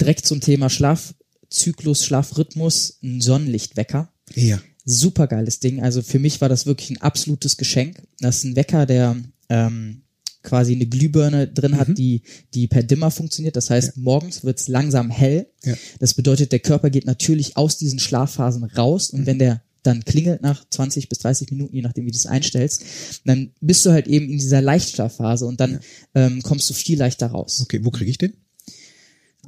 Direkt 0.00 0.26
zum 0.26 0.40
Thema 0.40 0.68
Schlafzyklus, 0.70 2.04
Schlafrhythmus, 2.04 2.98
ein 3.02 3.20
Sonnenlichtwecker. 3.20 4.12
Ja. 4.34 4.60
Super 4.84 5.26
geiles 5.26 5.60
Ding. 5.60 5.82
Also 5.82 6.02
für 6.02 6.18
mich 6.18 6.40
war 6.40 6.48
das 6.48 6.66
wirklich 6.66 6.90
ein 6.90 7.00
absolutes 7.00 7.56
Geschenk. 7.56 8.02
Das 8.20 8.38
ist 8.38 8.44
ein 8.44 8.56
Wecker, 8.56 8.86
der 8.86 9.16
ähm, 9.48 10.02
quasi 10.42 10.72
eine 10.74 10.86
Glühbirne 10.86 11.48
drin 11.48 11.72
Mhm. 11.72 11.76
hat, 11.78 11.98
die, 11.98 12.22
die 12.54 12.66
per 12.68 12.82
Dimmer 12.84 13.10
funktioniert. 13.10 13.56
Das 13.56 13.68
heißt, 13.70 13.96
morgens 13.96 14.44
wird's 14.44 14.68
langsam 14.68 15.10
hell. 15.10 15.48
Ja. 15.64 15.74
Das 15.98 16.14
bedeutet, 16.14 16.52
der 16.52 16.60
Körper 16.60 16.90
geht 16.90 17.04
natürlich 17.06 17.56
aus 17.56 17.78
diesen 17.78 17.98
Schlafphasen 17.98 18.64
raus 18.64 19.12
Mhm. 19.12 19.18
und 19.20 19.26
wenn 19.26 19.38
der 19.38 19.62
dann 19.86 20.04
klingelt 20.04 20.42
nach 20.42 20.64
20 20.68 21.08
bis 21.08 21.18
30 21.20 21.50
Minuten, 21.50 21.74
je 21.74 21.82
nachdem, 21.82 22.06
wie 22.06 22.10
du 22.10 22.16
es 22.16 22.26
einstellst, 22.26 22.82
dann 23.24 23.52
bist 23.60 23.84
du 23.86 23.90
halt 23.90 24.06
eben 24.06 24.26
in 24.28 24.38
dieser 24.38 24.60
Leichtschlafphase 24.62 25.46
und 25.46 25.60
dann 25.60 25.80
ähm, 26.14 26.42
kommst 26.42 26.68
du 26.70 26.74
viel 26.74 26.98
leichter 26.98 27.28
raus. 27.28 27.60
Okay, 27.62 27.80
wo 27.82 27.90
kriege 27.90 28.10
ich 28.10 28.18
den? 28.18 28.34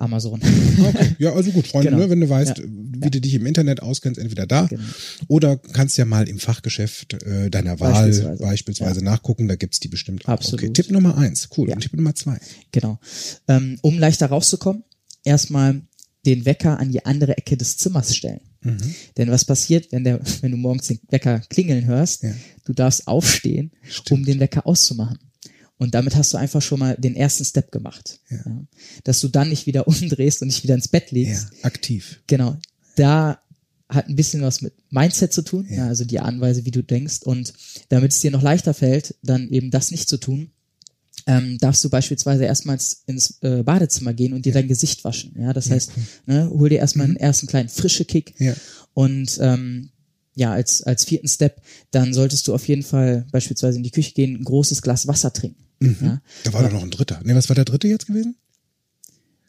Amazon. 0.00 0.40
Okay. 0.80 1.16
Ja, 1.18 1.32
also 1.32 1.50
gut, 1.50 1.66
Freunde, 1.66 1.90
Genau. 1.90 2.02
ne, 2.04 2.10
wenn 2.10 2.20
du 2.20 2.28
weißt, 2.28 2.58
Ja. 2.58 2.64
wie 2.66 3.10
du 3.10 3.20
dich 3.20 3.34
im 3.34 3.46
Internet 3.46 3.82
auskennst, 3.82 4.20
entweder 4.20 4.46
da 4.46 4.66
Genau. 4.66 4.82
oder 5.26 5.56
kannst 5.56 5.98
ja 5.98 6.04
mal 6.04 6.28
im 6.28 6.38
Fachgeschäft 6.38 7.14
äh, 7.24 7.50
deiner 7.50 7.80
Wahl 7.80 7.92
Beispielsweise. 8.06 8.42
beispielsweise, 8.42 9.04
nachgucken, 9.04 9.48
da 9.48 9.56
gibt's 9.56 9.80
die 9.80 9.88
bestimmt 9.88 10.24
auch. 10.26 10.34
Absolut. 10.34 10.62
Okay, 10.62 10.72
Tipp 10.72 10.92
Nummer 10.92 11.16
eins, 11.18 11.48
cool. 11.56 11.68
Ja. 11.68 11.74
Und 11.74 11.80
Tipp 11.80 11.94
Nummer 11.94 12.14
zwei. 12.14 12.38
Genau. 12.70 13.00
Ähm, 13.48 13.78
um 13.82 13.98
leichter 13.98 14.26
rauszukommen, 14.26 14.84
erstmal 15.24 15.82
den 16.26 16.44
Wecker 16.44 16.78
an 16.78 16.92
die 16.92 17.04
andere 17.04 17.36
Ecke 17.36 17.56
des 17.56 17.76
Zimmers 17.76 18.14
stellen. 18.14 18.40
Mhm. 18.72 18.94
Denn 19.16 19.30
was 19.30 19.44
passiert, 19.44 19.90
wenn 19.92 20.04
der, 20.04 20.20
wenn 20.42 20.52
du 20.52 20.56
morgens 20.56 20.86
den 20.88 21.00
Wecker 21.10 21.40
klingeln 21.48 21.86
hörst, 21.86 22.22
Ja. 22.22 22.32
du 22.64 22.72
darfst 22.72 23.06
aufstehen, 23.08 23.70
um 24.10 24.24
den 24.24 24.40
Wecker 24.40 24.66
auszumachen. 24.66 25.18
Und 25.80 25.94
damit 25.94 26.16
hast 26.16 26.32
du 26.34 26.38
einfach 26.38 26.60
schon 26.60 26.80
mal 26.80 26.96
den 26.96 27.14
ersten 27.14 27.44
Step 27.44 27.70
gemacht. 27.70 28.18
Ja. 28.30 28.44
Dass 29.04 29.20
du 29.20 29.28
dann 29.28 29.48
nicht 29.48 29.66
wieder 29.66 29.86
umdrehst 29.88 30.42
und 30.42 30.48
dich 30.48 30.62
wieder 30.64 30.74
ins 30.74 30.88
Bett 30.88 31.10
legst. 31.12 31.48
Ja, 31.52 31.64
aktiv. 31.64 32.20
Genau. 32.26 32.56
Da 32.96 33.40
hat 33.88 34.08
ein 34.08 34.16
bisschen 34.16 34.42
was 34.42 34.60
mit 34.60 34.74
Mindset 34.90 35.32
zu 35.32 35.40
tun, 35.42 35.66
ja. 35.70 35.86
also 35.86 36.04
die 36.04 36.20
Art 36.20 36.34
und 36.34 36.40
Weise, 36.40 36.64
wie 36.66 36.70
du 36.70 36.82
denkst. 36.82 37.22
Und 37.22 37.52
damit 37.88 38.12
es 38.12 38.20
dir 38.20 38.30
noch 38.30 38.42
leichter 38.42 38.74
fällt, 38.74 39.14
dann 39.22 39.48
eben 39.50 39.70
das 39.70 39.90
nicht 39.90 40.08
zu 40.08 40.18
tun, 40.18 40.50
ähm, 41.28 41.58
darfst 41.58 41.84
du 41.84 41.90
beispielsweise 41.90 42.44
erstmals 42.44 43.04
ins 43.06 43.38
äh, 43.42 43.62
Badezimmer 43.62 44.12
gehen 44.14 44.32
und 44.32 44.44
dir 44.46 44.52
dein 44.52 44.66
Gesicht 44.66 45.04
waschen. 45.04 45.36
Ja, 45.38 45.52
das 45.52 45.70
heißt, 45.70 45.92
ne, 46.26 46.50
hol 46.50 46.68
dir 46.68 46.78
erstmal 46.78 47.06
einen 47.06 47.16
ersten 47.16 47.46
kleinen 47.46 47.68
frische 47.68 48.04
Kick 48.04 48.34
Ja. 48.40 48.54
und 48.94 49.38
ähm, 49.40 49.90
ja, 50.34 50.52
als, 50.52 50.82
als 50.82 51.04
vierten 51.04 51.28
Step, 51.28 51.60
dann 51.90 52.14
solltest 52.14 52.46
du 52.48 52.54
auf 52.54 52.66
jeden 52.68 52.82
Fall 52.84 53.26
beispielsweise 53.32 53.76
in 53.76 53.82
die 53.84 53.90
Küche 53.90 54.14
gehen, 54.14 54.36
ein 54.36 54.44
großes 54.44 54.82
Glas 54.82 55.06
Wasser 55.06 55.32
trinken. 55.32 55.64
Ja? 55.80 56.20
Da 56.44 56.52
war 56.52 56.62
doch 56.62 56.72
noch 56.72 56.82
ein 56.82 56.90
dritter. 56.90 57.20
Nee, 57.24 57.34
was 57.34 57.48
war 57.48 57.54
der 57.56 57.64
dritte 57.64 57.88
jetzt 57.88 58.06
gewesen? 58.06 58.36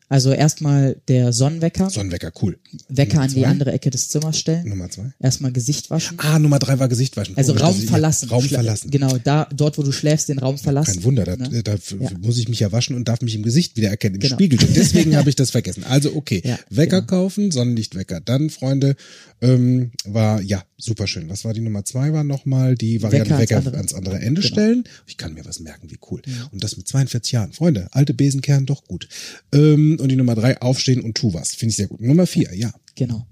Also 0.09 0.31
erstmal 0.33 0.97
der 1.07 1.31
Sonnenwecker, 1.33 1.89
Sonnenwecker, 1.91 2.31
cool. 2.41 2.57
Wecker 2.89 3.21
an 3.21 3.31
die 3.31 3.45
andere 3.45 3.71
Ecke 3.71 3.91
des 3.91 4.09
Zimmers 4.09 4.39
stellen, 4.39 4.67
Nummer 4.67 4.89
zwei. 4.89 5.13
erstmal 5.19 5.51
Gesicht 5.51 5.89
waschen. 5.91 6.17
Ah, 6.19 6.39
Nummer 6.39 6.57
drei 6.57 6.79
war 6.79 6.87
Gesicht 6.87 7.15
waschen. 7.15 7.37
Also 7.37 7.53
Raum 7.53 7.75
verlassen. 7.79 8.27
Raum 8.29 8.43
Schla- 8.43 8.55
verlassen. 8.55 8.89
Genau, 8.89 9.17
da, 9.23 9.47
dort, 9.55 9.77
wo 9.77 9.83
du 9.83 9.91
schläfst, 9.91 10.27
den 10.29 10.39
Raum 10.39 10.57
verlassen. 10.57 10.95
Kein 10.95 11.03
Wunder, 11.03 11.25
da, 11.25 11.35
Ne? 11.35 11.61
da 11.63 11.73
Ja. 11.99 12.09
muss 12.19 12.39
ich 12.39 12.49
mich 12.49 12.59
ja 12.59 12.71
waschen 12.71 12.95
und 12.95 13.07
darf 13.07 13.21
mich 13.21 13.35
im 13.35 13.43
Gesicht 13.43 13.77
wieder 13.77 13.89
erkennen, 13.89 14.15
im 14.15 14.21
Genau. 14.21 14.35
Spiegel. 14.35 14.59
Und 14.59 14.75
deswegen 14.75 15.15
habe 15.15 15.29
ich 15.29 15.35
das 15.35 15.51
vergessen. 15.51 15.83
Also 15.83 16.15
okay, 16.15 16.41
Ja, 16.43 16.57
Wecker 16.71 17.01
genau. 17.01 17.07
kaufen, 17.21 17.51
Sonnenlichtwecker. 17.51 18.19
Dann, 18.19 18.49
Freunde, 18.49 18.95
ähm, 19.41 19.91
war, 20.05 20.41
ja, 20.41 20.63
super 20.77 21.05
schön. 21.07 21.29
Was 21.29 21.45
war 21.45 21.53
die 21.53 21.61
Nummer 21.61 21.85
zwei? 21.85 22.11
War 22.13 22.23
nochmal 22.23 22.75
die 22.75 23.01
Variante 23.03 23.31
Wecker 23.37 23.41
Wecker, 23.41 23.55
ans 23.57 23.67
ans, 23.77 23.93
andere- 23.93 24.15
andere 24.15 24.25
Ende 24.27 24.41
Genau. 24.41 24.53
stellen. 24.53 24.83
Ich 25.05 25.17
kann 25.17 25.33
mir 25.35 25.45
was 25.45 25.59
merken, 25.59 25.91
wie 25.91 25.97
cool. 26.09 26.21
Und 26.51 26.63
das 26.63 26.77
mit 26.77 26.87
42 26.87 27.31
Jahren. 27.33 27.53
Freunde, 27.53 27.89
alte 27.91 28.13
Besenkern, 28.15 28.65
doch 28.65 28.85
gut. 28.85 29.07
Ähm, 29.53 29.97
und 29.99 30.09
die 30.09 30.15
Nummer 30.15 30.35
drei, 30.35 30.61
aufstehen 30.61 31.01
und 31.01 31.15
tu 31.15 31.33
was. 31.33 31.53
Finde 31.53 31.71
ich 31.71 31.77
sehr 31.77 31.87
gut. 31.87 32.01
Nummer 32.01 32.27
vier, 32.27 32.53
ja. 32.55 32.73
Genau. 32.95 33.27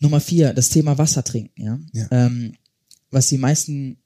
Nummer 0.00 0.20
vier, 0.20 0.52
das 0.52 0.68
Thema 0.68 0.98
Wasser 0.98 1.24
trinken, 1.24 1.62
ja. 1.62 1.80
Ja. 1.92 2.08
Ähm, 2.10 2.54
was 3.10 3.28
die 3.28 3.38
meisten 3.38 3.98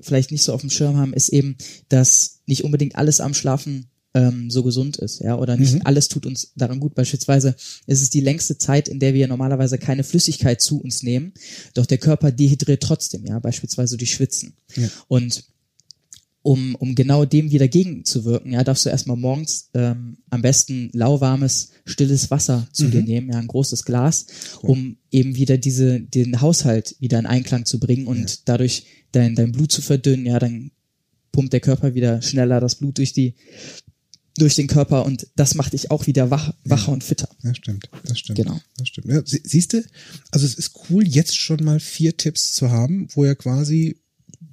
vielleicht 0.00 0.30
nicht 0.30 0.42
so 0.42 0.52
auf 0.52 0.60
dem 0.60 0.70
Schirm 0.70 0.96
haben, 0.96 1.12
ist 1.12 1.28
eben, 1.28 1.56
dass 1.88 2.40
nicht 2.46 2.64
unbedingt 2.64 2.96
alles 2.96 3.20
am 3.20 3.34
Schlafen 3.34 3.90
ähm, 4.14 4.50
so 4.50 4.62
gesund 4.62 4.96
ist, 4.96 5.20
ja, 5.20 5.36
oder 5.36 5.56
nicht 5.56 5.86
alles 5.86 6.08
tut 6.08 6.26
uns 6.26 6.52
daran 6.56 6.80
gut. 6.80 6.94
Beispielsweise 6.94 7.54
ist 7.86 8.02
es 8.02 8.10
die 8.10 8.20
längste 8.20 8.58
Zeit, 8.58 8.88
in 8.88 8.98
der 8.98 9.14
wir 9.14 9.28
normalerweise 9.28 9.78
keine 9.78 10.02
Flüssigkeit 10.02 10.60
zu 10.60 10.80
uns 10.80 11.02
nehmen, 11.02 11.32
doch 11.74 11.86
der 11.86 11.98
Körper 11.98 12.32
dehydriert 12.32 12.82
trotzdem, 12.82 13.24
ja, 13.24 13.38
beispielsweise 13.38 13.96
durch 13.96 14.12
Schwitzen. 14.12 14.54
Ja. 14.74 14.88
Und 15.06 15.44
um, 16.42 16.74
um 16.76 16.94
genau 16.94 17.24
dem 17.24 17.50
wieder 17.50 17.68
gegenzuwirken, 17.68 18.52
ja, 18.52 18.64
darfst 18.64 18.86
du 18.86 18.90
erstmal 18.90 19.16
morgens 19.16 19.68
ähm, 19.74 20.16
am 20.30 20.40
besten 20.40 20.90
lauwarmes, 20.92 21.70
stilles 21.84 22.30
Wasser 22.30 22.66
zu 22.72 22.88
dir 22.88 23.02
nehmen, 23.02 23.30
ja, 23.30 23.38
ein 23.38 23.46
großes 23.46 23.84
Glas, 23.84 24.26
um 24.62 24.96
eben 25.10 25.36
wieder 25.36 25.58
diese, 25.58 26.00
den 26.00 26.40
Haushalt 26.40 26.96
wieder 26.98 27.18
in 27.18 27.26
Einklang 27.26 27.66
zu 27.66 27.78
bringen 27.78 28.06
und 28.06 28.48
dadurch 28.48 28.86
dein, 29.12 29.34
dein 29.34 29.52
Blut 29.52 29.70
zu 29.70 29.82
verdünnen, 29.82 30.24
ja, 30.26 30.38
dann 30.38 30.70
pumpt 31.32 31.52
der 31.52 31.60
Körper 31.60 31.94
wieder 31.94 32.22
schneller 32.22 32.60
das 32.60 32.76
Blut 32.76 32.98
durch 32.98 33.12
die, 33.12 33.34
durch 34.36 34.54
den 34.54 34.66
Körper 34.66 35.04
und 35.04 35.26
das 35.36 35.54
macht 35.54 35.74
dich 35.74 35.90
auch 35.90 36.06
wieder 36.06 36.30
wach, 36.30 36.54
wacher 36.64 36.92
und 36.92 37.04
fitter. 37.04 37.28
Das 37.42 37.58
stimmt, 37.58 37.90
das 38.04 38.18
stimmt. 38.18 38.38
Genau. 38.38 38.58
Das 38.78 38.88
stimmt. 38.88 39.08
Ja, 39.08 39.20
sie, 39.26 39.42
siehst 39.44 39.74
du, 39.74 39.84
also 40.30 40.46
es 40.46 40.54
ist 40.54 40.72
cool, 40.88 41.06
jetzt 41.06 41.36
schon 41.36 41.62
mal 41.62 41.80
vier 41.80 42.16
Tipps 42.16 42.54
zu 42.54 42.70
haben, 42.70 43.08
wo 43.14 43.26
ihr 43.26 43.34
quasi 43.34 44.00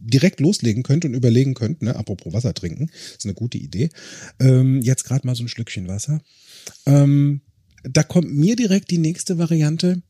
direkt 0.08 0.40
loslegen 0.40 0.84
könnt 0.84 1.06
und 1.06 1.14
überlegen 1.14 1.54
könnt, 1.54 1.82
ne, 1.82 1.96
apropos 1.96 2.34
Wasser 2.34 2.54
trinken, 2.54 2.90
ist 3.16 3.26
eine 3.26 3.34
gute 3.34 3.58
Idee. 3.58 3.90
Ähm, 4.40 4.82
jetzt 4.82 5.04
gerade 5.04 5.26
mal 5.28 5.36
so 5.36 5.44
ein 5.44 5.50
Schlückchen 5.50 5.88
Wasser. 5.88 6.22
Ähm, 6.86 7.42
da 7.84 8.04
kommt 8.04 8.34
mir 8.34 8.56
direkt 8.56 8.92
die 8.92 8.98
nächste 8.98 9.38
Variante. 9.38 10.02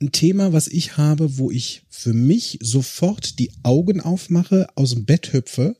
Ein 0.00 0.12
Thema, 0.12 0.52
was 0.52 0.68
ich 0.68 0.96
habe, 0.96 1.38
wo 1.38 1.50
ich 1.50 1.82
für 1.88 2.12
mich 2.12 2.58
sofort 2.60 3.38
die 3.38 3.50
Augen 3.62 4.00
aufmache, 4.00 4.66
aus 4.74 4.90
dem 4.90 5.04
Bett 5.06 5.32
hüpfe 5.32 5.76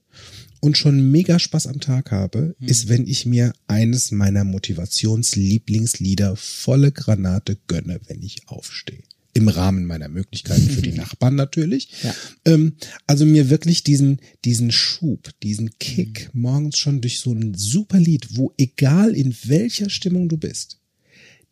und 0.61 0.79
schon 0.79 1.11
mega 1.11 1.39
Spaß 1.39 1.67
am 1.67 1.81
Tag 1.81 2.11
habe, 2.11 2.55
Hm. 2.59 2.69
ist, 2.69 2.89
wenn 2.89 3.07
ich 3.07 3.27
mir 3.27 3.53
eines 3.67 4.11
meiner 4.11 4.45
Motivationslieblingslieder 4.45 6.35
volle 6.37 6.93
Granate 6.93 7.59
gönne, 7.67 8.01
wenn 8.07 8.23
ich 8.23 8.49
aufstehe. 8.49 9.03
Im 9.37 9.49
Rahmen 9.49 9.85
meiner 9.85 10.09
Möglichkeiten 10.09 10.69
für 10.69 10.83
die 10.83 10.93
Nachbarn 10.97 11.35
natürlich. 11.35 11.91
Ja. 12.03 12.15
Ähm, 12.47 12.77
also 13.07 13.27
mir 13.27 13.51
wirklich 13.51 13.83
diesen, 13.83 14.21
diesen 14.45 14.73
Schub, 14.73 15.31
diesen 15.43 15.79
Kick 15.79 16.31
morgens 16.33 16.79
schon 16.79 17.01
durch 17.01 17.21
so 17.21 17.33
ein 17.33 17.55
super 17.55 17.99
Lied, 17.99 18.37
wo 18.37 18.53
egal 18.57 19.15
in 19.15 19.37
welcher 19.45 19.91
Stimmung 19.91 20.29
du 20.29 20.39
bist, 20.39 20.81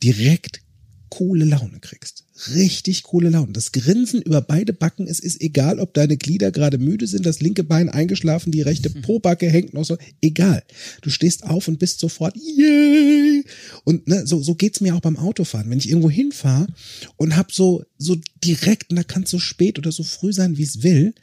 direkt 0.03 0.63
coole 1.11 1.45
Laune 1.45 1.81
kriegst. 1.81 2.24
Richtig 2.53 3.05
coole 3.05 3.31
Laune. 3.31 3.53
Das 3.53 3.73
Grinsen 3.73 4.21
über 4.21 4.41
beide 4.41 4.73
Backen, 4.73 5.07
es 5.07 5.21
ist 5.21 5.41
egal, 5.41 5.79
ob 5.79 5.95
deine 5.95 6.17
Glieder 6.17 6.51
gerade 6.51 6.79
müde 6.79 7.07
sind, 7.07 7.25
das 7.25 7.41
linke 7.41 7.65
Bein 7.65 7.89
eingeschlafen, 7.89 8.53
die 8.53 8.63
rechte 8.63 8.91
Pobacke 8.91 9.49
hängt 9.49 9.73
noch 9.73 9.85
so, 9.85 9.97
egal. 10.21 10.63
Du 11.01 11.11
stehst 11.11 11.45
auf 11.45 11.69
und 11.69 11.79
bist 11.79 12.01
sofort, 12.01 12.37
yay! 12.37 13.45
Und 13.85 14.09
ne, 14.09 14.27
so, 14.27 14.43
so 14.43 14.55
geht's 14.55 14.81
mir 14.81 14.95
auch 14.95 15.01
beim 15.01 15.17
Autofahren. 15.17 15.71
Wenn 15.71 15.79
ich 15.79 15.89
irgendwo 15.89 16.11
hinfahre 16.11 16.67
und 17.17 17.37
hab 17.37 17.53
so, 17.53 17.85
so 17.99 18.17
direkt, 18.45 18.91
und 18.91 18.97
da 18.97 19.05
kann 19.05 19.23
es 19.23 19.31
so 19.31 19.39
spät 19.39 19.79
oder 19.79 19.93
so 19.93 20.03
früh 20.03 20.33
sein, 20.33 20.59
wie 20.59 20.63
es 20.63 20.83
will, 20.83 21.15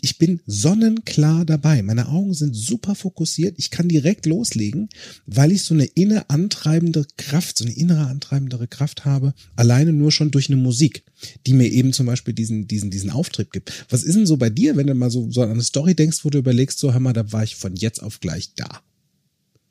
ich 0.00 0.18
bin 0.18 0.40
sonnenklar 0.46 1.44
dabei. 1.44 1.82
Meine 1.82 2.08
Augen 2.08 2.32
sind 2.32 2.54
super 2.54 2.94
fokussiert. 2.94 3.56
Ich 3.58 3.70
kann 3.70 3.88
direkt 3.88 4.26
loslegen, 4.26 4.88
weil 5.26 5.50
ich 5.50 5.62
so 5.62 5.74
eine 5.74 5.86
inne 5.86 6.30
antreibende 6.30 7.04
Kraft, 7.16 7.58
so 7.58 7.64
eine 7.64 7.74
innere 7.74 8.06
antreibendere 8.06 8.68
Kraft 8.68 9.04
habe, 9.04 9.34
alleine 9.56 9.92
nur 9.92 10.12
schon 10.12 10.30
durch 10.30 10.48
eine 10.48 10.60
Musik, 10.68 11.02
die 11.46 11.54
mir 11.54 11.68
eben 11.68 11.92
zum 11.92 12.06
Beispiel 12.06 12.34
diesen, 12.34 12.66
diesen, 12.68 12.90
diesen 12.90 13.10
Auftrieb 13.10 13.50
gibt. 13.52 13.86
Was 13.88 14.02
ist 14.02 14.14
denn 14.16 14.26
so 14.26 14.36
bei 14.36 14.50
dir, 14.50 14.76
wenn 14.76 14.86
du 14.86 14.94
mal 14.94 15.10
so, 15.10 15.30
so 15.30 15.42
an 15.42 15.50
eine 15.50 15.62
Story 15.62 15.94
denkst, 15.94 16.24
wo 16.24 16.30
du 16.30 16.38
überlegst, 16.38 16.78
so, 16.78 16.92
mal, 16.92 17.12
da 17.14 17.32
war 17.32 17.42
ich 17.42 17.56
von 17.56 17.74
jetzt 17.76 18.02
auf 18.02 18.20
gleich 18.20 18.52
da. 18.54 18.82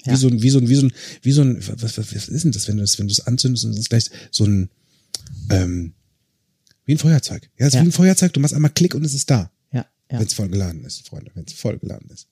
Ja. 0.06 0.14
Wie 0.14 0.18
so 0.18 0.28
ein, 0.28 0.41
wie 0.41 0.50
so 0.50 0.60
ein, 0.60 0.68
wie 0.70 0.76
so 0.76 0.86
ein, 0.88 0.91
wie 1.22 1.32
so 1.32 1.41
ein, 1.41 1.58
was, 1.82 1.98
was, 1.98 2.16
was 2.16 2.28
ist 2.30 2.43
denn 2.43 2.52
das, 2.52 2.68
wenn 2.68 2.78
du 2.78 2.84
es, 2.84 2.98
wenn 2.98 3.08
du 3.08 3.12
es 3.12 3.20
anzündest 3.28 3.66
und 3.66 3.72
es 3.72 3.80
ist 3.80 3.89
gleich 3.89 4.06
so 4.32 4.45
ein, 4.45 4.70
ähm, 5.50 5.93
wie 6.86 6.93
ein 6.93 6.98
Feuerzeug. 6.98 7.50
Ja, 7.60 7.68
es 7.68 7.74
ist 7.74 7.76
Ja. 7.76 7.82
wie 7.84 7.89
ein 7.89 7.91
Feuerzeug, 7.91 8.34
du 8.34 8.39
machst 8.39 8.54
einmal 8.54 8.72
Klick 8.72 8.95
und 8.95 9.04
es 9.06 9.14
ist 9.14 9.30
da. 9.30 9.52
Ja, 9.74 9.86
ja. 10.12 10.20
Wenn 10.20 10.26
es 10.28 10.34
voll 10.34 10.50
geladen 10.50 10.84
ist, 10.86 11.08
Freunde, 11.08 11.32
wenn 11.36 11.45
es 11.45 11.54
voll 11.54 11.78
geladen 11.78 12.10
ist. 12.12 12.28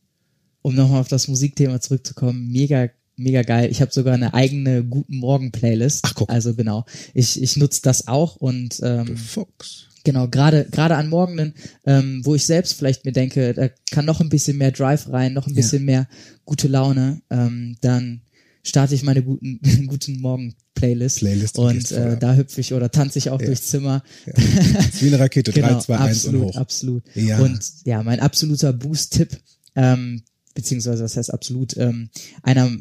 um 0.61 0.73
nochmal 0.73 1.01
auf 1.01 1.07
das 1.09 1.27
Musikthema 1.27 1.79
zurückzukommen, 1.79 2.51
mega, 2.51 2.89
mega 3.17 3.41
geil. 3.43 3.69
Ich 3.71 3.81
habe 3.81 3.91
sogar 3.91 4.13
eine 4.13 4.33
eigene 4.33 4.83
Guten 4.83 5.17
Morgen-Playlist. 5.17 6.01
Ach, 6.03 6.13
guck. 6.15 6.29
Also 6.29 6.53
genau. 6.55 6.85
Ich, 7.13 7.41
ich 7.41 7.57
nutze 7.57 7.81
das 7.81 8.07
auch 8.07 8.35
und 8.37 8.79
ähm, 8.83 9.15
Fuchs. 9.17 9.87
genau, 10.03 10.27
gerade 10.27 10.65
gerade 10.71 10.95
an 10.95 11.09
Morgenen, 11.09 11.53
ähm, 11.85 12.21
wo 12.25 12.35
ich 12.35 12.45
selbst 12.45 12.73
vielleicht 12.73 13.05
mir 13.05 13.11
denke, 13.13 13.53
da 13.53 13.69
kann 13.91 14.05
noch 14.05 14.21
ein 14.21 14.29
bisschen 14.29 14.57
mehr 14.57 14.71
Drive 14.71 15.09
rein, 15.09 15.33
noch 15.33 15.47
ein 15.47 15.51
Ja. 15.51 15.57
bisschen 15.57 15.85
mehr 15.85 16.07
gute 16.45 16.67
Laune, 16.67 17.21
ähm, 17.29 17.77
dann 17.81 18.21
starte 18.63 18.95
ich 18.95 19.03
meine 19.03 19.21
guten, 19.23 19.59
guten 19.87 20.19
Morgen-Playlist. 20.21 21.19
Playlist 21.19 21.57
und 21.59 21.67
und 21.67 21.91
äh, 21.91 22.17
da 22.17 22.35
hüpfe 22.35 22.59
ich 22.61 22.73
oder 22.73 22.91
tanze 22.91 23.19
ich 23.19 23.29
auch 23.29 23.39
Ja. 23.39 23.45
durchs 23.47 23.67
Zimmer. 23.67 24.03
Ist 24.25 25.01
wie 25.01 25.07
eine 25.07 25.19
Rakete, 25.19 25.51
Genau, 25.53 25.69
3, 25.73 25.79
2, 25.79 25.97
1 25.97 26.25
und 26.25 26.41
hoch. 26.41 26.55
absolut. 26.57 27.03
Ja. 27.15 27.39
Und 27.39 27.59
ja, 27.85 28.01
mein 28.03 28.19
absoluter 28.19 28.73
Boost-Tipp, 28.73 29.39
ähm, 29.75 30.23
beziehungsweise 30.55 31.03
das 31.03 31.15
heißt 31.17 31.33
absolut, 31.33 31.77
ähm, 31.77 32.09
einer 32.41 32.71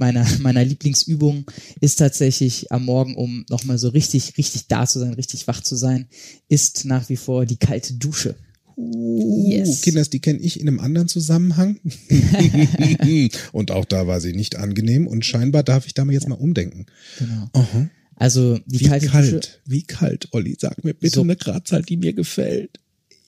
meiner, 0.00 0.26
meiner 0.40 0.64
Lieblingsübungen 0.64 1.44
ist 1.80 1.96
tatsächlich 1.96 2.72
am 2.72 2.84
Morgen, 2.84 3.14
um 3.16 3.44
nochmal 3.48 3.78
so 3.78 3.88
richtig, 3.90 4.36
richtig 4.38 4.66
da 4.66 4.86
zu 4.86 4.98
sein, 4.98 5.14
richtig 5.14 5.46
wach 5.46 5.62
zu 5.62 5.76
sein, 5.76 6.06
ist 6.48 6.84
nach 6.84 7.08
wie 7.08 7.16
vor 7.16 7.46
die 7.46 7.56
kalte 7.58 7.94
Dusche. 7.94 8.34
Uh, 8.76 9.46
Yes. 9.50 9.82
Kinders, 9.82 10.08
die 10.10 10.20
kenne 10.20 10.38
ich 10.38 10.58
in 10.60 10.66
einem 10.68 10.80
anderen 10.80 11.06
Zusammenhang. 11.08 11.78
und 13.52 13.70
auch 13.70 13.84
da 13.84 14.06
war 14.06 14.20
sie 14.20 14.32
nicht 14.32 14.56
angenehm 14.56 15.06
und 15.06 15.24
scheinbar 15.24 15.62
darf 15.62 15.86
ich 15.86 15.94
da 15.94 16.04
mal 16.04 16.12
jetzt 16.12 16.28
mal 16.28 16.34
umdenken. 16.36 16.86
Genau. 17.18 17.48
Aha. 17.52 17.90
Also 18.16 18.58
die 18.66 18.80
Wie 18.80 18.84
kalte 18.84 19.06
kalt, 19.06 19.32
Dusche. 19.32 19.50
wie 19.66 19.82
kalt, 19.82 20.28
Olli, 20.32 20.56
sag 20.58 20.84
mir 20.84 20.94
bitte 20.94 21.16
So. 21.16 21.22
eine 21.22 21.36
Gradzahl, 21.36 21.82
die 21.82 21.96
mir 21.96 22.12
gefällt. 22.12 22.78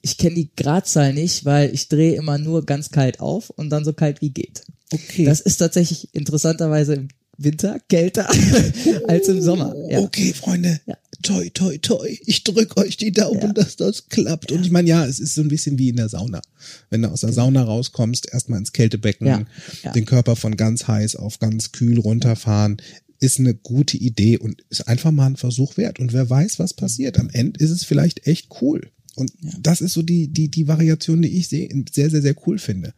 Ich 0.03 0.19
kenne 0.19 0.35
die 0.35 0.51
Gradzahl 0.57 1.15
nicht, 1.15 1.45
weil 1.45 1.73
ich 1.75 1.89
drehe 1.89 2.15
immer 2.15 2.37
nur 2.39 2.67
ganz 2.67 2.91
kalt 2.91 3.21
auf 3.21 3.51
und 3.51 3.71
dann 3.71 3.85
so 3.85 3.93
kalt 3.93 4.21
wie 4.21 4.31
geht. 4.31 4.65
Okay. 4.93 5.25
Das 5.25 5.41
ist 5.41 5.57
tatsächlich 5.57 6.09
interessanterweise 6.15 6.95
im 6.95 7.09
Winter 7.39 7.81
kälter 7.89 8.29
als 9.09 9.29
im 9.29 9.41
Sommer. 9.41 9.75
Ja. 9.91 10.01
Okay, 10.01 10.33
Freunde. 10.33 10.81
Ja. 10.87 10.97
Toi, 11.23 11.49
toi, 11.51 11.79
toi. 11.79 12.19
Ich 12.27 12.43
drück 12.45 12.77
euch 12.77 12.97
die 12.97 13.13
Daumen, 13.13 13.41
Ja. 13.41 13.53
dass 13.53 13.77
das 13.77 14.09
klappt. 14.09 14.53
Und 14.53 14.65
ich 14.67 14.71
meine, 14.73 14.89
ja, 14.89 15.07
es 15.07 15.19
ist 15.21 15.35
so 15.35 15.41
ein 15.41 15.49
bisschen 15.49 15.79
wie 15.79 15.89
in 15.89 15.97
der 15.97 16.09
Sauna. 16.09 16.43
Wenn 16.91 17.03
du 17.03 17.09
aus 17.09 17.21
der 17.21 17.33
Sauna 17.33 17.63
rauskommst, 17.63 18.33
erstmal 18.33 18.59
ins 18.59 18.73
Kältebecken, 18.73 19.47
den 19.95 20.05
Körper 20.05 20.37
von 20.37 20.57
ganz 20.57 20.87
heiß 20.89 21.17
auf 21.17 21.39
ganz 21.39 21.73
kühl 21.73 21.99
runterfahren, 22.01 22.79
ist 23.21 23.39
eine 23.39 23.55
gute 23.55 23.97
Idee 23.97 24.37
und 24.37 24.65
ist 24.69 24.89
einfach 24.89 25.13
mal 25.13 25.27
ein 25.27 25.37
Versuch 25.37 25.77
wert. 25.77 26.01
Und 26.01 26.13
wer 26.13 26.29
weiß, 26.29 26.59
was 26.59 26.75
passiert. 26.75 27.21
Am 27.21 27.31
Ende 27.31 27.63
ist 27.63 27.71
es 27.71 27.85
vielleicht 27.85 28.27
echt 28.27 28.49
cool. 28.61 28.91
Und 29.17 29.33
das 29.61 29.81
ist 29.81 29.93
so 29.93 30.03
die, 30.03 30.29
die, 30.29 30.49
die 30.49 30.69
Variation, 30.69 31.23
die 31.23 31.37
ich 31.37 31.49
sehe, 31.49 31.69
sehr, 31.93 32.11
sehr, 32.11 32.23
sehr 32.23 32.35
cool 32.47 32.59
finde. 32.59 32.95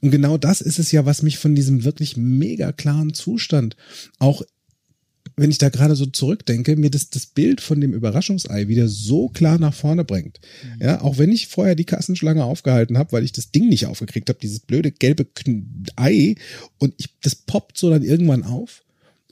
Und 0.00 0.10
genau 0.10 0.36
das 0.36 0.60
ist 0.60 0.78
es 0.78 0.92
ja, 0.92 1.06
was 1.06 1.22
mich 1.22 1.38
von 1.38 1.54
diesem 1.54 1.84
wirklich 1.84 2.16
mega 2.16 2.72
klaren 2.72 3.14
Zustand 3.14 3.76
auch 4.18 4.42
wenn 5.36 5.50
ich 5.50 5.58
da 5.58 5.68
gerade 5.68 5.96
so 5.96 6.06
zurückdenke, 6.06 6.76
mir 6.76 6.90
das, 6.90 7.10
das 7.10 7.26
Bild 7.26 7.60
von 7.60 7.80
dem 7.80 7.92
Überraschungsei 7.92 8.68
wieder 8.68 8.88
so 8.88 9.28
klar 9.28 9.58
nach 9.58 9.74
vorne 9.74 10.04
bringt. 10.04 10.38
Ja, 10.80 11.00
auch 11.00 11.18
wenn 11.18 11.32
ich 11.32 11.48
vorher 11.48 11.74
die 11.74 11.84
Kassenschlange 11.84 12.44
aufgehalten 12.44 12.98
habe, 12.98 13.12
weil 13.12 13.24
ich 13.24 13.32
das 13.32 13.50
Ding 13.50 13.68
nicht 13.68 13.86
aufgekriegt 13.86 14.28
habe, 14.28 14.38
dieses 14.40 14.60
blöde 14.60 14.92
gelbe 14.92 15.26
Ei 15.96 16.36
und 16.78 16.94
ich, 16.98 17.08
das 17.20 17.34
poppt 17.34 17.78
so 17.78 17.90
dann 17.90 18.04
irgendwann 18.04 18.44
auf 18.44 18.83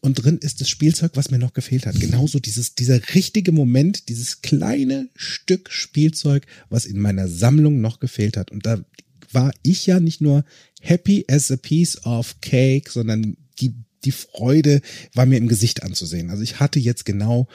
und 0.02 0.14
drin 0.14 0.38
ist 0.38 0.60
das 0.60 0.68
Spielzeug, 0.68 1.12
was 1.14 1.30
mir 1.30 1.38
noch 1.38 1.54
gefehlt 1.54 1.86
hat. 1.86 1.98
Genauso 1.98 2.40
dieses, 2.40 2.74
dieser 2.74 3.00
richtige 3.14 3.52
Moment, 3.52 4.08
dieses 4.08 4.42
kleine 4.42 5.08
Stück 5.14 5.70
Spielzeug, 5.70 6.44
was 6.68 6.86
in 6.86 6.98
meiner 6.98 7.28
Sammlung 7.28 7.80
noch 7.80 8.00
gefehlt 8.00 8.36
hat. 8.36 8.50
Und 8.50 8.66
da 8.66 8.84
war 9.30 9.52
ich 9.62 9.86
ja 9.86 10.00
nicht 10.00 10.20
nur 10.20 10.44
happy 10.80 11.24
as 11.28 11.52
a 11.52 11.56
piece 11.56 12.04
of 12.04 12.40
cake, 12.40 12.90
sondern 12.90 13.36
die 13.60 13.74
die 14.04 14.10
Freude 14.10 14.80
war 15.14 15.26
mir 15.26 15.38
im 15.38 15.46
Gesicht 15.46 15.84
anzusehen. 15.84 16.30
Also 16.30 16.42
ich 16.42 16.58
hatte 16.58 16.80
jetzt 16.80 17.04
genau 17.04 17.46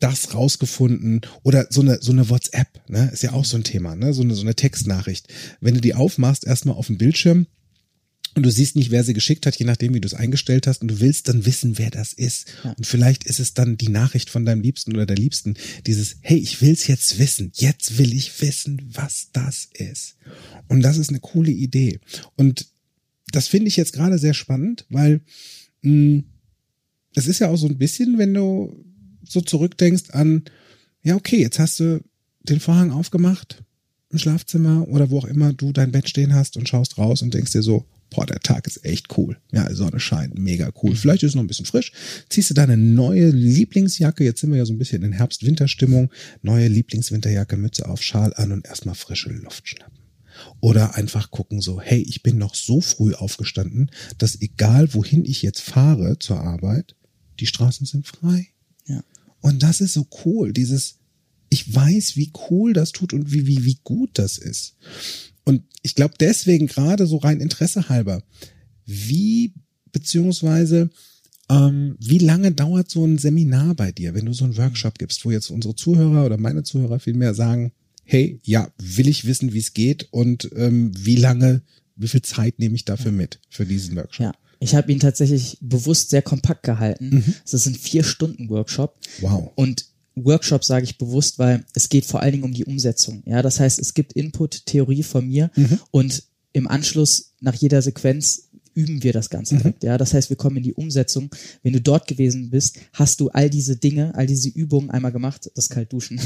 das 0.00 0.34
rausgefunden 0.34 1.20
oder 1.44 1.68
so 1.70 1.80
eine 1.80 2.02
so 2.02 2.10
eine 2.10 2.28
WhatsApp, 2.28 2.80
ne, 2.88 3.10
ist 3.12 3.22
ja 3.22 3.32
auch 3.32 3.44
so 3.44 3.56
ein 3.56 3.62
Thema, 3.62 3.94
ne, 3.94 4.12
so 4.12 4.22
eine 4.22 4.34
so 4.34 4.42
eine 4.42 4.56
Textnachricht. 4.56 5.28
Wenn 5.60 5.74
du 5.74 5.80
die 5.80 5.94
aufmachst, 5.94 6.44
erstmal 6.44 6.74
auf 6.74 6.88
dem 6.88 6.98
Bildschirm 6.98 7.46
und 8.34 8.44
du 8.44 8.50
siehst 8.50 8.76
nicht, 8.76 8.90
wer 8.90 9.04
sie 9.04 9.12
geschickt 9.12 9.44
hat, 9.44 9.56
je 9.56 9.66
nachdem, 9.66 9.94
wie 9.94 10.00
du 10.00 10.06
es 10.06 10.14
eingestellt 10.14 10.66
hast 10.66 10.80
und 10.80 10.88
du 10.88 11.00
willst 11.00 11.28
dann 11.28 11.44
wissen, 11.44 11.76
wer 11.78 11.90
das 11.90 12.12
ist. 12.12 12.46
Ja. 12.64 12.72
Und 12.72 12.86
vielleicht 12.86 13.24
ist 13.24 13.40
es 13.40 13.52
dann 13.52 13.76
die 13.76 13.88
Nachricht 13.88 14.30
von 14.30 14.46
deinem 14.46 14.62
Liebsten 14.62 14.94
oder 14.94 15.06
der 15.06 15.16
Liebsten, 15.16 15.54
dieses 15.86 16.16
hey, 16.22 16.38
ich 16.38 16.62
will's 16.62 16.86
jetzt 16.86 17.18
wissen. 17.18 17.52
Jetzt 17.54 17.98
will 17.98 18.14
ich 18.14 18.40
wissen, 18.40 18.80
was 18.90 19.28
das 19.32 19.68
ist. 19.74 20.16
Und 20.68 20.82
das 20.82 20.96
ist 20.96 21.10
eine 21.10 21.20
coole 21.20 21.50
Idee. 21.50 22.00
Und 22.36 22.66
das 23.32 23.48
finde 23.48 23.68
ich 23.68 23.76
jetzt 23.76 23.92
gerade 23.92 24.18
sehr 24.18 24.34
spannend, 24.34 24.86
weil 24.88 25.20
mh, 25.82 26.22
es 27.14 27.26
ist 27.26 27.40
ja 27.40 27.48
auch 27.48 27.56
so 27.56 27.66
ein 27.66 27.78
bisschen, 27.78 28.18
wenn 28.18 28.32
du 28.32 28.84
so 29.24 29.40
zurückdenkst 29.40 30.10
an, 30.10 30.44
ja, 31.02 31.16
okay, 31.16 31.40
jetzt 31.40 31.58
hast 31.58 31.80
du 31.80 32.02
den 32.42 32.60
Vorhang 32.60 32.90
aufgemacht 32.92 33.62
im 34.10 34.18
Schlafzimmer 34.18 34.88
oder 34.88 35.10
wo 35.10 35.18
auch 35.18 35.24
immer 35.24 35.52
du 35.52 35.72
dein 35.72 35.92
Bett 35.92 36.08
stehen 36.08 36.34
hast 36.34 36.56
und 36.56 36.68
schaust 36.68 36.98
raus 36.98 37.22
und 37.22 37.34
denkst 37.34 37.52
dir 37.52 37.62
so, 37.62 37.86
boah, 38.12 38.26
der 38.26 38.40
Tag 38.40 38.66
ist 38.66 38.84
echt 38.84 39.16
cool. 39.16 39.38
Ja, 39.52 39.72
Sonne 39.74 40.00
scheint, 40.00 40.38
mega 40.38 40.70
cool. 40.82 40.94
Vielleicht 40.94 41.22
ist 41.22 41.30
es 41.30 41.34
noch 41.34 41.42
ein 41.42 41.48
bisschen 41.48 41.66
frisch. 41.66 41.92
Ziehst 42.28 42.50
du 42.50 42.54
deine 42.54 42.76
neue 42.76 43.30
Lieblingsjacke, 43.30 44.24
jetzt 44.24 44.40
sind 44.40 44.50
wir 44.50 44.58
ja 44.58 44.64
so 44.64 44.72
ein 44.72 44.78
bisschen 44.78 45.02
in 45.02 45.12
Herbst-Winter-Stimmung, 45.12 46.10
neue 46.42 46.68
Lieblingswinterjacke, 46.68 47.56
Mütze 47.56 47.88
auf, 47.88 48.02
Schal 48.02 48.32
an 48.34 48.52
und 48.52 48.66
erstmal 48.66 48.94
frische 48.94 49.30
Luft 49.30 49.68
schnappen. 49.68 49.98
Oder 50.60 50.94
einfach 50.94 51.30
gucken 51.30 51.60
so, 51.60 51.80
hey, 51.80 52.02
ich 52.08 52.22
bin 52.22 52.38
noch 52.38 52.54
so 52.54 52.80
früh 52.80 53.14
aufgestanden, 53.14 53.90
dass 54.18 54.40
egal 54.40 54.94
wohin 54.94 55.24
ich 55.24 55.42
jetzt 55.42 55.60
fahre 55.60 56.18
zur 56.18 56.40
Arbeit, 56.40 56.96
die 57.40 57.46
Straßen 57.46 57.86
sind 57.86 58.06
frei. 58.06 58.48
Ja. 58.86 59.02
Und 59.40 59.62
das 59.62 59.80
ist 59.80 59.92
so 59.94 60.06
cool, 60.24 60.52
dieses, 60.52 60.98
ich 61.48 61.74
weiß, 61.74 62.16
wie 62.16 62.32
cool 62.50 62.72
das 62.72 62.92
tut 62.92 63.12
und 63.12 63.32
wie, 63.32 63.46
wie, 63.46 63.64
wie 63.64 63.78
gut 63.84 64.10
das 64.14 64.38
ist. 64.38 64.76
Und 65.44 65.62
ich 65.82 65.94
glaube 65.94 66.14
deswegen 66.20 66.66
gerade 66.66 67.06
so 67.06 67.16
rein 67.16 67.40
Interesse 67.40 67.88
halber, 67.88 68.22
wie, 68.86 69.52
beziehungsweise, 69.92 70.90
ähm, 71.50 71.96
wie 71.98 72.18
lange 72.18 72.52
dauert 72.52 72.90
so 72.90 73.04
ein 73.04 73.18
Seminar 73.18 73.74
bei 73.74 73.92
dir, 73.92 74.14
wenn 74.14 74.26
du 74.26 74.32
so 74.32 74.44
einen 74.44 74.56
Workshop 74.56 74.98
gibst, 74.98 75.24
wo 75.24 75.30
jetzt 75.30 75.50
unsere 75.50 75.74
Zuhörer 75.74 76.24
oder 76.26 76.38
meine 76.38 76.62
Zuhörer 76.62 77.00
vielmehr 77.00 77.34
sagen, 77.34 77.72
hey, 78.04 78.40
ja, 78.44 78.70
will 78.78 79.08
ich 79.08 79.24
wissen, 79.24 79.52
wie 79.52 79.58
es 79.58 79.74
geht 79.74 80.08
und 80.10 80.50
ähm, 80.56 80.92
wie 80.96 81.16
lange, 81.16 81.62
wie 81.96 82.08
viel 82.08 82.22
Zeit 82.22 82.58
nehme 82.58 82.74
ich 82.74 82.84
dafür 82.84 83.12
mit 83.12 83.40
für 83.48 83.66
diesen 83.66 83.96
Workshop? 83.96 84.26
Ja. 84.26 84.32
Ich 84.60 84.76
habe 84.76 84.92
ihn 84.92 85.00
tatsächlich 85.00 85.58
bewusst 85.60 86.10
sehr 86.10 86.22
kompakt 86.22 86.62
gehalten. 86.62 87.16
Mhm. 87.16 87.34
Es 87.44 87.52
ist 87.52 87.66
ein 87.66 87.74
vier 87.74 88.04
Stunden 88.04 88.48
Workshop. 88.48 88.96
Wow. 89.20 89.50
Und 89.56 89.86
Workshop 90.14 90.64
sage 90.64 90.84
ich 90.84 90.98
bewusst, 90.98 91.38
weil 91.38 91.64
es 91.74 91.88
geht 91.88 92.04
vor 92.04 92.20
allen 92.20 92.32
Dingen 92.32 92.44
um 92.44 92.52
die 92.54 92.64
Umsetzung. 92.64 93.22
Ja, 93.26 93.42
das 93.42 93.60
heißt, 93.60 93.78
es 93.78 93.94
gibt 93.94 94.12
Input, 94.12 94.66
Theorie 94.66 95.02
von 95.02 95.26
mir 95.26 95.50
Mhm. 95.56 95.78
und 95.90 96.22
im 96.52 96.68
Anschluss 96.68 97.32
nach 97.40 97.54
jeder 97.54 97.80
Sequenz 97.80 98.48
üben 98.74 99.02
wir 99.02 99.12
das 99.12 99.26
Mhm. 99.28 99.30
Ganze 99.32 99.56
direkt. 99.56 99.82
Ja, 99.84 99.98
das 99.98 100.14
heißt, 100.14 100.30
wir 100.30 100.36
kommen 100.36 100.56
in 100.58 100.62
die 100.62 100.74
Umsetzung. 100.74 101.30
Wenn 101.62 101.72
du 101.74 101.80
dort 101.80 102.06
gewesen 102.08 102.50
bist, 102.50 102.76
hast 102.94 103.20
du 103.20 103.28
all 103.30 103.50
diese 103.50 103.76
Dinge, 103.76 104.14
all 104.14 104.26
diese 104.26 104.48
Übungen 104.48 104.90
einmal 104.90 105.12
gemacht, 105.12 105.50
das 105.54 105.68
Kaltduschen 105.68 106.20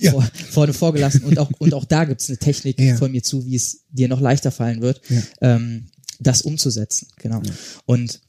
Ja. 0.00 0.10
vor, 0.12 0.28
vorne 0.50 0.72
vorgelassen 0.72 1.22
und 1.22 1.38
auch, 1.38 1.50
und 1.58 1.74
auch 1.74 1.84
da 1.84 2.04
gibt's 2.04 2.28
eine 2.28 2.38
Technik 2.38 2.80
Ja. 2.80 2.96
von 2.96 3.10
mir 3.12 3.22
zu, 3.22 3.44
wie 3.46 3.54
es 3.56 3.82
dir 3.90 4.08
noch 4.08 4.20
leichter 4.20 4.50
fallen 4.50 4.82
wird, 4.82 5.00
Ja. 5.08 5.22
ähm, 5.40 5.86
das 6.20 6.42
umzusetzen. 6.42 7.08
Genau. 7.16 7.42
Und 7.86 8.20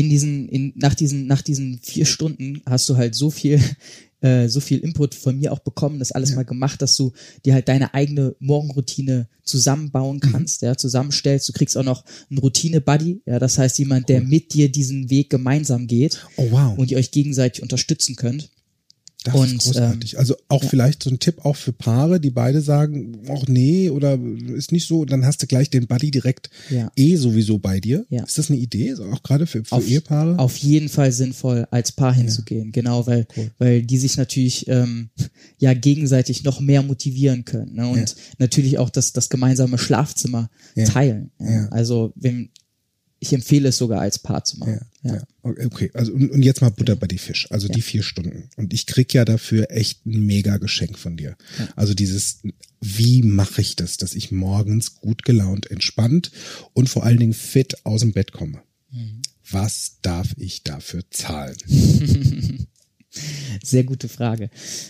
in 0.00 0.08
diesen, 0.08 0.48
in, 0.48 0.72
nach 0.76 0.94
diesen, 0.94 1.26
nach 1.26 1.42
diesen 1.42 1.78
vier 1.82 2.06
Stunden 2.06 2.62
hast 2.66 2.88
du 2.88 2.96
halt 2.96 3.14
so 3.14 3.28
viel, 3.30 3.60
äh, 4.22 4.48
so 4.48 4.60
viel 4.60 4.78
Input 4.78 5.14
von 5.14 5.38
mir 5.38 5.52
auch 5.52 5.58
bekommen, 5.58 5.98
das 5.98 6.12
alles 6.12 6.34
mal 6.34 6.44
gemacht, 6.44 6.80
dass 6.80 6.96
du 6.96 7.12
dir 7.44 7.52
halt 7.54 7.68
deine 7.68 7.92
eigene 7.92 8.34
Morgenroutine 8.38 9.28
zusammenbauen 9.44 10.16
Mhm. 10.22 10.32
kannst, 10.32 10.62
ja, 10.62 10.76
zusammenstellst. 10.76 11.48
Du 11.48 11.52
kriegst 11.52 11.76
auch 11.76 11.84
noch 11.84 12.04
einen 12.30 12.38
Routine-Buddy, 12.38 13.22
ja, 13.26 13.38
das 13.38 13.58
heißt 13.58 13.78
jemand, 13.78 14.08
der 14.08 14.22
mit 14.22 14.54
dir 14.54 14.70
diesen 14.70 15.10
Weg 15.10 15.28
gemeinsam 15.30 15.86
geht 15.86 16.26
Oh 16.36 16.46
wow. 16.50 16.78
und 16.78 16.90
ihr 16.90 16.98
euch 16.98 17.10
gegenseitig 17.10 17.62
unterstützen 17.62 18.16
könnt. 18.16 18.50
Das 19.24 19.34
Und, 19.34 19.48
ähm, 19.50 19.56
ist 19.56 19.64
großartig. 19.64 20.18
also 20.18 20.34
auch 20.48 20.64
vielleicht 20.64 21.02
so 21.02 21.10
ein 21.10 21.18
Tipp 21.18 21.44
auch 21.44 21.56
für 21.56 21.72
Paare, 21.74 22.20
die 22.20 22.30
beide 22.30 22.62
sagen, 22.62 23.20
ach 23.28 23.46
nee, 23.48 23.90
oder 23.90 24.18
ist 24.54 24.72
nicht 24.72 24.86
so, 24.86 25.04
dann 25.04 25.26
hast 25.26 25.42
du 25.42 25.46
gleich 25.46 25.68
den 25.68 25.86
Buddy 25.86 26.10
direkt 26.10 26.48
Ja. 26.70 26.90
eh 26.96 27.16
sowieso 27.16 27.58
bei 27.58 27.80
dir. 27.80 28.06
Ja. 28.08 28.24
Ist 28.24 28.38
das 28.38 28.48
eine 28.50 28.58
Idee? 28.58 28.94
So 28.94 29.04
auch 29.04 29.22
gerade 29.22 29.46
für, 29.46 29.62
für 29.62 29.74
auf, 29.74 29.86
Ehepaare? 29.86 30.38
auf 30.38 30.56
jeden 30.56 30.88
Fall 30.88 31.12
sinnvoll, 31.12 31.66
als 31.70 31.92
Paar 31.92 32.14
hinzugehen. 32.14 32.72
Genau, 32.72 33.06
weil, 33.06 33.26
weil 33.58 33.82
die 33.82 33.98
sich 33.98 34.16
natürlich 34.16 34.66
ähm, 34.68 35.10
ja 35.58 35.74
gegenseitig 35.74 36.42
noch 36.44 36.60
mehr 36.60 36.82
motivieren 36.82 37.44
können. 37.44 37.74
Ne? 37.74 37.86
Und 37.88 37.98
Ja. 37.98 38.06
natürlich 38.38 38.78
auch 38.78 38.88
das, 38.88 39.12
das 39.12 39.28
gemeinsame 39.28 39.76
Schlafzimmer 39.76 40.48
Ja. 40.74 40.86
teilen. 40.86 41.30
Ja? 41.38 41.50
Ja. 41.50 41.68
Also 41.68 42.12
wenn, 42.16 42.48
ich 43.20 43.34
empfehle 43.34 43.68
es 43.68 43.76
sogar 43.76 44.00
als 44.00 44.18
Paar 44.18 44.44
zu 44.44 44.58
machen. 44.58 44.80
Ja, 45.02 45.14
ja. 45.14 45.22
Okay, 45.42 45.90
also 45.92 46.12
und, 46.12 46.30
und 46.30 46.42
jetzt 46.42 46.62
mal 46.62 46.70
Butter 46.70 46.96
bei 46.96 47.06
die 47.06 47.18
Fisch, 47.18 47.46
also 47.50 47.68
die 47.68 47.82
vier 47.82 48.02
Stunden. 48.02 48.48
Und 48.56 48.72
ich 48.72 48.86
krieg 48.86 49.12
ja 49.12 49.26
dafür 49.26 49.70
echt 49.70 50.06
ein 50.06 50.24
mega 50.24 50.56
Geschenk 50.56 50.98
von 50.98 51.18
dir. 51.18 51.36
Also 51.76 51.92
dieses, 51.92 52.40
wie 52.80 53.22
mache 53.22 53.60
ich 53.60 53.76
das, 53.76 53.98
dass 53.98 54.14
ich 54.14 54.32
morgens 54.32 54.96
gut 54.96 55.22
gelaunt, 55.22 55.70
entspannt 55.70 56.32
und 56.72 56.88
vor 56.88 57.04
allen 57.04 57.18
Dingen 57.18 57.34
fit 57.34 57.84
aus 57.84 58.00
dem 58.00 58.12
Bett 58.12 58.32
komme? 58.32 58.62
Mhm. 58.90 59.20
Was 59.50 59.98
darf 60.00 60.28
ich 60.38 60.62
dafür 60.64 61.02
zahlen? 61.10 61.56
Sehr 63.62 63.84
gute 63.84 64.08
Frage. 64.08 64.48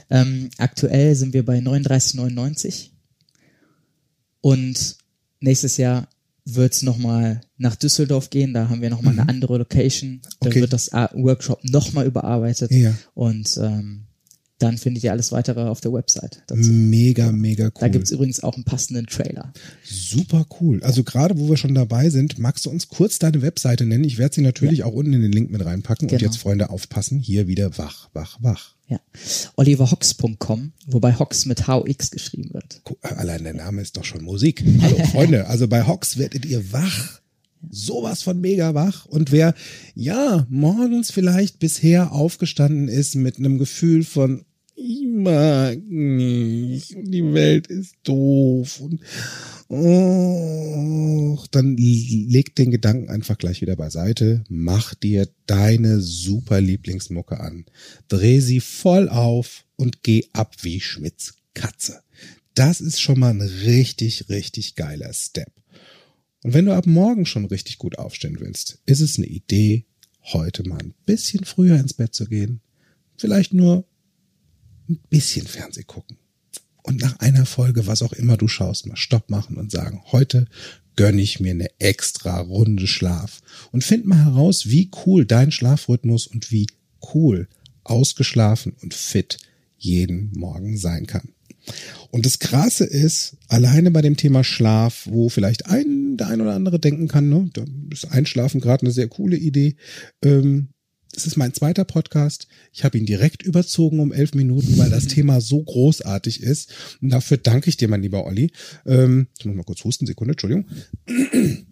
Ähm, 0.09 0.51
aktuell 0.59 1.17
sind 1.17 1.35
wir 1.35 1.45
bei 1.45 1.59
39,99 1.59 2.91
und 4.41 4.97
nächstes 5.41 5.79
Jahr 5.79 6.09
wird's 6.45 6.83
noch 6.83 6.91
nochmal 6.91 7.41
nach 7.57 7.77
Düsseldorf 7.77 8.31
gehen. 8.31 8.53
Da 8.53 8.69
haben 8.69 8.83
wir 8.83 8.91
nochmal 8.91 9.13
eine 9.19 9.29
andere 9.29 9.59
Location. 9.59 10.21
Da 10.41 10.47
Mhm. 10.47 10.51
Okay. 10.51 10.61
wird 10.63 10.73
das 10.73 10.91
Workshop 10.93 11.63
nochmal 11.65 12.07
überarbeitet. 12.07 12.71
Ja. 12.73 12.95
Und 13.15 13.59
ähm, 13.63 14.07
dann 14.59 14.77
findet 14.77 15.03
ihr 15.05 15.13
alles 15.13 15.33
weitere 15.33 15.63
auf 15.63 15.81
der 15.81 15.93
Website 15.93 16.43
dazu. 16.49 16.71
Mega, 16.71 17.33
mega 17.33 17.67
cool. 17.67 17.73
Da 17.81 17.89
gibt's 17.89 18.11
übrigens 18.11 18.43
auch 18.43 18.55
einen 18.57 18.65
passenden 18.65 19.07
Trailer. 19.07 19.53
Super 19.83 20.45
cool. 20.61 20.83
Also 20.83 21.03
gerade 21.03 21.39
wo 21.39 21.49
wir 21.49 21.57
schon 21.57 21.75
dabei 21.75 22.11
sind, 22.11 22.39
magst 22.39 22.67
du 22.67 22.71
uns 22.71 22.89
kurz 22.89 23.19
deine 23.19 23.41
Webseite 23.41 23.87
nennen? 23.87 24.05
Ich 24.05 24.19
werde 24.19 24.35
sie 24.35 24.43
natürlich 24.43 24.85
auch 24.85 24.93
unten 24.93 25.15
in 25.15 25.23
den 25.23 25.33
Link 25.33 25.51
mit 25.51 25.65
reinpacken. 25.65 26.07
Und 26.07 26.11
Genau. 26.19 26.23
jetzt, 26.31 26.39
Freunde, 26.39 26.69
aufpassen. 26.71 27.19
Hier 27.21 27.47
wieder 27.49 27.79
wach, 27.79 28.11
wach, 28.13 28.37
wach. 28.43 28.75
Ja. 28.91 28.99
oliverhox.com, 29.57 30.73
wobei 30.89 31.17
Hox 31.19 31.47
mit 31.47 31.67
HX 31.69 32.11
geschrieben 32.11 32.53
wird. 32.53 32.81
Gu- 32.85 32.97
Allein 33.03 33.45
der 33.45 33.55
Name 33.55 33.81
ist 33.83 33.97
doch 33.97 34.05
schon 34.05 34.25
Musik. 34.25 34.65
Hallo 34.81 35.05
Freunde, 35.13 35.47
also 35.47 35.69
bei 35.69 35.87
Hox 35.87 36.19
werdet 36.19 36.45
ihr 36.45 36.73
wach. 36.73 37.21
Sowas 37.71 38.23
von 38.23 38.41
mega 38.41 38.75
wach. 38.75 39.07
Und 39.07 39.33
wer, 39.33 39.55
ja, 39.95 40.47
morgens 40.51 41.11
vielleicht 41.13 41.59
bisher 41.61 42.11
aufgestanden 42.13 42.89
ist 42.89 43.15
mit 43.15 43.39
einem 43.39 43.59
Gefühl 43.59 44.03
von, 44.03 44.45
ich 44.75 45.05
mag 45.07 45.79
nicht 45.87 46.97
und 46.97 47.11
die 47.11 47.33
Welt 47.35 47.67
ist 47.69 47.95
doof 48.03 48.81
und 48.81 49.01
oh, 49.71 51.39
dann 51.53 51.77
leg 51.77 52.57
den 52.57 52.73
Gedanken 52.73 53.09
einfach 53.09 53.39
gleich 53.39 53.61
wieder 53.63 53.77
beiseite, 53.77 54.45
mach 54.49 54.95
dir 54.95 55.29
deine 55.47 56.01
super 56.01 56.61
Lieblingsmucke 56.61 57.39
an, 57.39 57.67
dreh 58.09 58.41
sie 58.41 58.61
voll 58.61 59.09
auf 59.09 59.65
und 59.77 60.03
geh 60.03 60.25
ab 60.33 60.57
wie 60.63 60.81
Schmitz 60.81 61.35
Katze. 61.55 62.03
Das 62.55 62.81
ist 62.81 63.01
schon 63.01 63.21
mal 63.21 63.31
ein 63.31 63.41
richtig, 63.41 64.29
richtig 64.29 64.75
geiler 64.75 65.13
Step. 65.13 65.53
Und 66.43 66.53
wenn 66.53 66.65
du 66.65 66.75
ab 66.75 66.87
morgen 66.87 67.25
schon 67.25 67.45
richtig 67.45 67.79
gut 67.79 67.99
aufstehen 67.99 68.39
willst, 68.41 68.81
ist 68.87 69.01
es 69.01 69.19
eine 69.19 69.27
Idee, 69.27 69.87
heute 70.25 70.69
mal 70.69 70.79
ein 70.79 70.95
bisschen 71.07 71.45
früher 71.45 71.79
ins 71.79 71.95
Bett 71.95 72.15
zu 72.15 72.27
gehen. 72.27 72.61
Vielleicht 73.17 73.55
nur 73.55 73.87
ein 74.89 74.99
bisschen 75.11 75.47
Fernseh 75.47 75.85
gucken. 75.85 76.17
Und 76.83 77.01
nach 77.01 77.19
einer 77.19 77.47
Folge, 77.47 77.87
was 77.87 78.03
auch 78.03 78.13
immer 78.13 78.37
du 78.37 78.49
schaust, 78.49 78.87
mal 78.87 78.97
Stopp 78.97 79.31
machen 79.31 79.57
und 79.57 79.71
sagen, 79.71 80.03
heute 80.13 80.47
gönne 80.97 81.23
ich 81.23 81.41
mir 81.41 81.53
eine 81.53 81.69
extra 81.79 82.41
Runde 82.41 82.87
Schlaf. 82.87 83.41
Und 83.73 83.85
find 83.85 84.07
mal 84.07 84.25
heraus, 84.25 84.69
wie 84.69 84.91
cool 85.07 85.25
dein 85.25 85.53
Schlafrhythmus 85.53 86.27
und 86.27 86.51
wie 86.51 86.67
cool 87.15 87.49
ausgeschlafen 87.85 88.75
und 88.83 88.95
fit 88.95 89.39
jeden 89.79 90.33
Morgen 90.35 90.77
sein 90.77 91.07
kann. 91.07 91.31
Und 92.11 92.27
das 92.27 92.39
Krasse 92.39 92.85
ist, 92.85 93.37
alleine 93.49 93.91
bei 93.91 94.03
dem 94.03 94.17
Thema 94.17 94.45
Schlaf, 94.45 95.07
wo 95.09 95.29
vielleicht 95.29 95.67
ein, 95.67 96.17
der 96.17 96.29
ein 96.29 96.41
oder 96.41 96.55
andere 96.55 96.81
denken 96.81 97.09
kann, 97.09 97.29
ne, 97.29 97.49
da 97.53 97.65
ist 97.93 98.11
Einschlafen 98.11 98.61
gerade 98.61 98.83
eine 98.83 98.93
sehr 98.93 99.09
coole 99.09 99.37
Idee. 99.37 99.77
Ähm, 100.23 100.69
das 101.13 101.27
ist 101.27 101.37
mein 101.37 101.53
zweiter 101.53 101.85
Podcast. 101.85 102.47
Ich 102.73 102.85
habe 102.85 102.99
ihn 102.99 103.07
direkt 103.07 103.43
überzogen 103.43 104.01
um 104.01 104.13
elf 104.13 104.35
Minuten, 104.35 104.79
weil 104.79 104.91
das 104.91 105.07
Thema 105.09 105.41
so 105.41 105.63
großartig 105.63 106.43
ist. 106.43 106.71
Und 107.03 107.11
dafür 107.11 107.37
danke 107.37 107.69
ich 107.69 107.77
dir, 107.77 107.89
mein 107.89 108.03
lieber 108.03 108.25
Olli. 108.27 108.53
Ähm, 108.87 109.29
ich 109.39 109.45
muss 109.45 109.57
mal 109.57 109.65
kurz 109.65 109.85
husten, 109.85 110.07
Sekunde, 110.07 110.33
Entschuldigung. 110.33 110.67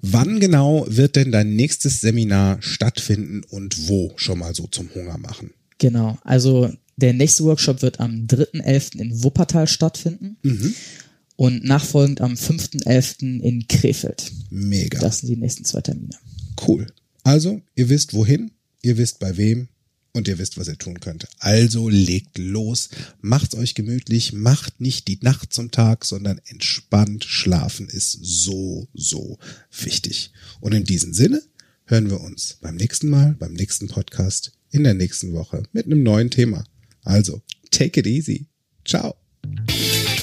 Wann 0.00 0.40
genau 0.40 0.86
wird 0.88 1.16
denn 1.16 1.32
dein 1.32 1.56
nächstes 1.56 2.00
Seminar 2.00 2.62
stattfinden 2.62 3.42
und 3.48 3.88
wo 3.88 4.12
schon 4.16 4.38
mal 4.38 4.54
so 4.54 4.66
zum 4.68 4.94
Hunger 4.94 5.18
machen? 5.18 5.50
Genau, 5.78 6.18
also 6.22 6.70
der 6.96 7.12
nächste 7.12 7.44
Workshop 7.44 7.82
wird 7.82 7.98
am 7.98 8.26
3.11. 8.26 9.00
in 9.00 9.24
Wuppertal 9.24 9.66
stattfinden 9.66 10.36
und 11.36 11.64
nachfolgend 11.64 12.20
am 12.20 12.34
5.11. 12.34 13.40
in 13.40 13.66
Krefeld. 13.66 14.30
Mega. 14.50 15.00
Das 15.00 15.18
sind 15.20 15.30
die 15.30 15.36
nächsten 15.36 15.64
zwei 15.64 15.80
Termine. 15.80 16.16
Cool. 16.66 16.86
Also, 17.24 17.62
ihr 17.74 17.88
wisst 17.88 18.14
wohin, 18.14 18.52
ihr 18.82 18.96
wisst 18.98 19.18
bei 19.18 19.36
wem 19.36 19.68
und 20.12 20.28
ihr 20.28 20.38
wisst, 20.38 20.56
was 20.58 20.68
ihr 20.68 20.78
tun 20.78 21.00
könnt. 21.00 21.26
Also 21.40 21.88
legt 21.88 22.38
los, 22.38 22.90
macht's 23.20 23.54
euch 23.54 23.74
gemütlich, 23.74 24.32
macht 24.32 24.80
nicht 24.80 25.08
die 25.08 25.18
Nacht 25.22 25.52
zum 25.52 25.70
Tag, 25.70 26.04
sondern 26.04 26.40
entspannt 26.46 27.24
schlafen 27.24 27.88
ist 27.88 28.18
so, 28.22 28.88
so 28.94 29.38
wichtig. 29.72 30.30
Und 30.60 30.72
in 30.72 30.84
diesem 30.84 31.12
Sinne 31.12 31.42
hören 31.86 32.10
wir 32.10 32.20
uns 32.20 32.58
beim 32.60 32.76
nächsten 32.76 33.08
Mal, 33.08 33.34
beim 33.38 33.54
nächsten 33.54 33.88
Podcast, 33.88 34.52
in 34.70 34.84
der 34.84 34.94
nächsten 34.94 35.32
Woche 35.32 35.64
mit 35.72 35.86
einem 35.86 36.02
neuen 36.02 36.30
Thema. 36.30 36.64
Also, 37.02 37.42
take 37.70 38.00
it 38.00 38.06
easy. 38.06 38.46
Ciao. 38.84 39.16